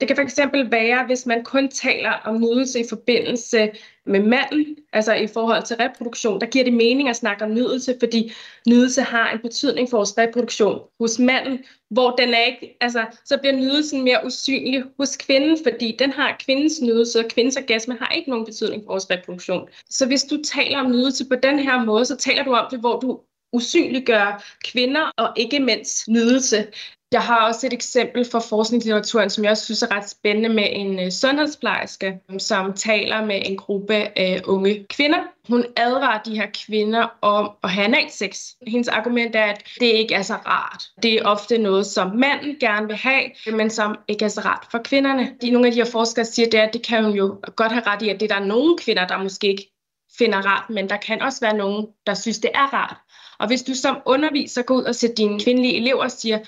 Det 0.03 0.17
kan 0.17 0.29
fx 0.29 0.39
være, 0.71 1.07
hvis 1.07 1.27
man 1.27 1.45
kun 1.45 1.69
taler 1.69 2.11
om 2.11 2.41
nydelse 2.41 2.81
i 2.81 2.85
forbindelse 2.89 3.71
med 4.07 4.21
manden, 4.21 4.77
altså 4.93 5.15
i 5.15 5.27
forhold 5.27 5.63
til 5.63 5.77
reproduktion, 5.77 6.41
der 6.41 6.47
giver 6.47 6.65
det 6.65 6.73
mening 6.73 7.09
at 7.09 7.17
snakke 7.17 7.45
om 7.45 7.55
nydelse, 7.55 7.97
fordi 8.01 8.33
nydelse 8.69 9.03
har 9.03 9.33
en 9.33 9.39
betydning 9.39 9.91
for 9.91 9.97
vores 9.97 10.19
reproduktion 10.19 10.81
hos 11.01 11.19
manden, 11.19 11.59
hvor 11.91 12.11
den 12.11 12.35
er 12.35 12.45
ikke, 12.45 12.77
altså, 12.81 13.07
så 13.25 13.39
bliver 13.39 13.57
nydelsen 13.57 14.05
mere 14.05 14.27
usynlig 14.27 14.85
hos 14.99 15.17
kvinden, 15.17 15.59
fordi 15.63 15.97
den 15.99 16.11
har 16.11 16.37
kvindens 16.47 16.81
nydelse, 16.81 17.19
og 17.19 17.25
kvindens 17.29 17.57
orgasme 17.57 17.97
har 18.01 18.13
ikke 18.13 18.31
nogen 18.31 18.45
betydning 18.45 18.83
for 18.83 18.93
vores 18.93 19.11
reproduktion. 19.11 19.69
Så 19.91 20.07
hvis 20.07 20.25
du 20.25 20.43
taler 20.43 20.79
om 20.79 20.91
nydelse 20.91 21.25
på 21.29 21.37
den 21.37 21.59
her 21.59 21.85
måde, 21.85 22.05
så 22.05 22.17
taler 22.17 22.45
du 22.45 22.53
om 22.53 22.67
det, 22.71 22.81
hvor 22.81 23.01
du 23.01 23.21
usynliggør 23.53 24.45
kvinder 24.65 25.13
og 25.17 25.33
ikke 25.37 25.61
mænds 25.61 26.09
nydelse. 26.09 26.67
Jeg 27.13 27.23
har 27.23 27.47
også 27.47 27.67
et 27.67 27.73
eksempel 27.73 28.25
fra 28.31 28.39
forskningslitteraturen, 28.39 29.31
som 29.31 29.45
jeg 29.45 29.51
også 29.51 29.65
synes 29.65 29.83
er 29.83 29.97
ret 29.97 30.11
spændende 30.11 30.49
med 30.49 30.69
en 30.71 31.01
øh, 31.01 31.11
sundhedsplejerske, 31.11 32.21
øh, 32.31 32.41
som 32.41 32.73
taler 32.73 33.25
med 33.25 33.43
en 33.45 33.57
gruppe 33.57 33.95
af 33.95 34.41
unge 34.45 34.87
kvinder. 34.91 35.19
Hun 35.49 35.65
advarer 35.77 36.23
de 36.23 36.37
her 36.37 36.47
kvinder 36.67 37.07
om 37.21 37.51
at 37.63 37.71
have 37.71 37.85
analsex. 37.85 38.41
Hendes 38.67 38.89
argument 38.89 39.37
er, 39.37 39.45
at 39.45 39.65
det 39.81 39.87
ikke 39.87 40.15
er 40.15 40.23
så 40.23 40.35
rart. 40.35 40.83
Det 41.03 41.15
er 41.15 41.25
ofte 41.25 41.59
noget, 41.59 41.87
som 41.87 42.17
manden 42.17 42.57
gerne 42.61 42.87
vil 42.87 42.97
have, 42.97 43.23
men 43.53 43.71
som 43.71 43.97
ikke 44.09 44.25
er 44.25 44.29
så 44.29 44.41
rart 44.41 44.67
for 44.71 44.79
kvinderne. 44.85 45.35
De, 45.43 45.51
nogle 45.51 45.67
af 45.67 45.73
de 45.73 45.79
her 45.79 45.91
forskere 45.91 46.25
siger, 46.25 46.51
det 46.51 46.61
er, 46.61 46.65
at 46.65 46.73
det 46.73 46.87
kan 46.87 47.05
hun 47.05 47.13
jo 47.13 47.39
godt 47.57 47.73
have 47.73 47.87
ret 47.87 48.03
i, 48.03 48.09
at 48.09 48.21
det 48.21 48.31
er 48.31 48.39
der 48.39 48.47
nogle 48.47 48.79
kvinder, 48.79 49.07
der 49.07 49.23
måske 49.23 49.47
ikke 49.47 49.73
finder 50.19 50.39
rart, 50.39 50.71
men 50.71 50.89
der 50.89 50.97
kan 50.97 51.23
også 51.23 51.41
være 51.41 51.57
nogen, 51.57 51.87
der 52.07 52.15
synes, 52.15 52.39
det 52.39 52.51
er 52.55 52.75
rart. 52.75 52.97
Og 53.39 53.47
hvis 53.47 53.63
du 53.63 53.75
som 53.75 53.99
underviser 54.07 54.63
går 54.63 54.75
ud 54.75 54.83
og 54.83 54.95
ser 54.95 55.15
dine 55.15 55.41
kvindelige 55.41 55.77
elever 55.77 56.03
og 56.03 56.11
siger, 56.11 56.39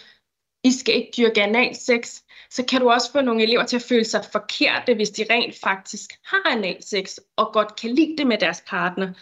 i 0.64 0.72
skal 0.72 0.94
ikke 0.94 1.12
dyrke 1.16 1.42
analsex, 1.42 2.20
så 2.50 2.64
kan 2.64 2.80
du 2.80 2.90
også 2.90 3.12
få 3.12 3.20
nogle 3.20 3.42
elever 3.42 3.64
til 3.64 3.76
at 3.76 3.82
føle 3.82 4.04
sig 4.04 4.24
forkerte, 4.32 4.94
hvis 4.94 5.10
de 5.10 5.24
rent 5.30 5.54
faktisk 5.60 6.10
har 6.24 6.50
analsex 6.50 7.18
og 7.36 7.50
godt 7.52 7.76
kan 7.80 7.90
lide 7.90 8.16
det 8.18 8.26
med 8.26 8.38
deres 8.38 8.62
partner. 8.66 9.12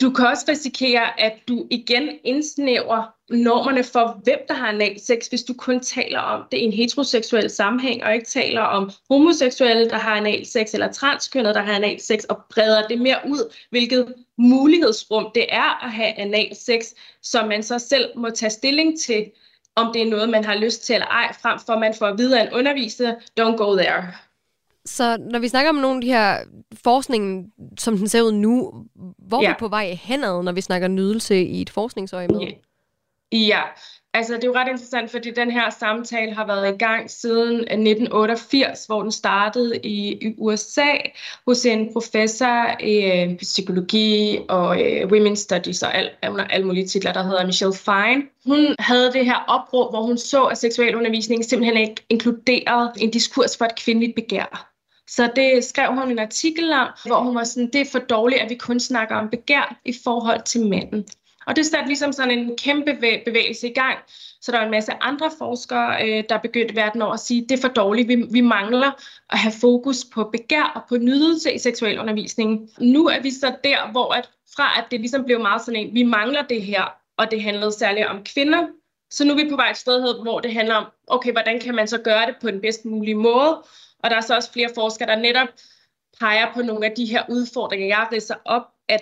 Du 0.00 0.10
kan 0.10 0.26
også 0.26 0.44
risikere, 0.48 1.20
at 1.20 1.32
du 1.48 1.66
igen 1.70 2.18
indsnæver 2.24 3.14
normerne 3.30 3.84
for, 3.84 4.20
hvem 4.24 4.38
der 4.48 4.54
har 4.54 4.68
analsex, 4.68 5.26
hvis 5.26 5.42
du 5.42 5.54
kun 5.54 5.80
taler 5.80 6.18
om 6.18 6.44
det 6.52 6.58
i 6.58 6.62
en 6.62 6.72
heteroseksuel 6.72 7.50
sammenhæng, 7.50 8.04
og 8.04 8.14
ikke 8.14 8.26
taler 8.26 8.60
om 8.60 8.90
homoseksuelle, 9.10 9.90
der 9.90 9.98
har 9.98 10.16
analsex, 10.16 10.74
eller 10.74 10.92
transkønnet, 10.92 11.54
der 11.54 11.62
har 11.62 11.74
analsex, 11.74 12.24
og 12.24 12.38
breder 12.50 12.88
det 12.88 13.00
mere 13.00 13.20
ud, 13.28 13.54
hvilket 13.70 14.14
mulighedsrum 14.38 15.30
det 15.34 15.46
er 15.48 15.84
at 15.84 15.92
have 15.92 16.18
analsex, 16.18 16.84
som 17.22 17.48
man 17.48 17.62
så 17.62 17.78
selv 17.78 18.18
må 18.18 18.30
tage 18.30 18.50
stilling 18.50 19.00
til, 19.00 19.30
om 19.78 19.92
det 19.92 20.02
er 20.02 20.10
noget, 20.10 20.28
man 20.28 20.44
har 20.44 20.54
lyst 20.54 20.84
til 20.84 20.94
eller 20.94 21.06
ej, 21.06 21.32
frem 21.42 21.58
for 21.66 21.72
at 21.72 21.80
man 21.80 21.94
får 21.98 22.06
at 22.06 22.18
vide 22.18 22.40
af 22.40 22.46
en 22.46 22.52
underviser, 22.52 23.14
don't 23.40 23.56
go 23.56 23.76
there. 23.76 24.12
Så 24.84 25.16
når 25.16 25.38
vi 25.38 25.48
snakker 25.48 25.68
om 25.68 25.74
nogle 25.74 25.96
af 25.96 26.00
de 26.00 26.08
her 26.08 26.38
forskning, 26.84 27.52
som 27.78 27.98
den 27.98 28.08
ser 28.08 28.22
ud 28.22 28.32
nu, 28.32 28.72
hvor 29.18 29.42
ja. 29.42 29.48
er 29.48 29.52
vi 29.52 29.56
på 29.58 29.68
vej 29.68 29.98
henad, 30.02 30.42
når 30.42 30.52
vi 30.52 30.60
snakker 30.60 30.88
nydelse 30.88 31.42
i 31.42 31.62
et 31.62 31.70
forskningsøje 31.70 32.28
med? 32.28 32.40
Ja. 32.40 33.38
ja, 33.38 33.62
altså 34.14 34.34
det 34.34 34.44
er 34.44 34.48
jo 34.48 34.54
ret 34.54 34.68
interessant, 34.68 35.10
fordi 35.10 35.30
den 35.30 35.50
her 35.50 35.70
samtale 35.70 36.34
har 36.34 36.46
været 36.46 36.74
i 36.74 36.78
gang 36.78 37.10
siden 37.10 37.54
øh, 37.54 37.60
1988, 37.60 38.86
hvor 38.86 39.02
den 39.02 39.12
startede 39.12 39.76
i, 39.76 40.34
USA 40.38 40.92
hos 41.46 41.66
en 41.66 41.92
professor 41.92 42.80
i 42.80 43.12
øh, 43.12 43.36
psykologi 43.36 44.38
og 44.48 44.82
øh, 44.82 45.08
women's 45.12 45.34
studies 45.34 45.82
og 45.82 45.94
al, 45.94 46.10
under 46.28 46.44
alle 46.44 46.66
mulige 46.66 46.86
titler, 46.86 47.12
der 47.12 47.22
hedder 47.22 47.46
Michelle 47.46 47.74
Fine. 47.74 48.22
Hun 48.46 48.74
havde 48.78 49.12
det 49.12 49.24
her 49.24 49.44
opråb, 49.48 49.92
hvor 49.92 50.02
hun 50.02 50.18
så, 50.18 50.44
at 50.44 50.58
seksualundervisningen 50.58 51.48
simpelthen 51.48 51.76
ikke 51.76 52.06
inkluderede 52.08 52.92
en 53.00 53.10
diskurs 53.10 53.56
for 53.56 53.64
et 53.64 53.76
kvindeligt 53.76 54.14
begær. 54.14 54.68
Så 55.08 55.30
det 55.36 55.64
skrev 55.64 55.94
hun 55.94 56.10
en 56.10 56.18
artikel 56.18 56.72
om, 56.72 56.88
hvor 57.06 57.20
hun 57.20 57.34
var 57.34 57.44
sådan, 57.44 57.70
det 57.72 57.80
er 57.80 57.90
for 57.92 57.98
dårligt, 57.98 58.40
at 58.40 58.50
vi 58.50 58.54
kun 58.54 58.80
snakker 58.80 59.16
om 59.16 59.30
begær 59.30 59.80
i 59.84 59.94
forhold 60.04 60.42
til 60.44 60.66
manden. 60.66 61.04
Og 61.48 61.56
det 61.56 61.66
satte 61.66 61.86
ligesom 61.86 62.12
sådan 62.12 62.38
en 62.38 62.56
kæmpe 62.56 62.98
bevægelse 63.24 63.68
i 63.68 63.72
gang. 63.72 63.98
Så 64.40 64.52
der 64.52 64.58
var 64.58 64.64
en 64.64 64.70
masse 64.70 64.92
andre 65.00 65.30
forskere, 65.38 66.08
øh, 66.08 66.24
der 66.28 66.38
begyndte 66.38 66.76
verden 66.76 67.02
over 67.02 67.12
at 67.12 67.20
sige, 67.20 67.46
det 67.48 67.52
er 67.52 67.60
for 67.60 67.68
dårligt, 67.68 68.08
vi, 68.08 68.14
vi 68.30 68.40
mangler 68.40 68.90
at 69.30 69.38
have 69.38 69.52
fokus 69.60 70.04
på 70.14 70.24
begær 70.24 70.72
og 70.74 70.82
på 70.88 70.96
nydelse 70.96 71.52
i 71.52 71.58
seksuel 71.58 71.98
undervisning. 71.98 72.70
Nu 72.80 73.06
er 73.06 73.22
vi 73.22 73.30
så 73.30 73.56
der, 73.64 73.90
hvor 73.90 74.14
at, 74.14 74.30
fra 74.56 74.78
at 74.78 74.84
det 74.90 75.00
ligesom 75.00 75.24
blev 75.24 75.40
meget 75.40 75.62
sådan 75.62 75.80
en, 75.80 75.94
vi 75.94 76.02
mangler 76.02 76.42
det 76.42 76.62
her, 76.62 76.84
og 77.18 77.30
det 77.30 77.42
handlede 77.42 77.72
særligt 77.72 78.06
om 78.06 78.24
kvinder, 78.24 78.66
så 79.10 79.24
nu 79.24 79.32
er 79.32 79.44
vi 79.44 79.50
på 79.50 79.56
vej 79.56 79.70
et 79.70 79.76
sted, 79.76 80.22
hvor 80.22 80.40
det 80.40 80.52
handler 80.52 80.74
om, 80.74 80.86
okay, 81.06 81.32
hvordan 81.32 81.60
kan 81.60 81.74
man 81.74 81.88
så 81.88 81.98
gøre 81.98 82.26
det 82.26 82.36
på 82.40 82.50
den 82.50 82.60
bedst 82.60 82.84
mulige 82.84 83.14
måde? 83.14 83.62
Og 83.98 84.10
der 84.10 84.16
er 84.16 84.20
så 84.20 84.34
også 84.34 84.52
flere 84.52 84.70
forskere, 84.74 85.08
der 85.08 85.16
netop 85.16 85.48
peger 86.20 86.54
på 86.54 86.62
nogle 86.62 86.86
af 86.86 86.92
de 86.96 87.04
her 87.04 87.22
udfordringer, 87.28 87.86
jeg 87.86 88.08
ridser 88.12 88.34
op, 88.44 88.62
at 88.88 89.00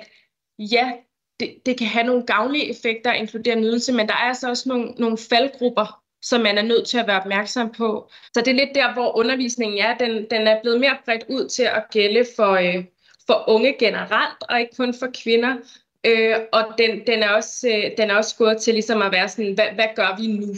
ja, 0.58 0.92
det, 1.40 1.66
det 1.66 1.78
kan 1.78 1.86
have 1.86 2.06
nogle 2.06 2.26
gavnlige 2.26 2.70
effekter 2.70 3.10
at 3.10 3.20
inkludere 3.20 3.56
nydelse, 3.56 3.92
men 3.92 4.08
der 4.08 4.14
er 4.14 4.28
altså 4.28 4.48
også 4.48 4.68
nogle, 4.68 4.90
nogle 4.98 5.18
faldgrupper, 5.18 6.02
som 6.22 6.40
man 6.40 6.58
er 6.58 6.62
nødt 6.62 6.88
til 6.88 6.98
at 6.98 7.06
være 7.06 7.20
opmærksom 7.20 7.72
på. 7.72 8.10
Så 8.34 8.40
det 8.40 8.48
er 8.48 8.64
lidt 8.64 8.74
der, 8.74 8.92
hvor 8.92 9.16
undervisningen 9.16 9.78
er. 9.78 9.98
Den, 9.98 10.26
den 10.30 10.46
er 10.46 10.60
blevet 10.62 10.80
mere 10.80 10.96
bredt 11.04 11.24
ud 11.28 11.48
til 11.48 11.62
at 11.62 11.84
gælde 11.92 12.26
for, 12.36 12.50
øh, 12.50 12.84
for 13.26 13.44
unge 13.48 13.76
generelt, 13.78 14.44
og 14.48 14.60
ikke 14.60 14.76
kun 14.76 14.94
for 14.94 15.08
kvinder. 15.22 15.56
Øh, 16.06 16.36
og 16.52 16.64
den, 16.78 17.06
den, 17.06 17.22
er 17.22 17.28
også, 17.28 17.68
øh, 17.68 17.90
den 17.98 18.10
er 18.10 18.14
også 18.14 18.36
gået 18.36 18.60
til 18.60 18.74
ligesom 18.74 19.02
at 19.02 19.12
være 19.12 19.28
sådan, 19.28 19.54
hvad, 19.54 19.66
hvad 19.74 19.88
gør 19.96 20.16
vi 20.20 20.26
nu? 20.26 20.54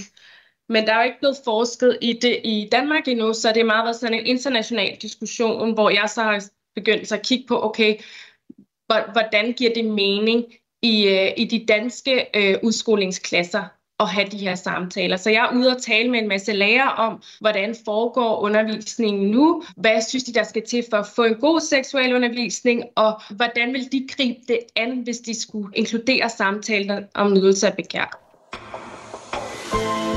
Men 0.69 0.87
der 0.87 0.93
er 0.93 0.99
jo 0.99 1.05
ikke 1.05 1.19
blevet 1.19 1.37
forsket 1.45 1.99
i 2.01 2.13
det 2.13 2.41
i 2.45 2.69
Danmark 2.73 3.09
endnu, 3.09 3.33
så 3.33 3.49
det 3.49 3.61
er 3.61 3.65
meget 3.65 3.85
været 3.85 3.97
sådan 3.97 4.19
en 4.19 4.27
international 4.27 4.97
diskussion, 5.03 5.75
hvor 5.75 5.91
jeg 5.91 6.11
så 6.11 6.23
har 6.23 6.45
begyndt 6.75 7.13
at 7.13 7.23
kigge 7.23 7.47
på, 7.49 7.65
okay, 7.65 7.97
hvordan 8.87 9.53
giver 9.53 9.75
det 9.75 9.85
mening 9.85 10.45
i, 10.83 11.07
øh, 11.07 11.31
i 11.37 11.45
de 11.45 11.65
danske 11.69 12.27
øh, 12.35 12.57
udskolingsklasser 12.63 13.65
at 14.01 14.09
have 14.09 14.29
de 14.29 14.39
her 14.39 14.55
samtaler. 14.55 15.17
Så 15.17 15.31
jeg 15.31 15.49
er 15.51 15.57
ude 15.57 15.69
og 15.77 15.83
tale 15.83 16.11
med 16.11 16.19
en 16.19 16.29
masse 16.29 16.53
lærere 16.53 16.93
om, 16.93 17.23
hvordan 17.41 17.77
foregår 17.85 18.41
undervisningen 18.41 19.31
nu, 19.31 19.63
hvad 19.77 20.03
synes 20.09 20.25
de, 20.25 20.33
der 20.35 20.43
skal 20.43 20.63
til 20.67 20.85
for 20.91 20.97
at 20.97 21.07
få 21.17 21.25
en 21.25 21.35
god 21.35 21.61
seksuel 21.61 22.15
undervisning, 22.15 22.83
og 22.97 23.23
hvordan 23.31 23.73
vil 23.73 23.93
de 23.93 24.07
gribe 24.17 24.39
det 24.49 24.59
an, 24.77 25.01
hvis 25.05 25.19
de 25.19 25.41
skulle 25.41 25.69
inkludere 25.75 26.29
samtaler 26.31 27.03
om 27.15 27.33
nydelse 27.33 27.67
af 27.67 27.77
begær. 27.77 28.19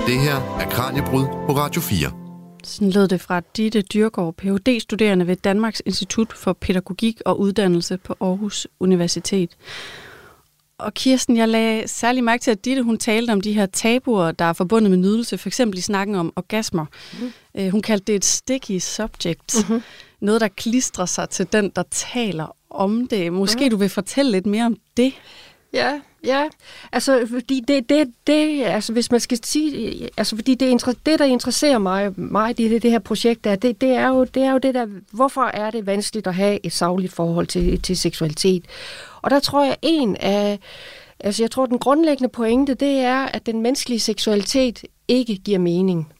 Det 0.08 0.20
her 0.20 0.36
er 0.60 0.70
Kranjebrud 0.70 1.26
på 1.26 1.54
Radio 1.54 1.82
4. 1.82 2.12
Sådan 2.64 2.92
lød 2.92 3.08
det 3.08 3.22
fra 3.22 3.42
Ditte 3.58 3.82
Dyrgaard, 3.82 4.34
Ph.D.-studerende 4.34 5.28
ved 5.28 5.36
Danmarks 5.36 5.82
Institut 5.86 6.34
for 6.34 6.54
Pædagogik 6.54 7.22
og 7.26 7.40
Uddannelse 7.40 7.98
på 7.98 8.16
Aarhus 8.22 8.68
Universitet. 8.80 9.58
Og 10.82 10.94
Kirsten, 10.94 11.38
jeg 11.38 11.50
lagde 11.50 11.88
særlig 11.88 12.24
mærke 12.24 12.42
til, 12.42 12.52
at 12.52 12.66
Ditte 12.66 12.84
hun 12.84 12.98
talte 12.98 13.32
om 13.32 13.42
de 13.42 13.54
her 13.54 13.66
tabuer, 13.66 14.32
der 14.32 14.46
er 14.46 14.54
forbundet 14.54 14.90
med 14.90 14.98
nydelse, 14.98 15.38
for 15.38 15.50
eksempel 15.50 15.78
i 15.78 15.82
snakken 15.82 16.16
om 16.16 16.34
orgasmer. 16.36 16.86
Mm. 17.56 17.70
hun 17.70 17.82
kaldte 17.82 18.06
det 18.06 18.16
et 18.16 18.26
sticky 18.26 18.80
subject. 18.80 19.56
Mm-hmm. 19.56 19.82
Noget, 20.20 20.42
der 20.42 20.48
klistrer 20.48 21.06
sig 21.06 21.30
til 21.30 21.48
den, 21.54 21.72
der 21.76 21.84
taler 21.92 22.56
om 22.70 23.08
det. 23.08 23.34
Måske 23.34 23.64
mm. 23.64 23.70
du 23.70 23.76
vil 23.76 23.90
fortælle 23.90 24.32
lidt 24.32 24.46
mere 24.46 24.66
om 24.66 24.78
det? 24.98 25.14
Ja, 25.74 26.00
ja. 26.24 26.48
Altså, 26.92 27.28
fordi 27.30 27.64
det, 27.68 27.90
det, 27.90 28.14
det, 28.28 28.64
altså 28.64 28.94
hvis 28.94 29.12
man 29.12 29.20
skal 29.20 29.40
sige, 29.44 30.10
altså 30.18 30.36
fordi 30.36 30.56
det, 30.56 30.86
det 31.06 31.20
der 31.20 31.26
interesserer 31.26 31.78
mig, 31.78 32.12
mig 32.16 32.60
i 32.60 32.70
det, 32.70 32.84
det 32.84 32.92
her 32.92 33.00
projekt, 33.00 33.44
der, 33.44 33.56
det, 33.56 33.82
det, 33.82 33.90
er 33.90 34.08
jo, 34.08 34.24
det 34.24 34.44
er 34.44 34.52
jo 34.52 34.58
det 34.58 34.74
der, 34.74 34.88
hvorfor 35.12 35.42
er 35.42 35.72
det 35.72 35.86
vanskeligt 35.86 36.28
at 36.28 36.36
have 36.36 36.66
et 36.66 36.74
sagligt 36.74 37.14
forhold 37.14 37.48
til, 37.48 37.82
til 37.82 37.98
seksualitet? 37.98 38.66
Og 39.22 39.32
der 39.32 39.40
tror 39.40 39.66
jeg, 39.66 39.78
en 39.82 40.16
af, 40.16 40.60
altså 41.20 41.44
jeg 41.44 41.52
tror, 41.52 41.66
den 41.66 41.80
grundlæggende 41.80 42.30
pointe, 42.30 42.74
det 42.74 43.00
er, 43.00 43.26
at 43.26 43.46
den 43.46 43.62
menneskelige 43.62 44.00
seksualitet 44.00 44.84
ikke 45.08 45.36
giver 45.36 45.60
mening. 45.60 46.14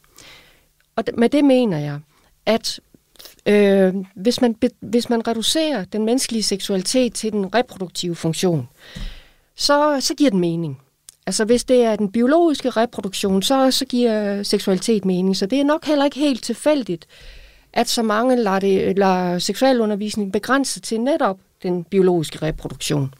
Og 0.96 1.04
med 1.18 1.30
det 1.30 1.46
mener 1.46 1.78
jeg, 1.78 2.00
at 2.46 2.80
øh, 3.46 3.96
hvis, 4.16 4.42
man, 4.42 4.56
hvis 4.80 5.10
man 5.10 5.28
reducerer 5.28 5.86
den 5.86 6.06
menneskelige 6.06 6.44
seksualitet 6.44 7.14
til 7.14 7.32
den 7.32 7.56
reproduktive 7.56 8.16
funktion, 8.16 8.70
så, 9.56 9.98
så 10.00 10.16
giver 10.16 10.30
den 10.30 10.40
mening. 10.40 10.82
Altså 11.26 11.46
hvis 11.46 11.64
det 11.64 11.84
er 11.84 11.96
den 11.96 12.12
biologiske 12.12 12.70
reproduktion, 12.70 13.42
så, 13.42 13.72
så 13.72 13.86
giver 13.86 14.44
seksualitet 14.44 15.06
mening. 15.06 15.38
Så 15.38 15.46
det 15.46 15.60
er 15.60 15.64
nok 15.64 15.86
heller 15.86 16.06
ikke 16.06 16.20
helt 16.20 16.44
tilfældigt, 16.44 17.08
at 17.74 17.90
så 17.90 18.04
mange 18.04 18.36
lader, 18.36 18.60
det, 18.60 18.98
lader 18.98 19.40
seksualundervisning 19.40 20.34
begrænse 20.34 20.80
til 20.80 21.02
netop 21.02 21.38
den 21.64 21.84
biologiske 21.84 22.42
reproduktion. 22.42 23.14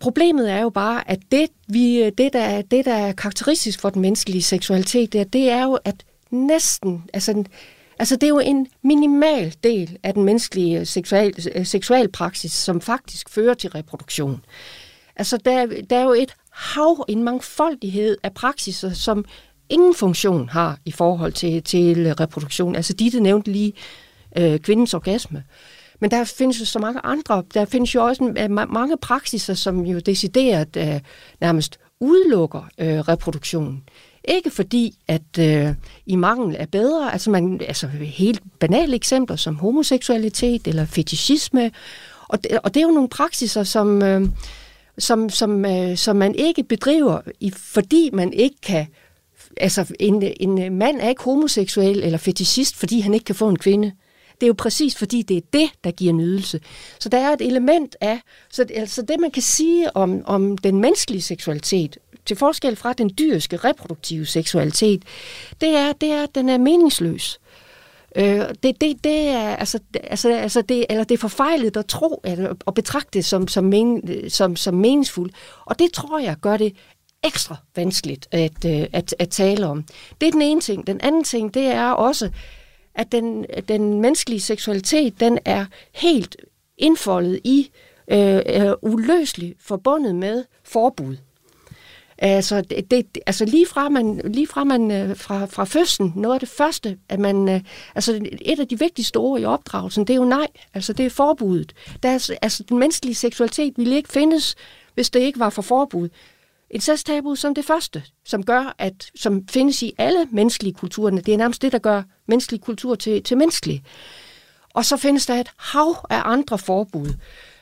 Problemet 0.00 0.50
er 0.50 0.60
jo 0.60 0.70
bare, 0.70 1.10
at 1.10 1.18
det, 1.32 1.48
vi, 1.68 2.10
det, 2.10 2.32
der, 2.32 2.62
det, 2.62 2.84
der 2.84 2.94
er 2.94 3.12
karakteristisk 3.12 3.80
for 3.80 3.90
den 3.90 4.02
menneskelige 4.02 4.42
seksualitet, 4.42 5.12
det 5.12 5.20
er, 5.20 5.24
det 5.24 5.50
er 5.50 5.64
jo, 5.64 5.78
at 5.84 6.04
næsten, 6.30 7.04
altså, 7.12 7.44
altså 7.98 8.16
det 8.16 8.22
er 8.22 8.28
jo 8.28 8.38
en 8.38 8.66
minimal 8.82 9.54
del 9.64 9.98
af 10.02 10.14
den 10.14 10.24
menneskelige 10.24 10.84
seksual, 10.84 11.66
seksualpraksis, 11.66 12.52
som 12.52 12.80
faktisk 12.80 13.28
fører 13.28 13.54
til 13.54 13.70
reproduktion. 13.70 14.44
Altså, 15.16 15.36
der, 15.36 15.66
der 15.90 15.96
er 15.96 16.02
jo 16.02 16.12
et 16.12 16.34
hav, 16.50 17.04
en 17.08 17.22
mangfoldighed 17.22 18.16
af 18.22 18.34
praksiser, 18.34 18.92
som 18.92 19.24
ingen 19.68 19.94
funktion 19.94 20.48
har 20.48 20.78
i 20.84 20.90
forhold 20.90 21.32
til, 21.32 21.62
til 21.62 22.14
reproduktion. 22.14 22.76
Altså 22.76 22.92
Ditte 22.92 23.20
nævnte 23.20 23.52
lige 23.52 23.72
øh, 24.36 24.58
kvindens 24.58 24.94
orgasme. 24.94 25.44
Men 26.00 26.10
der 26.10 26.24
findes 26.24 26.60
jo 26.60 26.64
så 26.64 26.78
mange 26.78 27.00
andre. 27.04 27.42
Der 27.54 27.64
findes 27.64 27.94
jo 27.94 28.04
også 28.04 28.24
øh, 28.38 28.44
en, 28.44 28.54
mange 28.54 28.96
praksiser, 28.96 29.54
som 29.54 29.86
jo 29.86 29.98
decideret 29.98 30.76
øh, 30.76 31.00
nærmest 31.40 31.78
udelukker 32.00 32.68
øh, 32.78 32.98
reproduktionen. 32.98 33.82
Ikke 34.24 34.50
fordi, 34.50 34.98
at 35.08 35.38
øh, 35.38 35.74
i 36.06 36.16
mangel 36.16 36.56
er 36.58 36.66
bedre, 36.66 37.12
altså, 37.12 37.30
man, 37.30 37.60
altså 37.68 37.86
helt 37.86 38.42
banale 38.60 38.96
eksempler 38.96 39.36
som 39.36 39.56
homoseksualitet 39.56 40.66
eller 40.66 40.84
fetishisme, 40.84 41.70
og 42.28 42.44
det, 42.44 42.58
og 42.62 42.74
det 42.74 42.80
er 42.80 42.84
jo 42.84 42.92
nogle 42.92 43.08
praksiser, 43.08 43.62
som, 43.62 44.02
øh, 44.02 44.28
som, 44.98 45.30
som, 45.30 45.64
øh, 45.64 45.96
som 45.96 46.16
man 46.16 46.34
ikke 46.34 46.62
bedriver, 46.64 47.20
i, 47.40 47.50
fordi 47.50 48.10
man 48.12 48.32
ikke 48.32 48.56
kan 48.62 48.86
altså 49.56 49.94
en, 50.00 50.22
en 50.40 50.78
mand 50.78 51.00
er 51.00 51.08
ikke 51.08 51.22
homoseksuel 51.22 52.02
eller 52.02 52.18
fetishist, 52.18 52.76
fordi 52.76 53.00
han 53.00 53.14
ikke 53.14 53.24
kan 53.24 53.34
få 53.34 53.48
en 53.48 53.58
kvinde. 53.58 53.92
Det 54.40 54.46
er 54.46 54.48
jo 54.48 54.54
præcis 54.58 54.96
fordi, 54.96 55.22
det 55.22 55.36
er 55.36 55.40
det, 55.52 55.70
der 55.84 55.90
giver 55.90 56.12
nydelse. 56.12 56.60
Så 57.00 57.08
der 57.08 57.18
er 57.18 57.32
et 57.32 57.40
element 57.40 57.96
af, 58.00 58.20
så 58.50 58.66
altså 58.74 59.02
det 59.02 59.20
man 59.20 59.30
kan 59.30 59.42
sige 59.42 59.96
om, 59.96 60.22
om 60.24 60.58
den 60.58 60.80
menneskelige 60.80 61.22
seksualitet, 61.22 61.98
til 62.26 62.36
forskel 62.36 62.76
fra 62.76 62.92
den 62.92 63.10
dyriske 63.18 63.56
reproduktive 63.56 64.26
seksualitet, 64.26 65.02
det 65.60 65.68
er, 65.68 65.92
det 65.92 66.10
er 66.10 66.22
at 66.22 66.34
den 66.34 66.48
er 66.48 66.58
meningsløs. 66.58 67.40
Øh, 68.16 68.40
det, 68.62 68.80
det, 68.80 69.04
det 69.04 69.28
er 69.28 69.56
altså, 69.56 69.78
altså, 70.04 70.32
altså 70.32 70.62
det, 70.62 70.86
eller 70.90 71.04
det 71.04 71.14
er 71.14 71.18
forfejlet 71.18 71.76
at 71.76 71.86
tro 71.86 72.20
at, 72.24 72.38
at 72.66 72.74
betragte 72.74 73.10
det 73.12 73.24
som, 73.24 73.48
som, 73.48 73.64
men, 73.64 74.02
som, 74.30 74.56
som 74.56 74.74
meningsfuldt. 74.74 75.34
Og 75.64 75.78
det 75.78 75.92
tror 75.92 76.18
jeg 76.18 76.36
gør 76.40 76.56
det 76.56 76.76
ekstra 77.24 77.56
vanskeligt 77.76 78.28
at, 78.30 78.64
øh, 78.66 78.86
at, 78.92 79.14
at 79.18 79.28
tale 79.28 79.66
om. 79.66 79.84
Det 80.20 80.26
er 80.26 80.32
den 80.32 80.42
ene 80.42 80.60
ting. 80.60 80.86
Den 80.86 81.00
anden 81.00 81.24
ting, 81.24 81.54
det 81.54 81.66
er 81.66 81.90
også, 81.90 82.30
at 82.98 83.12
den, 83.12 83.46
den 83.68 84.00
menneskelige 84.00 84.40
seksualitet, 84.40 85.20
den 85.20 85.38
er 85.44 85.66
helt 85.94 86.36
indfoldet 86.78 87.40
i, 87.44 87.70
øh, 88.10 88.72
uløseligt 88.82 89.56
forbundet 89.60 90.14
med 90.14 90.44
forbud. 90.64 91.16
Altså, 92.18 92.60
det, 92.60 92.90
det, 92.90 93.18
altså 93.26 93.44
lige 93.44 93.66
fra 93.66 93.88
man, 93.88 94.20
lige 94.24 94.46
fra, 94.46 94.64
man 94.64 94.90
øh, 94.90 95.16
fra, 95.16 95.46
fra 95.46 95.64
fødslen, 95.64 96.12
noget 96.16 96.34
af 96.34 96.40
det 96.40 96.48
første, 96.48 96.98
at 97.08 97.18
man, 97.18 97.48
øh, 97.48 97.60
altså 97.94 98.28
et 98.40 98.60
af 98.60 98.68
de 98.68 98.78
vigtigste 98.78 99.16
ord 99.16 99.40
i 99.40 99.44
opdragelsen, 99.44 100.06
det 100.06 100.12
er 100.12 100.18
jo 100.18 100.24
nej, 100.24 100.46
altså 100.74 100.92
det 100.92 101.06
er 101.06 101.10
forbuddet. 101.10 101.72
Der 102.02 102.08
er, 102.08 102.30
altså 102.42 102.62
den 102.62 102.78
menneskelige 102.78 103.14
seksualitet 103.14 103.74
ville 103.76 103.96
ikke 103.96 104.12
findes, 104.12 104.54
hvis 104.94 105.10
det 105.10 105.20
ikke 105.20 105.38
var 105.38 105.50
for 105.50 105.62
forbud. 105.62 106.08
Incesttabu 106.70 107.34
som 107.34 107.54
det 107.54 107.64
første, 107.64 108.02
som 108.24 108.42
gør, 108.42 108.74
at, 108.78 109.10
som 109.14 109.48
findes 109.48 109.82
i 109.82 109.92
alle 109.98 110.28
menneskelige 110.32 110.74
kulturer, 110.74 111.10
det 111.10 111.34
er 111.34 111.38
nærmest 111.38 111.62
det, 111.62 111.72
der 111.72 111.78
gør 111.78 112.02
menneskelig 112.26 112.60
kultur 112.60 112.94
til, 112.94 113.22
til 113.22 113.36
menneskelig. 113.36 113.82
Og 114.74 114.84
så 114.84 114.96
findes 114.96 115.26
der 115.26 115.34
et 115.34 115.50
hav 115.56 116.06
af 116.10 116.22
andre 116.24 116.58
forbud 116.58 117.14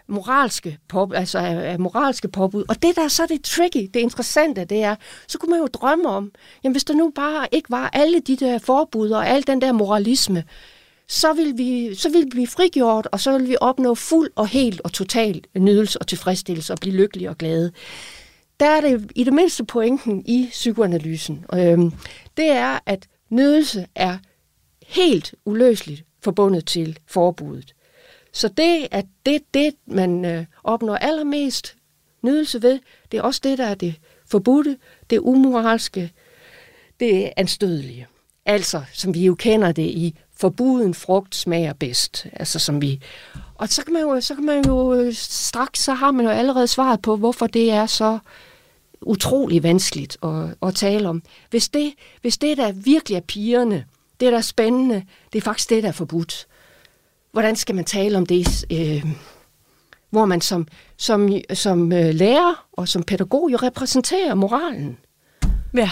moralske, 0.08 0.78
påbud, 0.88 1.16
altså 1.16 1.38
af, 1.38 1.78
moralske 1.78 2.28
påbud. 2.28 2.64
Og 2.68 2.82
det 2.82 2.96
der 2.96 3.08
så 3.08 3.22
er 3.22 3.26
det 3.26 3.44
tricky, 3.44 3.90
det 3.94 4.00
interessante, 4.00 4.64
det 4.64 4.82
er, 4.82 4.96
så 5.28 5.38
kunne 5.38 5.50
man 5.50 5.60
jo 5.60 5.66
drømme 5.66 6.08
om, 6.08 6.32
jamen 6.64 6.72
hvis 6.72 6.84
der 6.84 6.94
nu 6.94 7.12
bare 7.14 7.46
ikke 7.52 7.70
var 7.70 7.90
alle 7.92 8.20
de 8.20 8.36
der 8.36 8.58
forbud 8.58 9.10
og 9.10 9.28
al 9.28 9.46
den 9.46 9.60
der 9.60 9.72
moralisme, 9.72 10.44
så 11.08 11.32
vil 11.32 11.58
vi, 11.58 11.94
så 11.94 12.08
vil 12.08 12.24
vi 12.24 12.28
blive 12.30 12.46
frigjort, 12.46 13.08
og 13.12 13.20
så 13.20 13.38
vil 13.38 13.48
vi 13.48 13.56
opnå 13.60 13.94
fuld 13.94 14.30
og 14.36 14.48
helt 14.48 14.80
og 14.80 14.92
total 14.92 15.42
nydelse 15.54 15.98
og 15.98 16.06
tilfredsstillelse 16.06 16.72
og 16.72 16.78
blive 16.80 16.96
lykkelige 16.96 17.30
og 17.30 17.38
glade. 17.38 17.72
Der 18.60 18.66
er 18.66 18.80
det 18.80 19.10
i 19.14 19.24
det 19.24 19.32
mindste 19.32 19.64
pointen 19.64 20.22
i 20.26 20.48
psykoanalysen. 20.50 21.44
Øhm, 21.54 21.92
det 22.36 22.48
er, 22.48 22.78
at 22.86 23.06
nydelse 23.30 23.86
er 23.94 24.18
helt 24.86 25.34
uløseligt 25.44 26.04
forbundet 26.22 26.66
til 26.66 26.98
forbuddet. 27.06 27.74
Så 28.32 28.48
det, 28.48 28.88
at 28.90 29.06
det 29.26 29.54
det, 29.54 29.74
man 29.86 30.24
øh, 30.24 30.44
opnår 30.64 30.96
allermest 30.96 31.76
nydelse 32.22 32.62
ved, 32.62 32.78
det 33.10 33.18
er 33.18 33.22
også 33.22 33.40
det, 33.44 33.58
der 33.58 33.66
er 33.66 33.74
det 33.74 33.94
forbudte, 34.30 34.78
det 35.10 35.18
umoralske, 35.18 36.12
det 37.00 37.32
anstødelige. 37.36 38.06
Altså, 38.46 38.82
som 38.92 39.14
vi 39.14 39.24
jo 39.24 39.34
kender 39.34 39.72
det 39.72 39.82
i 39.82 40.18
forbuden 40.36 40.94
frugt 40.94 41.34
smager 41.34 41.72
bedst. 41.72 42.26
Altså, 42.32 42.58
som 42.58 42.82
vi... 42.82 43.02
Og 43.54 43.68
så 43.68 43.84
kan 43.84 43.92
man 43.92 44.02
jo, 44.02 44.20
så 44.20 44.34
kan 44.34 44.44
man 44.44 44.64
jo 44.66 44.94
øh, 44.94 45.14
straks, 45.14 45.80
så 45.80 45.94
har 45.94 46.10
man 46.10 46.24
jo 46.24 46.30
allerede 46.30 46.66
svaret 46.66 47.02
på, 47.02 47.16
hvorfor 47.16 47.46
det 47.46 47.70
er 47.70 47.86
så 47.86 48.18
utrolig 49.06 49.62
vanskeligt 49.62 50.16
at, 50.22 50.54
at 50.62 50.74
tale 50.74 51.08
om. 51.08 51.22
Hvis 51.50 51.68
det, 51.68 51.94
hvis 52.20 52.38
det, 52.38 52.56
der 52.56 52.72
virkelig 52.72 53.16
er 53.16 53.20
pigerne, 53.20 53.84
det, 54.20 54.32
der 54.32 54.38
er 54.38 54.42
spændende, 54.42 55.04
det 55.32 55.38
er 55.38 55.42
faktisk 55.42 55.70
det, 55.70 55.82
der 55.82 55.88
er 55.88 55.92
forbudt 55.92 56.46
hvordan 57.36 57.56
skal 57.56 57.74
man 57.74 57.84
tale 57.84 58.18
om 58.18 58.26
det, 58.26 58.64
øh, 58.72 59.04
hvor 60.10 60.24
man 60.24 60.40
som, 60.40 60.66
som, 60.96 61.32
som 61.54 61.92
øh, 61.92 62.14
lærer 62.14 62.66
og 62.72 62.88
som 62.88 63.02
pædagog 63.02 63.52
jo 63.52 63.56
repræsenterer 63.56 64.34
moralen. 64.34 64.98
Ja. 65.74 65.90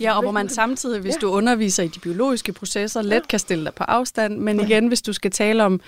Ja, 0.00 0.16
og 0.16 0.22
hvor 0.22 0.30
man 0.30 0.48
samtidig, 0.48 1.00
hvis 1.00 1.14
ja. 1.14 1.18
du 1.20 1.30
underviser 1.30 1.82
i 1.82 1.88
de 1.88 2.00
biologiske 2.00 2.52
processer, 2.52 3.02
let 3.02 3.12
ja. 3.12 3.20
kan 3.28 3.38
stille 3.38 3.64
dig 3.64 3.74
på 3.74 3.84
afstand. 3.84 4.38
Men 4.38 4.60
igen, 4.60 4.86
hvis 4.86 5.02
du 5.02 5.12
skal 5.12 5.30
tale 5.30 5.64
om 5.64 5.80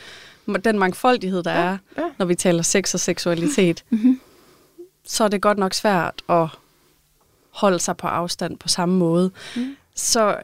den 0.64 0.78
mangfoldighed, 0.78 1.42
der 1.42 1.52
ja. 1.52 1.58
er, 1.58 1.78
ja. 1.98 2.02
når 2.18 2.26
vi 2.26 2.34
taler 2.34 2.62
sex 2.62 2.94
og 2.94 3.00
seksualitet, 3.00 3.84
mm-hmm. 3.90 4.20
Så 5.06 5.24
er 5.24 5.28
det 5.28 5.42
godt 5.42 5.58
nok 5.58 5.74
svært 5.74 6.22
at 6.28 6.48
holde 7.50 7.78
sig 7.78 7.96
på 7.96 8.06
afstand 8.06 8.58
på 8.58 8.68
samme 8.68 8.98
måde. 8.98 9.30
Mm. 9.56 9.76
Så 9.94 10.36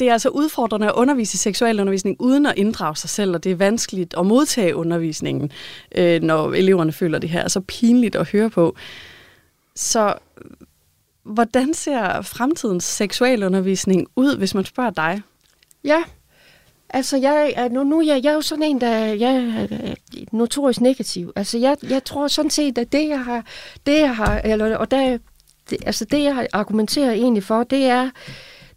det 0.00 0.08
er 0.08 0.12
altså 0.12 0.28
udfordrende 0.28 0.86
at 0.86 0.92
undervise 0.92 1.34
i 1.34 1.38
seksualundervisning 1.38 2.16
uden 2.18 2.46
at 2.46 2.54
inddrage 2.56 2.96
sig 2.96 3.10
selv, 3.10 3.34
og 3.34 3.44
det 3.44 3.52
er 3.52 3.56
vanskeligt 3.56 4.14
at 4.18 4.26
modtage 4.26 4.76
undervisningen, 4.76 5.52
øh, 5.94 6.22
når 6.22 6.52
eleverne 6.52 6.92
føler 6.92 7.18
det 7.18 7.30
her 7.30 7.44
er 7.44 7.48
så 7.48 7.60
pinligt 7.60 8.16
at 8.16 8.30
høre 8.30 8.50
på. 8.50 8.76
Så 9.76 10.14
hvordan 11.22 11.74
ser 11.74 12.22
fremtidens 12.22 12.84
seksualundervisning 12.84 14.06
ud, 14.16 14.36
hvis 14.36 14.54
man 14.54 14.64
spørger 14.64 14.90
dig? 14.90 15.22
Ja, 15.84 16.04
altså 16.90 17.16
jeg, 17.16 17.52
er, 17.56 17.68
nu, 17.68 17.84
nu 17.84 18.02
jeg, 18.02 18.24
jeg 18.24 18.30
er 18.30 18.34
jo 18.34 18.40
sådan 18.40 18.64
en, 18.64 18.80
der 18.80 18.96
jeg 18.96 19.34
er 19.34 19.62
øh, 19.70 19.94
notorisk 20.32 20.80
negativ. 20.80 21.32
Altså 21.36 21.58
jeg, 21.58 21.76
jeg 21.82 22.04
tror 22.04 22.28
sådan 22.28 22.50
set, 22.50 22.78
at 22.78 22.92
det 22.92 23.08
jeg 23.08 23.24
har, 23.24 23.46
det 23.86 23.98
jeg 23.98 24.16
har, 24.16 24.40
eller, 24.44 24.76
og 24.76 24.90
der, 24.90 25.18
det, 25.70 25.78
altså 25.86 26.04
det 26.04 26.22
jeg 26.22 26.34
har 26.34 26.46
argumenteret 26.52 27.12
egentlig 27.12 27.42
for, 27.42 27.62
det 27.62 27.84
er, 27.84 28.10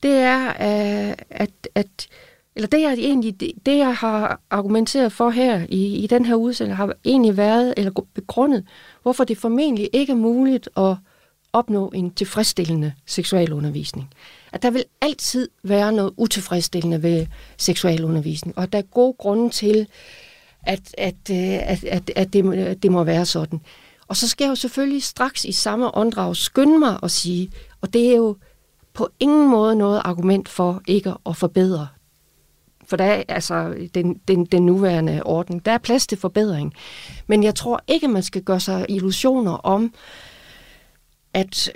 det 0.04 0.12
er, 0.12 0.48
øh, 0.48 1.16
at, 1.30 1.52
at 1.76 2.08
eller 2.56 2.68
det 2.68 2.82
jeg 2.82 2.94
egentlig, 2.94 3.40
det, 3.40 3.52
det 3.66 3.78
jeg 3.78 3.96
har 3.96 4.40
argumenteret 4.50 5.12
for 5.12 5.30
her 5.30 5.66
i, 5.70 5.96
i 5.96 6.08
den 6.08 6.26
her 6.26 6.36
udsendelse, 6.36 6.76
har 6.76 6.94
egentlig 7.06 7.38
været, 7.38 7.74
eller 7.78 7.92
begrundet, 8.14 8.66
hvorfor 9.04 9.24
det 9.24 9.38
formentlig 9.38 9.90
ikke 9.94 10.12
er 10.12 10.18
muligt 10.18 10.70
at 10.78 10.96
opnå 11.54 11.92
en 11.96 12.12
tilfredsstillende 12.12 12.94
seksualundervisning. 13.06 14.10
At 14.54 14.64
der 14.64 14.72
vil 14.72 14.84
altid 15.02 15.50
være 15.64 15.92
noget 15.92 16.14
utilfredsstillende 16.18 17.04
ved 17.04 17.26
seksualundervisning, 17.58 18.58
og 18.58 18.74
der 18.74 18.78
er 18.80 18.84
gode 18.84 19.14
grunde 19.14 19.50
til, 19.50 19.88
at, 20.64 20.96
at, 20.98 21.16
øh, 21.32 21.70
at, 21.72 21.84
at, 21.84 22.12
at 22.16 22.34
det, 22.34 22.84
det 22.84 22.92
må 22.92 23.04
være 23.04 23.26
sådan. 23.26 23.62
Og 24.08 24.16
så 24.18 24.28
skal 24.28 24.46
jeg 24.46 24.50
jo 24.50 24.56
selvfølgelig 24.56 25.04
straks 25.04 25.46
i 25.46 25.52
samme 25.52 25.98
åndedrag 25.98 26.36
skynde 26.36 26.80
mig 26.80 27.04
og 27.04 27.12
sige, 27.12 27.52
og 27.82 27.94
det 27.94 28.12
er 28.12 28.16
jo 28.16 28.38
på 28.94 29.10
ingen 29.20 29.50
måde 29.50 29.76
noget 29.76 30.02
argument 30.06 30.50
for 30.50 30.82
ikke 30.88 31.14
at 31.26 31.38
forbedre. 31.38 31.88
For 32.86 32.98
der 32.98 33.06
er 33.06 33.24
altså 33.28 33.76
den, 33.96 34.22
den, 34.28 34.46
den 34.46 34.66
nuværende 34.66 35.24
ordning. 35.24 35.66
Der 35.66 35.72
er 35.72 35.78
plads 35.78 36.08
til 36.08 36.18
forbedring. 36.18 36.74
Men 37.28 37.44
jeg 37.44 37.56
tror 37.56 37.84
ikke, 37.88 38.08
man 38.08 38.24
skal 38.24 38.44
gøre 38.44 38.60
sig 38.60 38.86
illusioner 38.90 39.52
om 39.52 39.94
at 41.34 41.72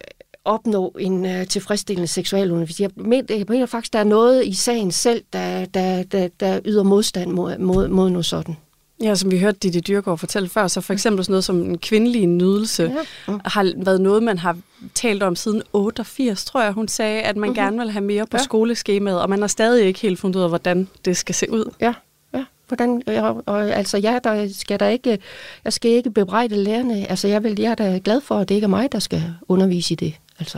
opnå 0.47 0.95
en 0.99 1.25
uh, 1.25 1.47
tilfredsstillende 1.49 2.07
seksuel 2.07 2.51
undervisning. 2.51 2.91
Jeg 2.97 3.05
mener, 3.05 3.35
jeg 3.35 3.45
mener 3.49 3.65
faktisk, 3.65 3.93
der 3.93 3.99
er 3.99 4.03
noget 4.03 4.45
i 4.45 4.53
sagen 4.53 4.91
selv, 4.91 5.23
der, 5.33 5.65
der, 5.65 6.03
der, 6.03 6.27
der 6.39 6.59
yder 6.65 6.83
modstand 6.83 7.31
mod, 7.31 7.57
mod, 7.57 7.87
mod 7.87 8.09
noget 8.09 8.25
sådan. 8.25 8.57
Ja, 9.03 9.15
som 9.15 9.31
vi 9.31 9.39
hørte 9.39 9.57
Ditte 9.57 9.79
Dyrgaard 9.79 10.17
fortælle 10.17 10.49
før, 10.49 10.67
så 10.67 10.81
for 10.81 10.93
eksempel 10.93 11.25
sådan 11.25 11.31
noget 11.31 11.43
som 11.43 11.61
en 11.61 11.77
kvindelig 11.77 12.27
nydelse 12.27 12.83
ja. 12.83 13.33
Mm. 13.33 13.39
har 13.45 13.73
været 13.77 14.01
noget, 14.01 14.23
man 14.23 14.37
har 14.37 14.57
talt 14.93 15.23
om 15.23 15.35
siden 15.35 15.61
88, 15.73 16.45
tror 16.45 16.63
jeg. 16.63 16.71
Hun 16.71 16.87
sagde, 16.87 17.21
at 17.21 17.35
man 17.35 17.49
mm-hmm. 17.49 17.63
gerne 17.63 17.77
vil 17.77 17.91
have 17.91 18.03
mere 18.03 18.25
på 18.25 18.37
ja. 18.37 18.43
skoleskemaet, 18.43 19.21
og 19.21 19.29
man 19.29 19.39
har 19.39 19.47
stadig 19.47 19.85
ikke 19.85 19.99
helt 19.99 20.19
fundet 20.19 20.35
ud 20.35 20.43
af, 20.43 20.49
hvordan 20.49 20.87
det 21.05 21.17
skal 21.17 21.35
se 21.35 21.51
ud. 21.51 21.73
Ja, 21.81 21.93
ja. 22.33 22.43
Hvordan, 22.67 23.01
og, 23.07 23.43
og, 23.45 23.69
altså, 23.69 23.97
jeg, 23.97 24.21
der 24.23 24.49
skal 24.53 24.79
der 24.79 24.87
ikke, 24.87 25.19
jeg 25.63 25.73
skal 25.73 25.91
ikke 25.91 26.11
bebrejde 26.11 26.55
lærerne. 26.55 27.09
Altså, 27.09 27.27
jeg, 27.27 27.43
vil, 27.43 27.59
jeg 27.59 27.71
er 27.71 27.75
da 27.75 27.99
glad 28.03 28.21
for, 28.21 28.35
at 28.35 28.49
det 28.49 28.55
ikke 28.55 28.65
er 28.65 28.69
mig, 28.69 28.91
der 28.91 28.99
skal 28.99 29.23
undervise 29.47 29.93
i 29.93 29.95
det. 29.95 30.13
Altså. 30.39 30.57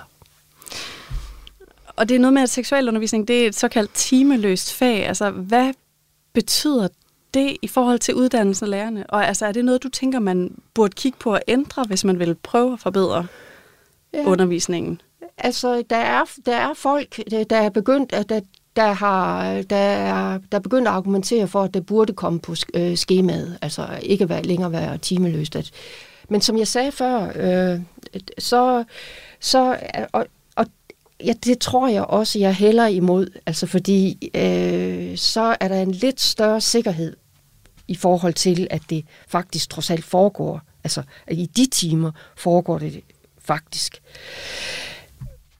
Og 1.87 2.09
det 2.09 2.15
er 2.15 2.19
noget 2.19 2.33
med, 2.33 2.41
at 2.41 2.49
seksualundervisning 2.49 3.27
det 3.27 3.43
er 3.43 3.47
et 3.47 3.55
såkaldt 3.55 3.93
timeløst 3.93 4.73
fag. 4.73 5.05
Altså, 5.05 5.31
hvad 5.31 5.73
betyder 6.33 6.87
det 7.33 7.57
i 7.61 7.67
forhold 7.67 7.99
til 7.99 8.15
uddannelsen 8.15 8.63
af 8.63 8.69
lærerne? 8.69 9.09
Og 9.09 9.27
altså, 9.27 9.45
er 9.45 9.51
det 9.51 9.65
noget, 9.65 9.83
du 9.83 9.89
tænker, 9.89 10.19
man 10.19 10.55
burde 10.73 10.95
kigge 10.95 11.17
på 11.19 11.33
at 11.33 11.43
ændre, 11.47 11.83
hvis 11.83 12.03
man 12.03 12.19
vil 12.19 12.35
prøve 12.35 12.73
at 12.73 12.79
forbedre 12.79 13.27
ja. 14.13 14.23
undervisningen? 14.25 15.01
altså, 15.39 15.83
der 15.89 15.95
er, 15.95 16.23
der 16.45 16.55
er 16.55 16.73
folk, 16.73 17.19
der 17.49 17.57
er 17.57 17.69
begyndt, 17.69 18.13
at 18.13 18.29
der, 18.29 18.39
der 18.75 18.93
har 18.93 19.43
der 19.61 19.75
er, 19.75 20.39
der 20.51 20.57
er 20.57 20.61
begyndt 20.61 20.87
at 20.87 20.93
argumentere 20.93 21.47
for, 21.47 21.61
at 21.61 21.73
det 21.73 21.85
burde 21.85 22.13
komme 22.13 22.39
på 22.39 22.55
øh, 22.73 22.97
skemaet, 22.97 23.57
altså 23.61 23.87
ikke 24.01 24.29
være, 24.29 24.41
længere 24.41 24.71
være 24.71 24.97
timeløst. 24.97 25.55
At, 25.55 25.71
men 26.29 26.41
som 26.41 26.57
jeg 26.57 26.67
sagde 26.67 26.91
før, 26.91 27.31
øh, 27.35 27.81
så, 28.37 28.83
så 29.39 29.71
øh, 29.71 30.05
og, 30.11 30.25
og 30.55 30.65
ja, 31.25 31.33
det 31.43 31.59
tror 31.59 31.87
jeg 31.87 32.03
også, 32.03 32.39
jeg 32.39 32.55
hælder 32.55 32.87
imod, 32.87 33.39
altså 33.45 33.67
fordi 33.67 34.29
øh, 34.35 35.17
så 35.17 35.57
er 35.59 35.67
der 35.67 35.81
en 35.81 35.91
lidt 35.91 36.21
større 36.21 36.61
sikkerhed 36.61 37.15
i 37.87 37.95
forhold 37.95 38.33
til, 38.33 38.67
at 38.69 38.81
det 38.89 39.05
faktisk 39.27 39.69
trods 39.69 39.89
alt 39.89 40.05
foregår. 40.05 40.61
Altså, 40.83 41.03
at 41.27 41.37
i 41.37 41.45
de 41.45 41.65
timer 41.65 42.11
foregår 42.37 42.79
det 42.79 43.01
faktisk. 43.39 44.01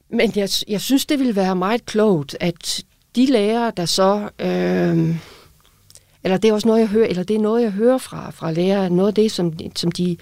Men 0.09 0.31
jeg, 0.35 0.49
jeg 0.67 0.81
synes, 0.81 1.05
det 1.05 1.19
ville 1.19 1.35
være 1.35 1.55
meget 1.55 1.85
klogt, 1.85 2.37
at 2.39 2.83
de 3.15 3.25
lærere, 3.25 3.71
der 3.77 3.85
så... 3.85 4.29
Øh, 4.39 5.15
eller 6.23 6.37
det 6.37 6.49
er 6.49 6.53
også 6.53 6.67
noget, 6.67 6.79
jeg 6.79 6.87
hører, 6.87 7.07
eller 7.07 7.23
det 7.23 7.35
er 7.35 7.39
noget, 7.39 7.61
jeg 7.61 7.71
hører 7.71 7.97
fra, 7.97 8.29
fra 8.29 8.51
lærere, 8.51 8.89
noget 8.89 9.07
af 9.07 9.15
det, 9.15 9.31
som, 9.31 9.53
som 9.75 9.91
de 9.91 10.17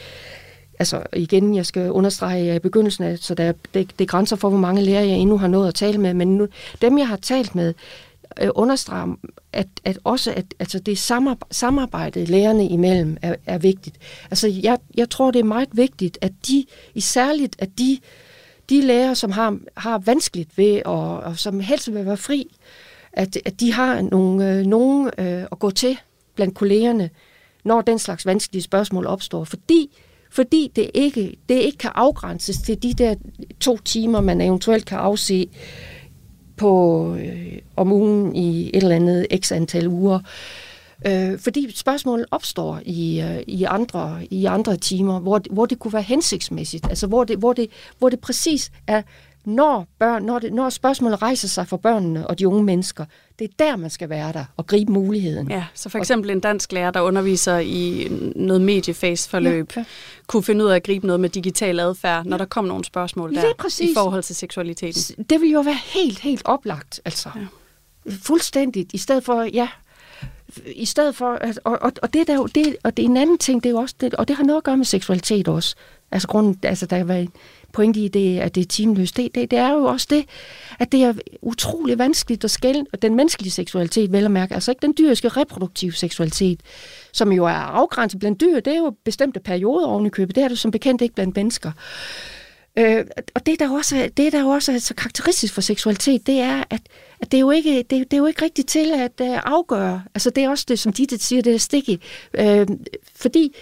altså 0.80 1.03
igen, 1.13 1.55
jeg 1.55 1.65
skal 1.65 1.91
understrege 1.91 2.55
i 2.55 2.59
begyndelsen 2.59 3.03
af, 3.03 3.17
så 3.17 3.34
der, 3.36 3.51
det, 3.73 3.89
det 3.99 4.01
er 4.01 4.05
grænser 4.05 4.36
for, 4.36 4.49
hvor 4.49 4.57
mange 4.59 4.82
lærere 4.82 5.07
jeg 5.07 5.17
endnu 5.17 5.38
har 5.38 5.47
nået 5.47 5.67
at 5.67 5.75
tale 5.75 5.97
med, 5.97 6.13
men 6.13 6.38
nu, 6.38 6.47
dem, 6.82 6.97
jeg 6.97 7.07
har 7.07 7.15
talt 7.15 7.55
med, 7.55 7.73
øh, 8.41 8.49
understreger, 8.55 9.15
at, 9.53 9.67
at 9.84 9.99
også 10.03 10.32
at 10.32 10.45
altså 10.59 10.80
det 10.80 10.99
samarbejdet 11.51 12.30
lærerne 12.30 12.67
imellem 12.67 13.17
er, 13.21 13.36
er 13.45 13.57
vigtigt. 13.57 13.97
Altså 14.32 14.47
jeg, 14.47 14.78
jeg 14.95 15.09
tror, 15.09 15.32
det 15.32 15.39
er 15.39 15.43
meget 15.43 15.69
vigtigt, 15.71 16.17
at 16.21 16.32
de, 16.47 16.65
i 16.93 17.01
særligt 17.01 17.55
at 17.59 17.69
de, 17.78 17.99
de 18.69 18.82
lærere, 18.82 19.15
som 19.15 19.32
har, 19.32 19.57
har 19.78 19.97
vanskeligt 19.97 20.57
ved, 20.57 20.82
og, 20.86 21.19
og 21.19 21.38
som 21.38 21.59
helst 21.59 21.93
vil 21.93 22.05
være 22.05 22.17
fri, 22.17 22.55
at, 23.13 23.38
at 23.45 23.59
de 23.59 23.73
har 23.73 24.01
nogle, 24.01 24.51
øh, 24.51 24.65
nogen 24.65 25.09
øh, 25.17 25.43
at 25.51 25.59
gå 25.59 25.71
til 25.71 25.97
blandt 26.36 26.55
kollegerne, 26.55 27.09
når 27.63 27.82
den 27.82 27.99
slags 27.99 28.25
vanskelige 28.25 28.63
spørgsmål 28.63 29.07
opstår. 29.07 29.43
Fordi 29.43 29.89
fordi 30.32 30.71
det 30.75 30.91
ikke, 30.93 31.38
det 31.49 31.55
ikke 31.55 31.78
kan 31.78 31.91
afgrænses 31.95 32.57
til 32.57 32.84
de 32.84 32.93
der 32.93 33.15
to 33.59 33.78
timer, 33.78 34.21
man 34.21 34.41
eventuelt 34.41 34.86
kan 34.86 34.97
afse 34.97 35.47
på 36.57 37.15
øh, 37.15 37.59
om 37.75 37.91
ugen 37.91 38.36
i 38.36 38.67
et 38.67 38.84
eller 38.84 38.95
andet 38.95 39.28
x 39.39 39.51
antal 39.51 39.88
uger. 39.88 40.19
Øh, 41.07 41.39
fordi 41.39 41.75
spørgsmålet 41.75 42.25
opstår 42.32 42.82
i, 42.86 43.21
øh, 43.21 43.39
i, 43.47 43.63
andre, 43.63 44.19
i 44.30 44.45
andre 44.45 44.78
timer, 44.78 45.19
hvor, 45.19 45.41
hvor 45.51 45.65
det 45.65 45.80
kunne 45.80 45.93
være 45.93 46.01
hensigtsmæssigt, 46.01 46.88
altså 46.89 47.07
hvor 47.07 47.23
det, 47.23 47.38
hvor 47.38 47.53
det, 47.53 47.69
hvor 47.99 48.09
det 48.09 48.19
præcis 48.19 48.71
er 48.88 49.01
når, 49.47 49.87
børn, 49.99 50.23
når, 50.23 50.39
det, 50.39 50.53
når 50.53 50.69
spørgsmålet 50.69 51.21
rejser 51.21 51.47
sig 51.47 51.67
for 51.67 51.77
børnene 51.77 52.27
og 52.27 52.39
de 52.39 52.47
unge 52.47 52.63
mennesker, 52.63 53.05
det 53.39 53.45
er 53.45 53.53
der, 53.59 53.75
man 53.75 53.89
skal 53.89 54.09
være 54.09 54.33
der 54.33 54.45
og 54.57 54.67
gribe 54.67 54.91
muligheden. 54.91 55.51
Ja, 55.51 55.65
så 55.73 55.89
for 55.89 55.99
eksempel 55.99 56.29
en 56.29 56.39
dansk 56.39 56.71
lærer, 56.71 56.91
der 56.91 57.01
underviser 57.01 57.57
i 57.59 58.07
noget 58.35 58.61
mediefagsforløb, 58.61 59.71
ja, 59.75 59.81
ja. 59.81 59.85
kunne 60.27 60.43
finde 60.43 60.65
ud 60.65 60.69
af 60.69 60.75
at 60.75 60.83
gribe 60.83 61.07
noget 61.07 61.19
med 61.19 61.29
digital 61.29 61.79
adfærd, 61.79 62.25
når 62.25 62.37
der 62.37 62.45
kom 62.45 62.65
nogle 62.65 62.85
spørgsmål 62.85 63.35
der 63.35 63.81
i 63.81 63.93
forhold 63.93 64.23
til 64.23 64.35
seksualiteten. 64.35 65.25
Det 65.25 65.41
vil 65.41 65.51
jo 65.51 65.61
være 65.61 65.79
helt, 65.85 66.19
helt 66.19 66.41
oplagt, 66.45 67.01
altså. 67.05 67.29
Ja. 67.35 67.41
Fuldstændigt, 68.21 68.93
i 68.93 68.97
stedet 68.97 69.23
for, 69.23 69.41
ja, 69.41 69.67
i 70.65 70.85
stedet 70.85 71.15
for, 71.15 71.33
at, 71.33 71.59
og, 71.63 71.77
og, 71.81 71.91
og, 72.01 72.13
det 72.13 72.27
der, 72.27 72.45
det, 72.45 72.75
og 72.83 72.97
det 72.97 73.05
er 73.05 73.09
en 73.09 73.17
anden 73.17 73.37
ting, 73.37 73.63
det 73.63 73.69
er 73.69 73.73
jo 73.73 73.77
også, 73.77 73.95
det, 74.01 74.15
og 74.15 74.27
det 74.27 74.35
har 74.35 74.43
noget 74.43 74.57
at 74.57 74.63
gøre 74.63 74.77
med 74.77 74.85
seksualitet 74.85 75.47
også. 75.47 75.75
Altså 76.11 76.27
grunden, 76.27 76.59
altså 76.63 76.85
der 76.85 77.03
var 77.03 77.27
pointe 77.74 77.99
i 77.99 78.07
det, 78.07 78.39
at 78.39 78.55
det 78.55 78.61
er 78.61 78.65
timeløst, 78.65 79.18
det, 79.18 79.36
det, 79.36 79.51
det 79.51 79.59
er 79.59 79.70
jo 79.70 79.84
også 79.84 80.07
det, 80.09 80.26
at 80.80 80.91
det 80.91 81.03
er 81.03 81.13
utrolig 81.41 81.99
vanskeligt 81.99 82.43
at 82.43 82.51
skælde, 82.51 82.86
og 82.93 83.01
den 83.01 83.15
menneskelige 83.15 83.51
seksualitet, 83.51 84.11
vel 84.11 84.26
at 84.26 84.32
mærke, 84.32 84.53
altså 84.53 84.72
ikke 84.72 84.82
den 84.82 84.93
dyriske 84.97 85.30
reproduktive 85.30 85.93
seksualitet, 85.93 86.61
som 87.11 87.32
jo 87.32 87.45
er 87.45 87.51
afgrænset 87.51 88.20
blandt 88.20 88.41
dyr, 88.41 88.59
det 88.59 88.74
er 88.74 88.78
jo 88.78 88.93
bestemte 89.03 89.39
perioder 89.39 89.88
oven 89.88 90.05
i 90.05 90.09
købet, 90.09 90.36
det 90.36 90.43
er 90.43 90.47
det 90.47 90.59
som 90.59 90.72
bekendt 90.72 91.01
ikke 91.01 91.15
blandt 91.15 91.36
mennesker. 91.36 91.72
Øh, 92.78 93.05
og 93.36 93.45
det, 93.45 93.59
der 93.59 93.70
også, 93.70 94.09
det, 94.18 94.34
der 94.34 94.45
også 94.45 94.72
er 94.72 94.78
så 94.78 94.93
karakteristisk 94.93 95.53
for 95.53 95.61
seksualitet, 95.61 96.28
det 96.28 96.39
er, 96.39 96.63
at, 96.70 96.82
at 97.20 97.32
det, 97.32 97.38
er 97.38 97.41
jo 97.41 97.51
ikke, 97.51 97.78
det, 97.78 97.89
det 97.89 98.13
er 98.13 98.18
jo 98.18 98.26
ikke 98.26 98.41
rigtigt 98.41 98.68
til 98.68 98.91
at 98.93 99.22
uh, 99.22 99.38
afgøre. 99.43 100.03
Altså 100.15 100.30
det 100.30 100.43
er 100.43 100.49
også 100.49 100.65
det, 100.68 100.80
som 100.80 100.93
de 100.93 101.20
siger, 101.20 101.41
det 101.41 101.55
er 101.55 101.59
sticky. 101.59 101.97
Øh, 102.34 102.68
fordi 103.15 103.55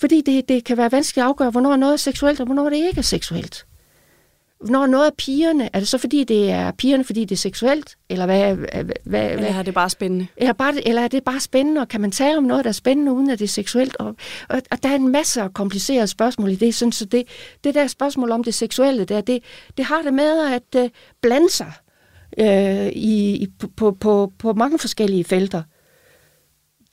fordi 0.00 0.20
det, 0.20 0.48
det 0.48 0.64
kan 0.64 0.76
være 0.76 0.92
vanskeligt 0.92 1.22
at 1.22 1.28
afgøre, 1.28 1.50
hvornår 1.50 1.76
noget 1.76 1.92
er 1.92 1.96
seksuelt, 1.96 2.40
og 2.40 2.46
hvornår 2.46 2.70
det 2.70 2.76
ikke 2.76 2.98
er 2.98 3.02
seksuelt. 3.02 3.66
Når 4.64 4.86
noget 4.86 5.06
er 5.06 5.10
pigerne, 5.18 5.70
er 5.72 5.78
det 5.78 5.88
så 5.88 5.98
fordi, 5.98 6.24
det 6.24 6.50
er 6.50 6.70
pigerne, 6.70 7.04
fordi 7.04 7.20
det 7.20 7.32
er 7.32 7.36
seksuelt? 7.36 7.96
Eller, 8.08 8.26
hvad, 8.26 8.54
hvad, 8.54 8.84
hvad, 9.04 9.30
eller 9.30 9.54
er 9.54 9.62
det 9.62 9.74
bare 9.74 9.90
spændende? 9.90 10.26
Eller, 10.36 10.52
bare, 10.52 10.88
eller 10.88 11.02
er 11.02 11.08
det 11.08 11.24
bare 11.24 11.40
spændende, 11.40 11.80
og 11.80 11.88
kan 11.88 12.00
man 12.00 12.10
tale 12.10 12.38
om 12.38 12.44
noget, 12.44 12.64
der 12.64 12.68
er 12.68 12.72
spændende, 12.72 13.12
uden 13.12 13.30
at 13.30 13.38
det 13.38 13.44
er 13.44 13.48
seksuelt? 13.48 13.96
Og, 13.96 14.16
og, 14.48 14.62
og 14.70 14.82
der 14.82 14.88
er 14.88 14.94
en 14.94 15.08
masse 15.08 15.42
af 15.42 15.54
komplicerede 15.54 16.06
spørgsmål 16.06 16.50
i 16.50 16.54
det. 16.54 16.74
Sådan, 16.74 16.92
så 16.92 17.04
det, 17.04 17.24
det 17.64 17.74
der 17.74 17.86
spørgsmål 17.86 18.30
om 18.30 18.44
det 18.44 18.54
seksuelle, 18.54 19.04
der, 19.04 19.20
det, 19.20 19.42
det 19.76 19.84
har 19.84 20.02
det 20.02 20.14
med 20.14 20.52
at 20.54 20.84
uh, 20.84 20.90
blande 21.22 21.50
sig 21.50 21.72
uh, 22.40 22.86
i, 22.86 23.46
på, 23.76 23.96
på, 24.00 24.32
på 24.38 24.52
mange 24.52 24.78
forskellige 24.78 25.24
felter 25.24 25.62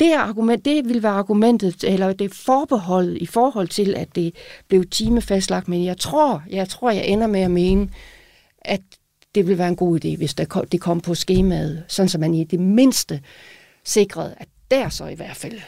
det, 0.03 0.13
argument, 0.13 0.65
det 0.65 0.89
vil 0.89 1.03
være 1.03 1.11
argumentet, 1.11 1.83
eller 1.83 2.13
det 2.13 2.33
forbeholdet 2.33 3.17
i 3.17 3.25
forhold 3.25 3.67
til, 3.67 3.95
at 3.95 4.15
det 4.15 4.35
blev 4.67 4.85
timefastlagt, 4.85 5.67
men 5.67 5.85
jeg 5.85 5.97
tror, 5.97 6.43
jeg 6.49 6.69
tror, 6.69 6.91
jeg 6.91 7.05
ender 7.05 7.27
med 7.27 7.41
at 7.41 7.51
mene, 7.51 7.89
at 8.61 8.81
det 9.35 9.47
vil 9.47 9.57
være 9.57 9.67
en 9.67 9.75
god 9.75 10.05
idé, 10.05 10.17
hvis 10.17 10.33
det 10.71 10.81
kom 10.81 11.01
på 11.01 11.15
skemaet, 11.15 11.83
sådan 11.87 12.09
så 12.09 12.17
man 12.17 12.33
i 12.33 12.43
det 12.43 12.59
mindste 12.59 13.21
sikrede, 13.83 14.35
at 14.37 14.47
der 14.71 14.89
så 14.89 15.07
i 15.07 15.15
hvert 15.15 15.35
fald 15.35 15.59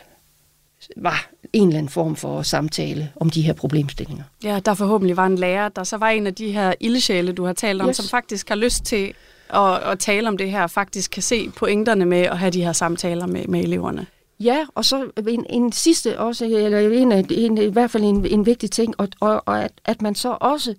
var 0.97 1.29
en 1.53 1.67
eller 1.67 1.77
anden 1.77 1.89
form 1.89 2.15
for 2.15 2.41
samtale 2.41 3.11
om 3.15 3.29
de 3.29 3.41
her 3.41 3.53
problemstillinger. 3.53 4.23
Ja, 4.43 4.59
der 4.65 4.73
forhåbentlig 4.73 5.17
var 5.17 5.25
en 5.25 5.37
lærer, 5.37 5.69
der 5.69 5.83
så 5.83 5.97
var 5.97 6.09
en 6.09 6.27
af 6.27 6.35
de 6.35 6.51
her 6.51 6.73
ildsjæle, 6.79 7.31
du 7.31 7.45
har 7.45 7.53
talt 7.53 7.81
om, 7.81 7.89
yes. 7.89 7.95
som 7.95 8.05
faktisk 8.05 8.49
har 8.49 8.55
lyst 8.55 8.85
til 8.85 9.13
at, 9.49 9.83
at 9.83 9.99
tale 9.99 10.27
om 10.27 10.37
det 10.37 10.51
her, 10.51 10.67
faktisk 10.67 11.11
kan 11.11 11.23
se 11.23 11.49
pointerne 11.49 12.05
med 12.05 12.21
at 12.21 12.37
have 12.37 12.51
de 12.51 12.63
her 12.63 12.73
samtaler 12.73 13.27
med, 13.27 13.45
med 13.47 13.59
eleverne. 13.59 14.05
Ja, 14.39 14.65
og 14.75 14.85
så 14.85 15.11
en, 15.27 15.45
en 15.49 15.71
sidste 15.71 16.19
også, 16.19 16.45
eller 16.45 16.79
en, 16.79 17.11
en, 17.31 17.57
i 17.57 17.65
hvert 17.65 17.91
fald 17.91 18.03
en, 18.03 18.25
en 18.25 18.45
vigtig 18.45 18.71
ting, 18.71 18.93
og, 18.97 19.07
og, 19.19 19.43
og 19.45 19.63
at, 19.63 19.71
at 19.85 20.01
man 20.01 20.15
så 20.15 20.37
også 20.41 20.75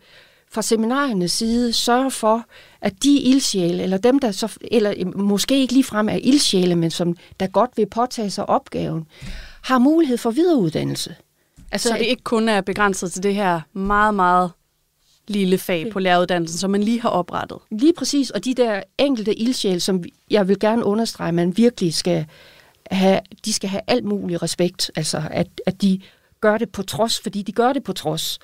fra 0.53 0.63
seminariernes 0.63 1.33
side 1.33 1.73
sørger 1.73 2.09
for, 2.09 2.45
at 2.81 3.03
de 3.03 3.21
ildsjæle, 3.21 3.83
eller 3.83 3.99
dem, 3.99 4.19
der 4.19 4.31
så, 4.31 4.59
eller 4.71 4.95
måske 5.17 5.61
ikke 5.61 5.73
ligefrem 5.73 6.09
er 6.09 6.19
ildsjæle, 6.23 6.75
men 6.77 6.91
som 6.91 7.17
der 7.41 7.47
godt 7.47 7.71
vil 7.77 7.87
påtage 7.87 8.31
sig 8.31 8.49
opgaven, 8.49 9.07
har 9.63 9.79
mulighed 9.79 10.19
for 10.19 10.31
videreuddannelse. 10.31 11.17
Altså, 11.73 11.89
så 11.89 11.95
det 11.95 12.05
ikke 12.05 12.23
kun 12.23 12.49
er 12.49 12.61
begrænset 12.61 13.13
til 13.13 13.23
det 13.23 13.35
her 13.35 13.61
meget, 13.73 14.15
meget 14.15 14.51
lille 15.29 15.59
fag 15.59 15.91
på 15.93 15.99
læreruddannelsen, 15.99 16.59
som 16.59 16.71
man 16.71 16.83
lige 16.83 17.01
har 17.01 17.09
oprettet. 17.09 17.59
Lige 17.71 17.93
præcis, 17.99 18.31
og 18.31 18.45
de 18.45 18.55
der 18.55 18.83
enkelte 18.99 19.35
ildsjæle, 19.35 19.81
som 19.81 20.05
jeg 20.31 20.49
vil 20.49 20.59
gerne 20.59 20.85
understrege, 20.85 21.33
man 21.33 21.57
virkelig 21.57 21.95
skal 21.95 22.27
have, 22.91 23.21
de 23.45 23.53
skal 23.53 23.71
have 23.71 23.83
alt 23.87 24.05
mulig 24.05 24.43
respekt, 24.43 24.91
altså 24.97 25.23
at, 25.31 25.47
at 25.67 25.83
de 25.83 26.01
gør 26.41 26.59
det 26.59 26.71
på 26.71 26.83
trods, 26.83 27.21
fordi 27.21 27.43
de 27.43 27.53
gør 27.53 27.73
det 27.73 27.83
på 27.83 27.93
trods. 27.93 28.39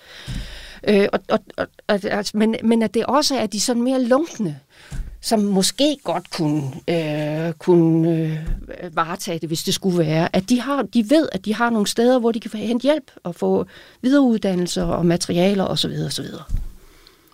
Øh, 0.89 1.09
og, 1.13 1.21
og, 1.29 1.39
og, 1.57 1.67
altså, 1.89 2.37
men, 2.37 2.57
men 2.65 2.83
at 2.83 2.95
det 2.95 3.07
også 3.07 3.37
er 3.37 3.47
de 3.47 3.61
sådan 3.61 3.83
mere 3.83 4.03
lunkne, 4.03 4.59
som 5.21 5.41
måske 5.41 5.97
godt 6.05 6.31
kunne, 6.31 6.63
øh, 6.89 7.53
kunne 7.53 8.11
øh, 8.83 8.97
varetage 8.97 9.39
det, 9.39 9.49
hvis 9.49 9.63
det 9.63 9.75
skulle 9.75 9.99
være. 9.99 10.37
At 10.37 10.49
de, 10.49 10.61
har, 10.61 10.83
de 10.83 11.11
ved, 11.11 11.29
at 11.33 11.45
de 11.45 11.55
har 11.55 11.71
nogle 11.71 11.87
steder, 11.87 12.19
hvor 12.19 12.33
de 12.33 12.41
kan 12.41 12.51
hente 12.61 12.83
hjælp 12.83 13.11
og 13.25 13.35
få 13.35 13.67
videreuddannelser 14.01 14.85
og 14.85 15.07
materialer 15.07 15.65
osv. 15.65 15.93
osv. 16.07 16.25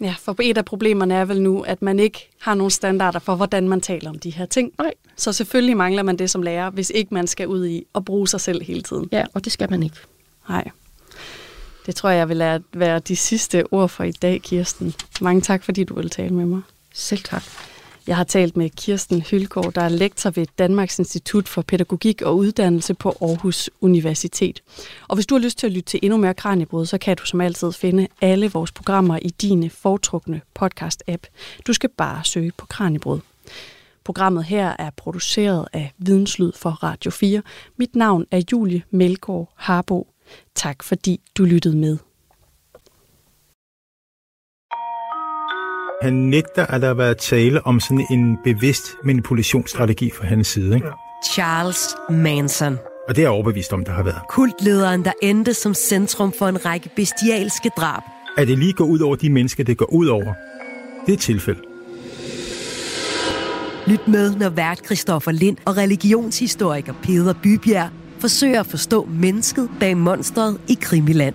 Ja, 0.01 0.14
for 0.18 0.36
et 0.42 0.59
af 0.59 0.64
problemerne 0.64 1.14
er 1.14 1.24
vel 1.24 1.42
nu, 1.42 1.61
at 1.61 1.82
man 1.82 1.99
ikke 1.99 2.28
har 2.40 2.55
nogen 2.55 2.70
standarder 2.70 3.18
for, 3.18 3.34
hvordan 3.34 3.68
man 3.68 3.80
taler 3.80 4.11
om 4.11 4.18
de 4.18 4.30
her 4.30 4.46
ting. 4.46 4.72
Nej. 4.78 4.94
Så 5.16 5.32
selvfølgelig 5.32 5.76
mangler 5.76 6.03
man 6.03 6.16
det 6.16 6.30
som 6.30 6.42
lærer, 6.42 6.70
hvis 6.70 6.92
ikke 6.94 7.14
man 7.14 7.26
skal 7.26 7.49
ud 7.49 7.66
i 7.66 7.86
at 7.94 8.05
bruge 8.05 8.28
sig 8.28 8.40
selv 8.40 8.62
hele 8.62 8.82
tiden. 8.82 9.09
Ja, 9.12 9.24
og 9.34 9.44
det 9.44 9.53
skal 9.53 9.70
man 9.70 9.82
ikke. 9.82 9.96
Nej. 10.49 10.70
Det 11.86 11.96
tror 11.96 12.11
jeg 12.11 12.28
vil 12.28 12.62
være 12.72 12.99
de 12.99 13.16
sidste 13.16 13.64
ord 13.72 13.88
for 13.88 14.05
i 14.05 14.12
dag, 14.12 14.42
Kirsten. 14.42 14.94
Mange 15.20 15.40
tak, 15.40 15.64
fordi 15.64 15.84
du 15.84 15.94
ville 15.94 16.11
tale 16.11 16.34
med 16.34 16.44
mig. 16.44 16.61
Selv 16.94 17.20
tak. 17.20 17.42
Jeg 18.09 18.16
har 18.16 18.24
talt 18.24 18.56
med 18.56 18.70
Kirsten 18.70 19.22
Hylgaard, 19.22 19.72
der 19.72 19.80
er 19.80 19.88
lektor 19.88 20.30
ved 20.30 20.46
Danmarks 20.59 20.98
Institut 20.98 21.48
for 21.48 21.62
Pædagogik 21.62 22.22
og 22.22 22.36
Uddannelse 22.36 22.94
på 22.94 23.16
Aarhus 23.20 23.70
Universitet. 23.80 24.62
Og 25.09 25.14
hvis 25.16 25.26
du 25.26 25.34
har 25.34 25.40
lyst 25.40 25.59
til 25.59 25.66
at 25.66 25.72
lytte 25.72 25.90
til 25.90 26.00
endnu 26.02 26.16
mere 26.16 26.34
Kranjebrud, 26.34 26.86
så 26.86 26.98
kan 26.98 27.16
du 27.16 27.26
som 27.26 27.40
altid 27.40 27.72
finde 27.72 28.09
alle 28.20 28.50
vores 28.50 28.72
programmer 28.72 29.18
i 29.22 29.28
dine 29.28 29.70
foretrukne 29.70 30.40
podcast-app. 30.61 31.22
Du 31.66 31.72
skal 31.72 31.90
bare 31.96 32.24
søge 32.24 32.52
på 32.56 32.66
Kranjebrud. 32.66 33.20
Programmet 34.04 34.44
her 34.44 34.76
er 34.78 34.90
produceret 34.96 35.68
af 35.72 35.92
Videnslyd 35.98 36.52
for 36.52 36.70
Radio 36.70 37.11
4. 37.11 37.42
Mit 37.76 37.96
navn 37.96 38.26
er 38.30 38.42
Julie 38.52 38.82
Melgaard 38.90 39.52
Harbo. 39.56 40.09
Tak 40.54 40.82
fordi 40.82 41.20
du 41.38 41.44
lyttede 41.44 41.76
med. 41.76 41.98
Han 46.03 46.12
nægter, 46.12 46.66
at 46.66 46.80
der 46.80 46.86
har 46.86 46.94
været 46.94 47.18
tale 47.18 47.66
om 47.66 47.80
sådan 47.80 48.07
en 48.11 48.38
bevidst 48.44 48.82
manipulationsstrategi 49.05 50.11
fra 50.11 50.26
hans 50.26 50.46
side. 50.46 50.74
Ikke? 50.74 50.86
Charles 51.32 51.88
Manson. 52.11 52.78
Og 53.09 53.16
det 53.16 53.18
er 53.18 53.22
jeg 53.22 53.30
overbevist 53.30 53.72
om, 53.72 53.84
der 53.84 53.92
har 53.92 54.03
været. 54.03 54.20
Kultlederen, 54.28 55.05
der 55.05 55.12
endte 55.22 55.55
som 55.55 55.74
centrum 55.74 56.32
for 56.32 56.49
en 56.49 56.64
række 56.66 56.90
bestialske 56.96 57.70
drab. 57.76 58.03
At 58.36 58.49
det 58.49 58.59
lige 58.59 58.72
går 58.72 58.84
ud 58.84 59.01
over 59.01 59.16
de 59.16 59.30
mennesker, 59.30 59.64
det 59.64 59.76
går 59.76 59.92
ud 59.92 60.07
over, 60.07 60.32
det 61.07 61.12
er 61.12 61.16
et 61.16 61.18
tilfælde. 61.18 61.61
Lyt 63.86 64.09
med, 64.09 64.34
når 64.34 64.49
vært 64.49 64.80
Christoffer 64.84 65.32
Lind 65.32 65.57
og 65.64 65.76
religionshistoriker 65.76 66.94
Peder 67.03 67.34
Bybjerg 67.42 67.88
forsøger 68.18 68.61
at 68.61 68.66
forstå 68.66 69.09
mennesket 69.11 69.68
bag 69.80 69.96
monstret 69.96 70.61
i 70.68 70.78
Krimiland. 70.80 71.34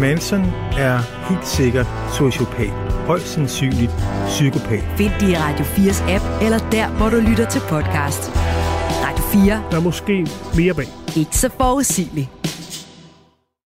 Manson 0.00 0.40
er 0.78 1.28
helt 1.28 1.46
sikkert 1.46 1.86
sociopat. 2.12 2.93
Højst 3.06 3.26
sandsynligt 3.26 3.92
psykopat. 4.26 4.84
Find 4.96 5.12
det 5.20 5.28
i 5.28 5.36
Radio 5.36 5.64
4's 5.64 6.10
app, 6.10 6.42
eller 6.42 6.58
der, 6.70 6.88
hvor 6.88 7.08
du 7.08 7.16
lytter 7.16 7.48
til 7.48 7.60
podcast. 7.60 8.30
Radio 9.04 9.24
4. 9.24 9.62
Der 9.70 9.76
er 9.76 9.80
måske 9.80 10.26
mere 10.56 10.74
bag. 10.74 10.88
Ikke 11.16 11.36
så 11.36 11.48
forudsigeligt. 11.60 12.43